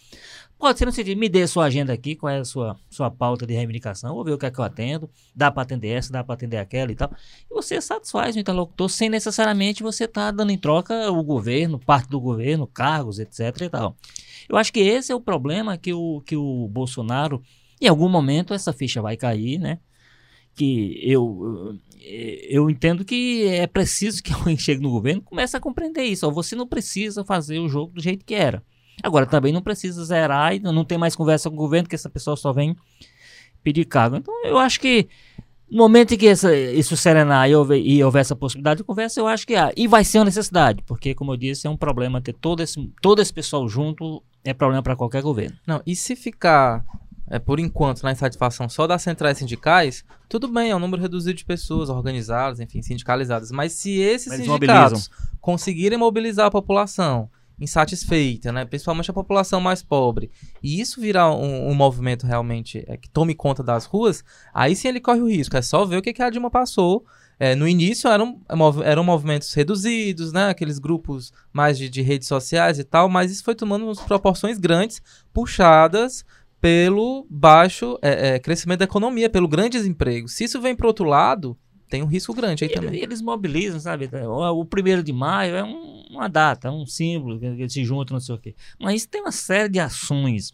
Pode 0.58 0.78
ser 0.78 0.86
no 0.86 0.92
sentido, 0.92 1.18
me 1.18 1.28
dê 1.28 1.44
sua 1.46 1.64
agenda 1.64 1.92
aqui, 1.92 2.14
qual 2.14 2.32
é 2.32 2.38
a 2.38 2.44
sua, 2.44 2.76
sua 2.88 3.10
pauta 3.10 3.44
de 3.44 3.52
reivindicação, 3.52 4.14
vou 4.14 4.24
ver 4.24 4.32
o 4.32 4.38
que 4.38 4.46
é 4.46 4.50
que 4.50 4.60
eu 4.60 4.64
atendo, 4.64 5.10
dá 5.34 5.50
para 5.50 5.64
atender 5.64 5.88
essa, 5.88 6.12
dá 6.12 6.22
para 6.22 6.34
atender 6.34 6.58
aquela 6.58 6.92
e 6.92 6.94
tal. 6.94 7.10
E 7.50 7.52
você 7.52 7.80
satisfaz 7.80 8.36
o 8.36 8.38
interlocutor 8.38 8.88
sem 8.88 9.10
necessariamente 9.10 9.82
você 9.82 10.04
estar 10.04 10.26
tá 10.26 10.30
dando 10.30 10.52
em 10.52 10.58
troca 10.58 11.10
o 11.10 11.22
governo, 11.24 11.80
parte 11.80 12.08
do 12.08 12.20
governo, 12.20 12.66
cargos, 12.66 13.18
etc 13.18 13.62
e 13.62 13.68
tal. 13.68 13.96
Eu 14.48 14.56
acho 14.56 14.72
que 14.72 14.78
esse 14.80 15.10
é 15.10 15.14
o 15.14 15.20
problema 15.20 15.76
que 15.76 15.92
o, 15.92 16.20
que 16.24 16.36
o 16.36 16.68
Bolsonaro, 16.68 17.42
em 17.80 17.88
algum 17.88 18.08
momento 18.08 18.54
essa 18.54 18.72
ficha 18.72 19.02
vai 19.02 19.16
cair, 19.16 19.58
né? 19.58 19.80
Que 20.54 21.00
eu, 21.02 21.78
eu 22.48 22.68
entendo 22.68 23.04
que 23.04 23.46
é 23.46 23.66
preciso 23.66 24.22
que 24.22 24.32
alguém 24.34 24.56
chegue 24.56 24.82
no 24.82 24.90
governo 24.90 25.22
e 25.22 25.24
comece 25.24 25.56
a 25.56 25.60
compreender 25.60 26.04
isso. 26.04 26.30
Você 26.30 26.54
não 26.54 26.66
precisa 26.66 27.24
fazer 27.24 27.58
o 27.58 27.68
jogo 27.68 27.94
do 27.94 28.02
jeito 28.02 28.24
que 28.24 28.34
era. 28.34 28.62
Agora, 29.02 29.26
também 29.26 29.52
não 29.52 29.62
precisa 29.62 30.04
zerar 30.04 30.54
e 30.54 30.60
não 30.60 30.84
tem 30.84 30.98
mais 30.98 31.16
conversa 31.16 31.48
com 31.48 31.56
o 31.56 31.58
governo, 31.58 31.88
que 31.88 31.94
essa 31.94 32.10
pessoa 32.10 32.36
só 32.36 32.52
vem 32.52 32.76
pedir 33.62 33.84
cargo. 33.84 34.16
Então, 34.16 34.34
eu 34.44 34.58
acho 34.58 34.78
que 34.80 35.08
no 35.72 35.78
momento 35.78 36.12
em 36.12 36.18
que 36.18 36.26
essa, 36.26 36.54
isso 36.54 36.96
serenar 36.96 37.48
e 37.48 37.54
houver, 37.54 37.78
e 37.78 38.04
houver 38.04 38.20
essa 38.20 38.36
possibilidade 38.36 38.78
de 38.78 38.84
conversa, 38.84 39.18
eu 39.18 39.26
acho 39.26 39.46
que 39.46 39.54
há. 39.54 39.72
E 39.74 39.88
vai 39.88 40.04
ser 40.04 40.18
uma 40.18 40.26
necessidade, 40.26 40.82
porque, 40.86 41.14
como 41.14 41.32
eu 41.32 41.36
disse, 41.36 41.66
é 41.66 41.70
um 41.70 41.76
problema 41.76 42.20
ter 42.20 42.34
todo 42.34 42.62
esse, 42.62 42.92
todo 43.00 43.22
esse 43.22 43.32
pessoal 43.32 43.66
junto, 43.66 44.22
é 44.44 44.52
problema 44.52 44.82
para 44.82 44.94
qualquer 44.94 45.22
governo. 45.22 45.56
Não, 45.66 45.80
e 45.86 45.96
se 45.96 46.14
ficar, 46.14 46.84
é, 47.32 47.38
por 47.38 47.58
enquanto, 47.58 48.02
na 48.02 48.12
insatisfação 48.12 48.68
só 48.68 48.86
das 48.86 49.00
centrais 49.00 49.38
sindicais, 49.38 50.04
tudo 50.28 50.46
bem, 50.46 50.70
é 50.70 50.76
um 50.76 50.78
número 50.78 51.00
reduzido 51.00 51.32
de 51.32 51.46
pessoas 51.46 51.88
organizadas, 51.88 52.60
enfim, 52.60 52.82
sindicalizadas. 52.82 53.50
Mas 53.50 53.72
se 53.72 53.98
esses 53.98 54.28
Mas 54.28 54.42
sindicatos 54.42 55.08
mobilizam. 55.08 55.38
conseguirem 55.40 55.96
mobilizar 55.96 56.44
a 56.44 56.50
população 56.50 57.30
insatisfeita, 57.58 58.52
né? 58.52 58.66
principalmente 58.66 59.10
a 59.10 59.14
população 59.14 59.62
mais 59.62 59.82
pobre, 59.82 60.30
e 60.62 60.78
isso 60.78 61.00
virar 61.00 61.34
um, 61.34 61.70
um 61.70 61.74
movimento 61.74 62.26
realmente 62.26 62.84
é, 62.86 62.98
que 62.98 63.08
tome 63.08 63.34
conta 63.34 63.62
das 63.62 63.86
ruas, 63.86 64.22
aí 64.52 64.76
sim 64.76 64.88
ele 64.88 65.00
corre 65.00 65.22
o 65.22 65.28
risco. 65.28 65.56
É 65.56 65.62
só 65.62 65.86
ver 65.86 65.96
o 65.96 66.02
que, 66.02 66.12
que 66.12 66.22
a 66.22 66.28
Dilma 66.28 66.50
passou. 66.50 67.02
É, 67.40 67.54
no 67.54 67.66
início 67.66 68.10
eram, 68.10 68.42
eram 68.84 69.02
movimentos 69.02 69.54
reduzidos, 69.54 70.34
né? 70.34 70.50
aqueles 70.50 70.78
grupos 70.78 71.32
mais 71.50 71.78
de, 71.78 71.88
de 71.88 72.02
redes 72.02 72.28
sociais 72.28 72.78
e 72.78 72.84
tal, 72.84 73.08
mas 73.08 73.32
isso 73.32 73.42
foi 73.42 73.54
tomando 73.54 73.90
proporções 74.04 74.58
grandes, 74.58 75.00
puxadas 75.32 76.26
pelo 76.62 77.26
baixo 77.28 77.98
é, 78.00 78.36
é, 78.36 78.38
crescimento 78.38 78.78
da 78.78 78.84
economia, 78.84 79.28
pelo 79.28 79.48
grande 79.48 79.70
desemprego. 79.70 80.28
Se 80.28 80.44
isso 80.44 80.60
vem 80.60 80.76
para 80.76 80.86
outro 80.86 81.04
lado, 81.04 81.58
tem 81.88 82.04
um 82.04 82.06
risco 82.06 82.32
grande 82.32 82.62
aí 82.62 82.70
e 82.70 82.72
também. 82.72 83.02
Eles 83.02 83.20
mobilizam, 83.20 83.80
sabe? 83.80 84.08
O 84.54 84.64
primeiro 84.64 85.02
de 85.02 85.12
maio 85.12 85.56
é 85.56 85.64
um, 85.64 86.04
uma 86.08 86.28
data, 86.28 86.68
é 86.68 86.70
um 86.70 86.86
símbolo 86.86 87.40
que 87.40 87.46
eles 87.46 87.72
se 87.72 87.84
juntam, 87.84 88.14
não 88.14 88.20
sei 88.20 88.36
o 88.36 88.38
quê. 88.38 88.54
Mas 88.80 89.04
tem 89.04 89.22
uma 89.22 89.32
série 89.32 89.68
de 89.70 89.80
ações 89.80 90.52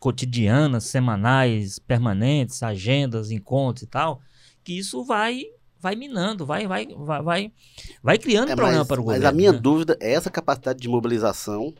cotidianas, 0.00 0.84
semanais, 0.84 1.78
permanentes, 1.78 2.60
agendas, 2.60 3.30
encontros 3.30 3.84
e 3.84 3.86
tal, 3.86 4.20
que 4.64 4.76
isso 4.76 5.04
vai 5.04 5.44
vai 5.80 5.94
minando, 5.94 6.44
vai 6.44 6.66
vai 6.66 6.88
vai 6.96 7.22
vai, 7.22 7.52
vai 8.02 8.18
criando 8.18 8.50
é, 8.50 8.56
problema 8.56 8.80
mas, 8.80 8.88
para 8.88 9.00
o 9.00 9.04
governo. 9.04 9.24
Mas 9.24 9.32
a 9.32 9.36
minha 9.36 9.52
né? 9.52 9.58
dúvida 9.58 9.96
é 10.00 10.14
essa 10.14 10.30
capacidade 10.30 10.80
de 10.80 10.88
mobilização 10.88 11.72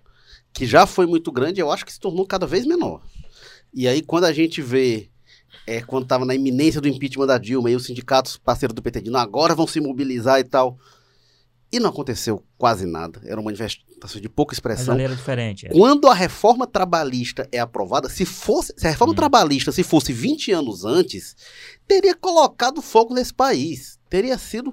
que 0.52 0.64
já 0.64 0.86
foi 0.86 1.06
muito 1.06 1.32
grande, 1.32 1.60
eu 1.60 1.72
acho 1.72 1.84
que 1.84 1.92
se 1.92 1.98
tornou 1.98 2.24
cada 2.24 2.46
vez 2.46 2.64
menor. 2.64 3.02
E 3.74 3.88
aí 3.88 4.02
quando 4.02 4.24
a 4.24 4.32
gente 4.32 4.62
vê 4.62 5.10
é, 5.66 5.80
quando 5.80 6.04
estava 6.04 6.24
na 6.24 6.34
iminência 6.34 6.80
do 6.80 6.88
impeachment 6.88 7.26
da 7.26 7.38
Dilma 7.38 7.70
e 7.70 7.76
os 7.76 7.84
sindicatos 7.84 8.36
parceiros 8.36 8.74
do 8.74 8.82
PT 8.82 9.00
dizendo 9.00 9.18
agora 9.18 9.54
vão 9.54 9.66
se 9.66 9.80
mobilizar 9.80 10.38
e 10.40 10.44
tal. 10.44 10.78
E 11.72 11.80
não 11.80 11.90
aconteceu 11.90 12.44
quase 12.56 12.86
nada. 12.86 13.20
Era 13.24 13.36
uma 13.36 13.46
manifestação 13.46 14.20
de 14.20 14.28
pouca 14.28 14.54
expressão. 14.54 14.94
Mas 14.94 15.10
diferente. 15.10 15.66
É. 15.66 15.70
Quando 15.70 16.06
a 16.06 16.14
reforma 16.14 16.68
trabalhista 16.68 17.48
é 17.50 17.58
aprovada, 17.58 18.08
se 18.08 18.24
fosse, 18.24 18.72
se 18.76 18.86
a 18.86 18.90
reforma 18.90 19.12
hum. 19.12 19.16
trabalhista 19.16 19.72
se 19.72 19.82
fosse 19.82 20.12
20 20.12 20.52
anos 20.52 20.84
antes, 20.84 21.34
teria 21.88 22.14
colocado 22.14 22.80
fogo 22.80 23.12
nesse 23.12 23.34
país. 23.34 23.98
Teria 24.14 24.38
sido. 24.38 24.72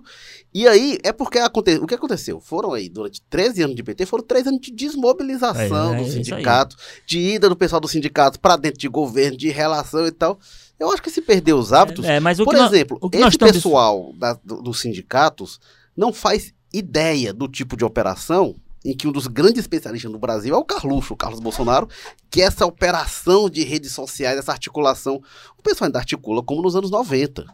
E 0.54 0.68
aí, 0.68 1.00
é 1.04 1.12
porque 1.12 1.40
aconte... 1.40 1.74
o 1.78 1.88
que 1.88 1.96
aconteceu? 1.96 2.40
Foram 2.40 2.74
aí, 2.74 2.88
durante 2.88 3.20
13 3.24 3.64
anos 3.64 3.76
de 3.76 3.82
PT, 3.82 4.06
foram 4.06 4.24
3 4.24 4.46
anos 4.46 4.62
de 4.62 4.72
desmobilização 4.72 5.96
é, 5.96 5.98
é, 6.00 6.04
do 6.04 6.12
sindicato, 6.12 6.76
de 7.08 7.18
ida 7.18 7.50
do 7.50 7.56
pessoal 7.56 7.82
do 7.82 7.88
sindicato 7.88 8.40
para 8.40 8.56
dentro 8.56 8.80
de 8.80 8.88
governo, 8.88 9.36
de 9.36 9.50
relação 9.50 10.06
e 10.06 10.12
tal. 10.12 10.38
Eu 10.80 10.92
acho 10.92 11.02
que 11.02 11.10
se 11.10 11.24
perder 11.24 11.54
os 11.54 11.74
hábitos. 11.74 12.06
É, 12.06 12.20
mas 12.20 12.38
por 12.38 12.54
exemplo, 12.56 13.00
nós, 13.02 13.34
esse 13.34 13.40
pessoal 13.40 14.14
da, 14.16 14.34
do, 14.46 14.62
dos 14.62 14.80
sindicatos 14.80 15.60
não 15.98 16.14
faz 16.14 16.54
ideia 16.72 17.34
do 17.34 17.48
tipo 17.48 17.76
de 17.76 17.84
operação 17.84 18.56
em 18.84 18.96
que 18.96 19.08
um 19.08 19.12
dos 19.12 19.28
grandes 19.28 19.60
especialistas 19.60 20.12
no 20.12 20.20
Brasil 20.20 20.56
é 20.56 20.58
o 20.58 20.66
Carluxo, 20.66 21.14
o 21.14 21.18
Carlos 21.18 21.40
Bolsonaro, 21.40 21.88
que 22.30 22.42
essa 22.42 22.66
operação 22.66 23.50
de 23.50 23.64
redes 23.64 23.92
sociais, 23.92 24.38
essa 24.38 24.52
articulação, 24.52 25.22
o 25.58 25.62
pessoal 25.62 25.88
ainda 25.88 26.00
articula 26.00 26.44
como 26.44 26.62
nos 26.62 26.76
anos 26.76 26.90
90. 26.90 27.46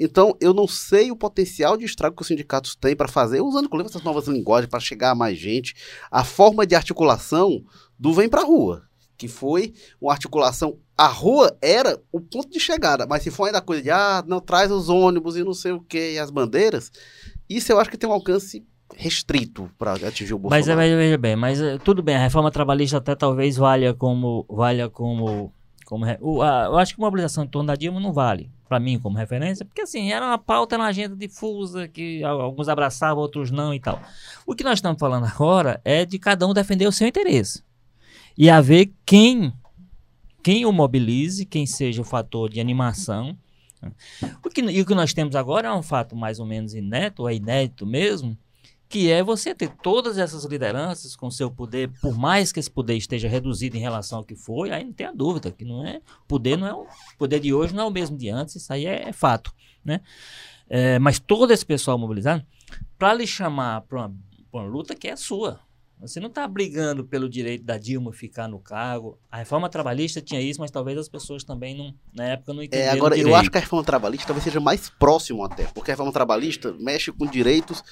Então, 0.00 0.36
eu 0.40 0.54
não 0.54 0.68
sei 0.68 1.10
o 1.10 1.16
potencial 1.16 1.76
de 1.76 1.84
estrago 1.84 2.14
que 2.14 2.22
os 2.22 2.28
sindicatos 2.28 2.76
têm 2.76 2.94
para 2.94 3.08
fazer, 3.08 3.40
usando 3.40 3.66
inclusive 3.66 3.90
essas 3.90 4.04
novas 4.04 4.28
linguagens 4.28 4.70
para 4.70 4.78
chegar 4.78 5.10
a 5.10 5.14
mais 5.14 5.36
gente, 5.36 5.74
a 6.08 6.22
forma 6.22 6.64
de 6.64 6.76
articulação 6.76 7.64
do 7.98 8.12
vem 8.12 8.28
para 8.28 8.44
rua, 8.44 8.84
que 9.16 9.26
foi 9.26 9.74
uma 10.00 10.12
articulação. 10.12 10.78
A 10.96 11.08
rua 11.08 11.56
era 11.60 12.00
o 12.12 12.20
ponto 12.20 12.48
de 12.48 12.60
chegada, 12.60 13.06
mas 13.08 13.24
se 13.24 13.30
for 13.32 13.46
ainda 13.46 13.60
coisa 13.60 13.82
de, 13.82 13.90
ah, 13.90 14.22
não 14.24 14.40
traz 14.40 14.70
os 14.70 14.88
ônibus 14.88 15.34
e 15.34 15.42
não 15.42 15.52
sei 15.54 15.72
o 15.72 15.80
que, 15.80 16.12
e 16.12 16.18
as 16.18 16.30
bandeiras, 16.30 16.92
isso 17.48 17.72
eu 17.72 17.80
acho 17.80 17.90
que 17.90 17.98
tem 17.98 18.08
um 18.08 18.12
alcance 18.12 18.64
restrito 18.96 19.70
para 19.78 19.92
atingir 19.92 20.34
o 20.34 20.38
Bolsonaro. 20.38 20.76
Mas 20.76 20.90
veja 20.90 21.18
bem, 21.18 21.36
mas 21.36 21.60
eh, 21.60 21.78
tudo 21.78 22.02
bem, 22.02 22.16
a 22.16 22.20
reforma 22.20 22.50
trabalhista 22.50 22.98
até 22.98 23.14
talvez 23.14 23.56
valha 23.56 23.94
como 23.94 24.46
valha 24.48 24.88
como 24.88 25.52
como 25.84 26.04
o, 26.20 26.42
a, 26.42 26.64
eu 26.66 26.76
acho 26.78 26.94
que 26.94 27.00
uma 27.00 27.06
mobilização 27.06 27.44
em 27.44 27.48
torno 27.48 27.68
da 27.68 27.74
Dilma 27.74 27.98
não 27.98 28.12
vale 28.12 28.50
para 28.68 28.78
mim 28.78 28.98
como 28.98 29.16
referência, 29.16 29.64
porque 29.64 29.80
assim, 29.80 30.12
era 30.12 30.26
uma 30.26 30.38
pauta 30.38 30.76
na 30.76 30.84
agenda 30.84 31.16
difusa 31.16 31.88
que 31.88 32.22
alguns 32.22 32.68
abraçavam, 32.68 33.22
outros 33.22 33.50
não 33.50 33.72
e 33.72 33.80
tal. 33.80 33.98
O 34.46 34.54
que 34.54 34.62
nós 34.62 34.74
estamos 34.74 34.98
falando 34.98 35.24
agora 35.24 35.80
é 35.84 36.04
de 36.04 36.18
cada 36.18 36.46
um 36.46 36.52
defender 36.52 36.86
o 36.86 36.92
seu 36.92 37.08
interesse. 37.08 37.62
E 38.36 38.50
haver 38.50 38.92
quem 39.06 39.52
quem 40.42 40.66
o 40.66 40.72
mobilize, 40.72 41.44
quem 41.44 41.66
seja 41.66 42.00
o 42.02 42.04
fator 42.04 42.50
de 42.50 42.60
animação 42.60 43.36
o 44.44 44.50
que, 44.50 44.60
e 44.60 44.80
o 44.80 44.86
que 44.86 44.94
nós 44.94 45.12
temos 45.12 45.36
agora 45.36 45.68
é 45.68 45.72
um 45.72 45.82
fato 45.82 46.16
mais 46.16 46.40
ou 46.40 46.46
menos 46.46 46.74
inédito, 46.74 47.28
é 47.28 47.34
inédito 47.34 47.86
mesmo, 47.86 48.36
que 48.88 49.10
é 49.10 49.22
você 49.22 49.54
ter 49.54 49.68
todas 49.82 50.16
essas 50.16 50.44
lideranças 50.44 51.14
com 51.14 51.30
seu 51.30 51.50
poder, 51.50 51.90
por 52.00 52.16
mais 52.16 52.50
que 52.50 52.58
esse 52.58 52.70
poder 52.70 52.96
esteja 52.96 53.28
reduzido 53.28 53.76
em 53.76 53.80
relação 53.80 54.18
ao 54.18 54.24
que 54.24 54.34
foi, 54.34 54.70
aí 54.70 54.82
não 54.82 54.92
tem 54.92 55.06
a 55.06 55.12
dúvida 55.12 55.50
que 55.50 55.64
não 55.64 55.86
é 55.86 56.00
poder 56.26 56.56
não 56.56 56.66
é 56.66 56.72
o 56.72 56.86
poder 57.18 57.38
de 57.40 57.52
hoje 57.52 57.74
não 57.74 57.84
é 57.84 57.86
o 57.86 57.90
mesmo 57.90 58.16
de 58.16 58.30
antes, 58.30 58.56
isso 58.56 58.72
aí 58.72 58.86
é, 58.86 59.08
é 59.08 59.12
fato, 59.12 59.52
né? 59.84 60.00
É, 60.70 60.98
mas 60.98 61.18
todo 61.18 61.52
esse 61.52 61.64
pessoal 61.64 61.98
mobilizado 61.98 62.44
para 62.98 63.14
lhe 63.14 63.26
chamar 63.26 63.82
para 63.82 63.98
uma, 63.98 64.14
uma 64.52 64.62
luta 64.62 64.94
que 64.94 65.08
é 65.08 65.16
sua, 65.16 65.60
você 66.00 66.20
não 66.20 66.28
está 66.28 66.46
brigando 66.46 67.04
pelo 67.04 67.28
direito 67.28 67.64
da 67.64 67.76
Dilma 67.76 68.12
ficar 68.12 68.46
no 68.46 68.60
cargo. 68.60 69.18
A 69.30 69.38
reforma 69.38 69.68
trabalhista 69.68 70.20
tinha 70.20 70.40
isso, 70.40 70.60
mas 70.60 70.70
talvez 70.70 70.96
as 70.96 71.08
pessoas 71.08 71.42
também 71.42 71.76
não, 71.76 71.92
na 72.14 72.24
época 72.24 72.52
não 72.52 72.62
é, 72.62 72.66
entenderam. 72.66 72.92
É, 72.92 72.96
agora, 72.96 73.18
eu 73.18 73.34
acho 73.34 73.50
que 73.50 73.58
a 73.58 73.60
reforma 73.60 73.84
trabalhista 73.84 74.26
talvez 74.28 74.44
seja 74.44 74.60
mais 74.60 74.88
próximo 74.88 75.44
até, 75.44 75.64
porque 75.64 75.90
a 75.90 75.94
reforma 75.94 76.12
trabalhista 76.12 76.72
mexe 76.78 77.10
com 77.10 77.26
direitos 77.26 77.82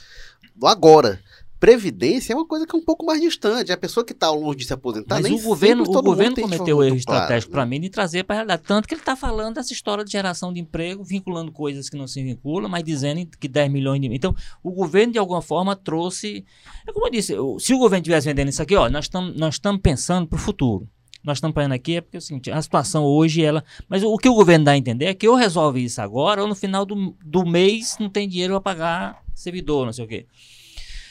do 0.54 0.66
agora. 0.66 1.20
Previdência 1.58 2.34
é 2.34 2.36
uma 2.36 2.46
coisa 2.46 2.66
que 2.66 2.76
é 2.76 2.78
um 2.78 2.84
pouco 2.84 3.04
mais 3.04 3.18
distante. 3.18 3.72
A 3.72 3.78
pessoa 3.78 4.04
que 4.04 4.12
está 4.12 4.30
longe 4.30 4.58
de 4.58 4.66
se 4.66 4.74
aposentar, 4.74 5.22
Mas 5.22 5.32
o 5.32 5.42
governo, 5.42 5.84
o 5.84 6.02
governo 6.02 6.36
cometeu 6.36 6.82
erro 6.82 6.96
estratégico 6.96 7.50
claro, 7.50 7.52
para 7.52 7.64
né? 7.64 7.70
mim 7.70 7.80
de 7.80 7.88
trazer 7.88 8.24
para 8.24 8.34
a 8.34 8.36
realidade. 8.36 8.62
Tanto 8.62 8.86
que 8.86 8.92
ele 8.92 9.00
está 9.00 9.16
falando 9.16 9.54
dessa 9.54 9.72
história 9.72 10.04
de 10.04 10.12
geração 10.12 10.52
de 10.52 10.60
emprego, 10.60 11.02
vinculando 11.02 11.50
coisas 11.50 11.88
que 11.88 11.96
não 11.96 12.06
se 12.06 12.22
vinculam, 12.22 12.68
mas 12.68 12.84
dizendo 12.84 13.26
que 13.40 13.48
10 13.48 13.72
milhões 13.72 14.02
de. 14.02 14.06
Então, 14.14 14.34
o 14.62 14.70
governo, 14.70 15.14
de 15.14 15.18
alguma 15.18 15.40
forma, 15.40 15.74
trouxe. 15.74 16.44
É 16.86 16.92
como 16.92 17.06
eu 17.06 17.10
disse, 17.10 17.34
se 17.58 17.72
o 17.72 17.78
governo 17.78 18.02
estivesse 18.02 18.28
vendendo 18.28 18.50
isso 18.50 18.60
aqui, 18.60 18.76
ó, 18.76 18.90
nós 18.90 19.06
estamos 19.06 19.34
nós 19.34 19.58
pensando 19.82 20.26
para 20.26 20.36
o 20.36 20.40
futuro 20.40 20.86
nós 21.26 21.38
estamos 21.38 21.54
falando 21.54 21.72
aqui 21.72 21.96
é 21.96 22.00
porque 22.00 22.16
é 22.16 22.20
o 22.20 22.22
seguinte, 22.22 22.52
a 22.52 22.62
situação 22.62 23.02
hoje, 23.02 23.42
ela. 23.42 23.64
Mas 23.88 24.04
o, 24.04 24.14
o 24.14 24.16
que 24.16 24.28
o 24.28 24.34
governo 24.34 24.64
dá 24.64 24.70
a 24.70 24.76
entender 24.76 25.06
é 25.06 25.14
que 25.14 25.26
ou 25.26 25.34
resolve 25.34 25.82
isso 25.82 26.00
agora, 26.00 26.40
ou 26.40 26.46
no 26.46 26.54
final 26.54 26.86
do, 26.86 27.16
do 27.24 27.44
mês 27.44 27.96
não 27.98 28.08
tem 28.08 28.28
dinheiro 28.28 28.52
para 28.52 28.60
pagar 28.60 29.25
servidor, 29.36 29.86
não 29.86 29.92
sei 29.92 30.04
o 30.04 30.08
quê. 30.08 30.26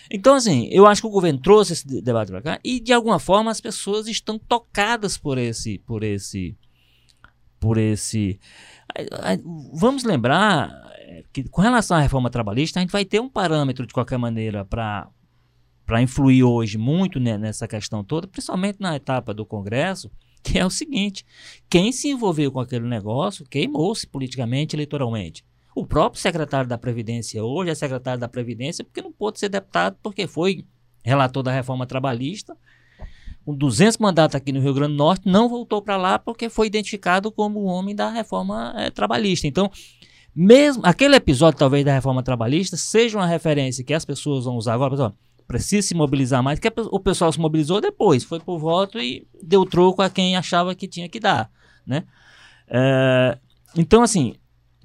Então, 0.09 0.35
assim, 0.35 0.67
eu 0.71 0.85
acho 0.85 1.01
que 1.01 1.07
o 1.07 1.11
governo 1.11 1.39
trouxe 1.39 1.73
esse 1.73 2.01
debate 2.01 2.31
para 2.31 2.41
cá 2.41 2.59
e, 2.63 2.79
de 2.79 2.93
alguma 2.93 3.19
forma, 3.19 3.49
as 3.49 3.59
pessoas 3.59 4.07
estão 4.07 4.37
tocadas 4.37 5.17
por 5.17 5.37
esse. 5.37 5.79
Por 5.79 6.03
esse. 6.03 6.55
Por 7.59 7.77
esse. 7.77 8.39
Vamos 9.73 10.03
lembrar 10.03 10.69
é, 10.95 11.23
que, 11.33 11.43
com 11.49 11.61
relação 11.61 11.97
à 11.97 12.01
reforma 12.01 12.29
trabalhista, 12.29 12.79
a 12.79 12.81
gente 12.81 12.91
vai 12.91 13.03
ter 13.03 13.19
um 13.19 13.29
parâmetro, 13.29 13.87
de 13.87 13.93
qualquer 13.93 14.17
maneira, 14.17 14.63
para 14.63 15.11
influir 16.01 16.43
hoje 16.43 16.77
muito 16.77 17.19
nessa 17.19 17.67
questão 17.67 18.03
toda, 18.03 18.27
principalmente 18.27 18.79
na 18.79 18.95
etapa 18.95 19.33
do 19.33 19.45
Congresso, 19.45 20.11
que 20.43 20.59
é 20.59 20.65
o 20.65 20.69
seguinte: 20.69 21.25
quem 21.67 21.91
se 21.91 22.09
envolveu 22.09 22.51
com 22.51 22.59
aquele 22.59 22.87
negócio 22.87 23.43
queimou-se 23.49 24.05
politicamente, 24.05 24.75
eleitoralmente. 24.75 25.43
O 25.75 25.85
próprio 25.85 26.21
secretário 26.21 26.69
da 26.69 26.77
Previdência 26.77 27.43
hoje 27.43 27.69
é 27.69 27.75
secretário 27.75 28.17
da 28.17 28.29
Previdência 28.29 28.81
porque 28.81 29.01
não 29.01 29.11
pôde 29.11 29.39
ser 29.39 29.49
deputado 29.49 29.97
porque 30.01 30.25
foi 30.25 30.65
relator 31.03 31.43
da 31.43 31.51
reforma 31.51 31.85
trabalhista, 31.85 32.57
com 33.45 33.53
200 33.53 33.97
mandatos 33.97 34.35
aqui 34.35 34.53
no 34.53 34.61
Rio 34.61 34.73
Grande 34.73 34.93
do 34.93 34.97
Norte, 34.97 35.29
não 35.29 35.49
voltou 35.49 35.81
para 35.81 35.97
lá 35.97 36.17
porque 36.17 36.49
foi 36.49 36.67
identificado 36.67 37.29
como 37.29 37.59
o 37.59 37.65
homem 37.65 37.93
da 37.93 38.09
reforma 38.09 38.73
é, 38.77 38.89
trabalhista. 38.89 39.45
Então, 39.45 39.69
mesmo 40.33 40.81
aquele 40.85 41.17
episódio, 41.17 41.59
talvez, 41.59 41.83
da 41.83 41.93
reforma 41.93 42.23
trabalhista, 42.23 42.77
seja 42.77 43.17
uma 43.17 43.27
referência 43.27 43.83
que 43.83 43.93
as 43.93 44.05
pessoas 44.05 44.45
vão 44.45 44.55
usar 44.55 44.73
agora, 44.73 44.91
pessoal, 44.91 45.13
precisa 45.45 45.85
se 45.85 45.93
mobilizar 45.93 46.41
mais, 46.41 46.57
que 46.57 46.71
o 46.75 46.99
pessoal 46.99 47.31
se 47.31 47.39
mobilizou 47.39 47.79
depois, 47.81 48.23
foi 48.23 48.39
por 48.39 48.57
voto 48.57 48.99
e 48.99 49.27
deu 49.43 49.65
troco 49.65 50.01
a 50.01 50.09
quem 50.09 50.35
achava 50.35 50.73
que 50.73 50.87
tinha 50.87 51.07
que 51.07 51.19
dar, 51.19 51.51
né? 51.85 52.05
É, 52.67 53.37
então, 53.77 54.01
assim, 54.01 54.33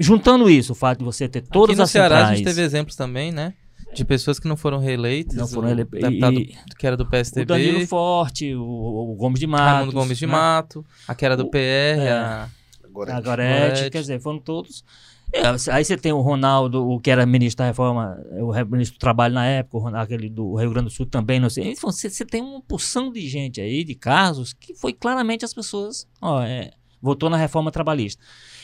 juntando 0.00 0.48
isso, 0.48 0.72
o 0.72 0.74
fato 0.74 0.98
de 1.00 1.04
você 1.04 1.28
ter 1.28 1.42
todas 1.42 1.70
Aqui 1.74 1.76
no 1.78 1.82
as 1.84 1.90
Ceará 1.90 2.16
centrais... 2.16 2.30
a 2.32 2.34
gente 2.36 2.44
teve 2.46 2.62
exemplos 2.62 2.96
também, 2.96 3.30
né? 3.30 3.54
De 3.94 4.04
pessoas 4.04 4.38
que 4.38 4.46
não 4.48 4.56
foram 4.56 4.78
reeleitas. 4.78 5.34
Não 5.36 5.46
foram 5.48 5.68
o 5.68 5.70
eleitas. 5.72 6.00
deputado 6.00 6.38
E- 6.40 6.54
que 6.78 6.86
era 6.86 6.96
do 6.96 7.04
PSDB. 7.06 7.42
O 7.42 7.46
Danilo 7.46 7.86
Forte, 7.86 8.54
o, 8.54 8.62
o 8.62 9.14
Gomes 9.16 9.40
de 9.40 9.46
Matos. 9.46 9.66
Raimundo 9.66 9.92
Gomes 9.92 10.16
de 10.18 10.26
né? 10.26 10.32
Mato. 10.32 10.84
A 11.08 11.14
que 11.14 11.24
era 11.24 11.36
do 11.36 11.44
O- 11.44 11.50
PR. 11.50 11.58
é. 11.58 12.10
A... 12.12 12.48
Agora, 12.84 13.14
A 13.16 13.20
Gorete, 13.20 13.60
Gorete. 13.74 13.90
quer 13.90 14.00
dizer, 14.00 14.20
foram 14.20 14.38
todos. 14.38 14.84
É, 15.32 15.42
aí 15.72 15.84
você 15.84 15.96
tem 15.96 16.10
o 16.12 16.20
Ronaldo, 16.20 16.88
o 16.88 16.98
que 16.98 17.08
era 17.08 17.24
ministro 17.24 17.58
da 17.62 17.66
Reforma, 17.68 18.18
o 18.32 18.52
ministro 18.66 18.96
do 18.96 19.00
Trabalho 19.00 19.32
na 19.34 19.46
época, 19.46 19.76
o 19.76 19.80
Ronaldo, 19.80 20.04
aquele 20.12 20.28
do 20.28 20.56
Rio 20.56 20.70
Grande 20.70 20.86
do 20.88 20.90
Sul 20.92 21.06
também, 21.06 21.38
não 21.38 21.48
sei. 21.48 21.70
Então, 21.70 21.90
Você, 21.92 22.10
você 22.10 22.24
tem 22.24 22.42
uma 22.42 22.60
porção 22.60 23.12
de 23.12 23.28
gente 23.28 23.60
aí, 23.60 23.84
de 23.84 23.94
casos, 23.94 24.52
que 24.52 24.74
foi 24.74 24.92
claramente 24.92 25.44
as 25.44 25.54
pessoas, 25.54 26.04
ó, 26.20 26.42
é, 26.42 26.72
votou 27.00 27.30
na 27.30 27.36
reforma 27.36 27.70
trabalhista. 27.70 28.20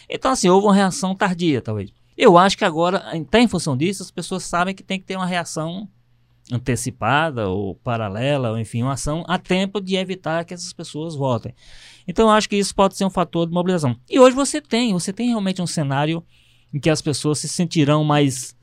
Então, 0.09 0.30
assim, 0.30 0.48
houve 0.48 0.66
uma 0.66 0.74
reação 0.74 1.14
tardia, 1.14 1.61
talvez. 1.61 1.92
Eu 2.16 2.38
acho 2.38 2.57
que 2.57 2.64
agora, 2.64 2.98
até 2.98 3.40
em 3.40 3.48
função 3.48 3.76
disso, 3.76 4.02
as 4.02 4.11
pessoas 4.11 4.44
sabem 4.44 4.74
que 4.74 4.82
tem 4.82 4.98
que 4.98 5.04
ter 5.04 5.16
uma 5.16 5.26
reação 5.26 5.88
antecipada 6.52 7.48
ou 7.48 7.74
paralela, 7.74 8.50
ou 8.50 8.59
enfim, 8.59 8.82
uma 8.82 8.92
ação 8.92 9.24
a 9.26 9.36
tempo 9.38 9.80
de 9.80 9.96
evitar 9.96 10.44
que 10.44 10.54
essas 10.54 10.72
pessoas 10.72 11.14
votem. 11.14 11.54
Então 12.07 12.28
eu 12.28 12.34
acho 12.34 12.48
que 12.48 12.57
isso 12.57 12.74
pode 12.74 12.96
ser 12.96 13.04
um 13.04 13.11
fator 13.11 13.46
de 13.46 13.52
mobilização. 13.52 13.96
E 14.09 14.18
hoje 14.18 14.36
você 14.36 14.61
tem, 14.61 14.92
você 14.92 15.12
tem 15.12 15.28
realmente 15.28 15.61
um 15.61 15.66
cenário 15.66 16.22
em 16.72 16.78
que 16.78 16.88
as 16.88 17.02
pessoas 17.02 17.40
se 17.40 17.48
sentirão 17.48 18.04
mais 18.04 18.57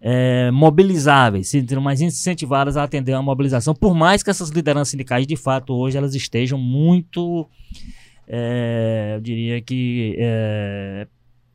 é, 0.00 0.50
mobilizáveis, 0.50 1.48
se 1.48 1.58
sentirão 1.60 1.80
mais 1.80 2.00
incentivadas 2.00 2.76
a 2.76 2.82
atender 2.82 3.14
a 3.14 3.22
mobilização, 3.22 3.74
por 3.74 3.94
mais 3.94 4.22
que 4.22 4.28
essas 4.28 4.50
lideranças 4.50 4.90
sindicais, 4.90 5.26
de 5.26 5.36
fato, 5.36 5.72
hoje 5.72 5.96
elas 5.96 6.14
estejam 6.14 6.58
muito, 6.58 7.48
é, 8.26 9.12
eu 9.16 9.20
diria 9.20 9.60
que, 9.60 10.16
é, 10.18 11.06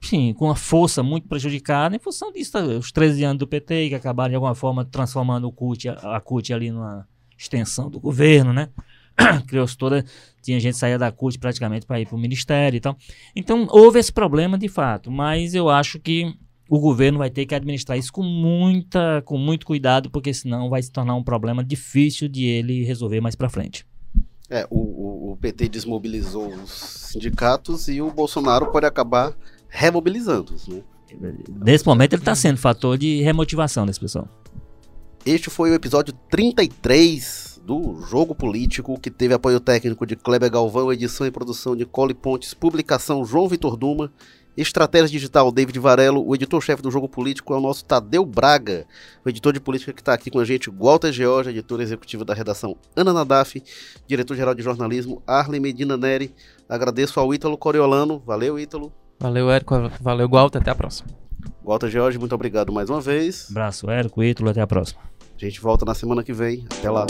sim, 0.01 0.33
com 0.33 0.45
uma 0.45 0.55
força 0.55 1.03
muito 1.03 1.27
prejudicada 1.27 1.95
em 1.95 1.99
função 1.99 2.31
disso, 2.31 2.57
os 2.57 2.91
13 2.91 3.23
anos 3.23 3.39
do 3.39 3.47
PT 3.47 3.89
que 3.89 3.95
acabaram 3.95 4.29
de 4.29 4.35
alguma 4.35 4.55
forma 4.55 4.85
transformando 4.85 5.47
o 5.47 5.51
CUT, 5.51 5.89
a, 5.89 6.17
a 6.17 6.21
CUT 6.21 6.53
ali 6.53 6.71
numa 6.71 7.07
extensão 7.37 7.89
do 7.89 7.99
governo, 7.99 8.53
né? 8.53 8.69
Criou-se 9.47 9.77
toda, 9.77 10.05
tinha 10.41 10.59
gente 10.59 10.77
saía 10.77 10.97
da 10.97 11.11
CUT 11.11 11.37
praticamente 11.37 11.85
para 11.85 11.99
ir 11.99 12.05
para 12.05 12.15
o 12.15 12.19
ministério 12.19 12.77
e 12.77 12.79
tal. 12.79 12.97
Então 13.35 13.67
houve 13.69 13.99
esse 13.99 14.11
problema 14.11 14.57
de 14.57 14.67
fato, 14.67 15.11
mas 15.11 15.53
eu 15.53 15.69
acho 15.69 15.99
que 15.99 16.33
o 16.69 16.79
governo 16.79 17.17
vai 17.17 17.29
ter 17.29 17.45
que 17.45 17.53
administrar 17.53 17.97
isso 17.97 18.13
com 18.13 18.23
muita, 18.23 19.21
com 19.25 19.37
muito 19.37 19.65
cuidado, 19.65 20.09
porque 20.09 20.33
senão 20.33 20.69
vai 20.69 20.81
se 20.81 20.89
tornar 20.89 21.15
um 21.15 21.23
problema 21.23 21.61
difícil 21.61 22.29
de 22.29 22.45
ele 22.45 22.85
resolver 22.85 23.19
mais 23.19 23.35
para 23.35 23.49
frente. 23.49 23.85
É, 24.49 24.65
o, 24.69 24.90
o- 25.31 25.37
PT 25.37 25.69
desmobilizou 25.69 26.47
os 26.53 26.71
sindicatos 27.11 27.87
e 27.87 28.01
o 28.01 28.11
Bolsonaro 28.11 28.71
pode 28.71 28.85
acabar 28.85 29.33
remobilizando-os, 29.69 30.67
né? 30.67 30.81
Nesse 31.65 31.85
momento 31.85 32.13
ele 32.13 32.21
está 32.21 32.33
sendo 32.35 32.57
fator 32.57 32.97
de 32.97 33.21
remotivação 33.21 33.85
desse 33.85 33.99
pessoal. 33.99 34.27
Este 35.25 35.49
foi 35.49 35.71
o 35.71 35.73
episódio 35.73 36.13
33 36.29 37.61
do 37.65 38.01
Jogo 38.09 38.33
Político, 38.33 38.99
que 38.99 39.11
teve 39.11 39.33
apoio 39.33 39.59
técnico 39.59 40.05
de 40.05 40.15
Kleber 40.15 40.49
Galvão, 40.49 40.91
edição 40.91 41.27
e 41.27 41.31
produção 41.31 41.75
de 41.75 41.85
Cole 41.85 42.13
Pontes, 42.13 42.53
publicação 42.53 43.23
João 43.25 43.47
Vitor 43.47 43.75
Duma, 43.77 44.11
estratégia 44.57 45.07
digital 45.07 45.51
David 45.51 45.79
Varelo, 45.79 46.25
o 46.27 46.35
editor-chefe 46.35 46.81
do 46.81 46.91
Jogo 46.91 47.07
Político 47.07 47.53
é 47.53 47.57
o 47.57 47.61
nosso 47.61 47.85
Tadeu 47.85 48.25
Braga, 48.25 48.85
o 49.25 49.29
editor 49.29 49.53
de 49.53 49.59
política 49.59 49.93
que 49.93 50.01
está 50.01 50.13
aqui 50.13 50.29
com 50.29 50.39
a 50.39 50.45
gente, 50.45 50.69
Walter 50.69 51.11
George, 51.11 51.49
editor 51.49 51.81
executivo 51.81 52.25
da 52.25 52.33
redação 52.33 52.75
Ana 52.95 53.13
Nadaf, 53.13 53.61
diretor-geral 54.07 54.53
de 54.53 54.61
jornalismo 54.61 55.21
Arlen 55.25 55.61
Medina 55.61 55.95
Neri, 55.97 56.33
agradeço 56.67 57.19
ao 57.19 57.33
Ítalo 57.33 57.57
Coriolano, 57.57 58.21
valeu 58.25 58.59
Ítalo, 58.59 58.91
Valeu, 59.19 59.51
Érico. 59.51 59.75
Valeu, 60.01 60.27
Gualta. 60.27 60.57
Até 60.57 60.71
a 60.71 60.75
próxima. 60.75 61.07
Walter 61.63 61.89
George, 61.89 62.17
muito 62.17 62.33
obrigado 62.33 62.73
mais 62.73 62.89
uma 62.89 62.99
vez, 62.99 63.47
Abraço, 63.51 63.87
Érico, 63.87 64.23
Ítalo, 64.23 64.49
até 64.49 64.61
a 64.61 64.67
próxima. 64.67 64.99
a 65.35 65.39
gente 65.45 65.61
volta 65.61 65.85
na 65.85 65.93
semana 65.93 66.23
que 66.23 66.33
vem, 66.33 66.65
até 66.79 66.89
lá. 66.89 67.05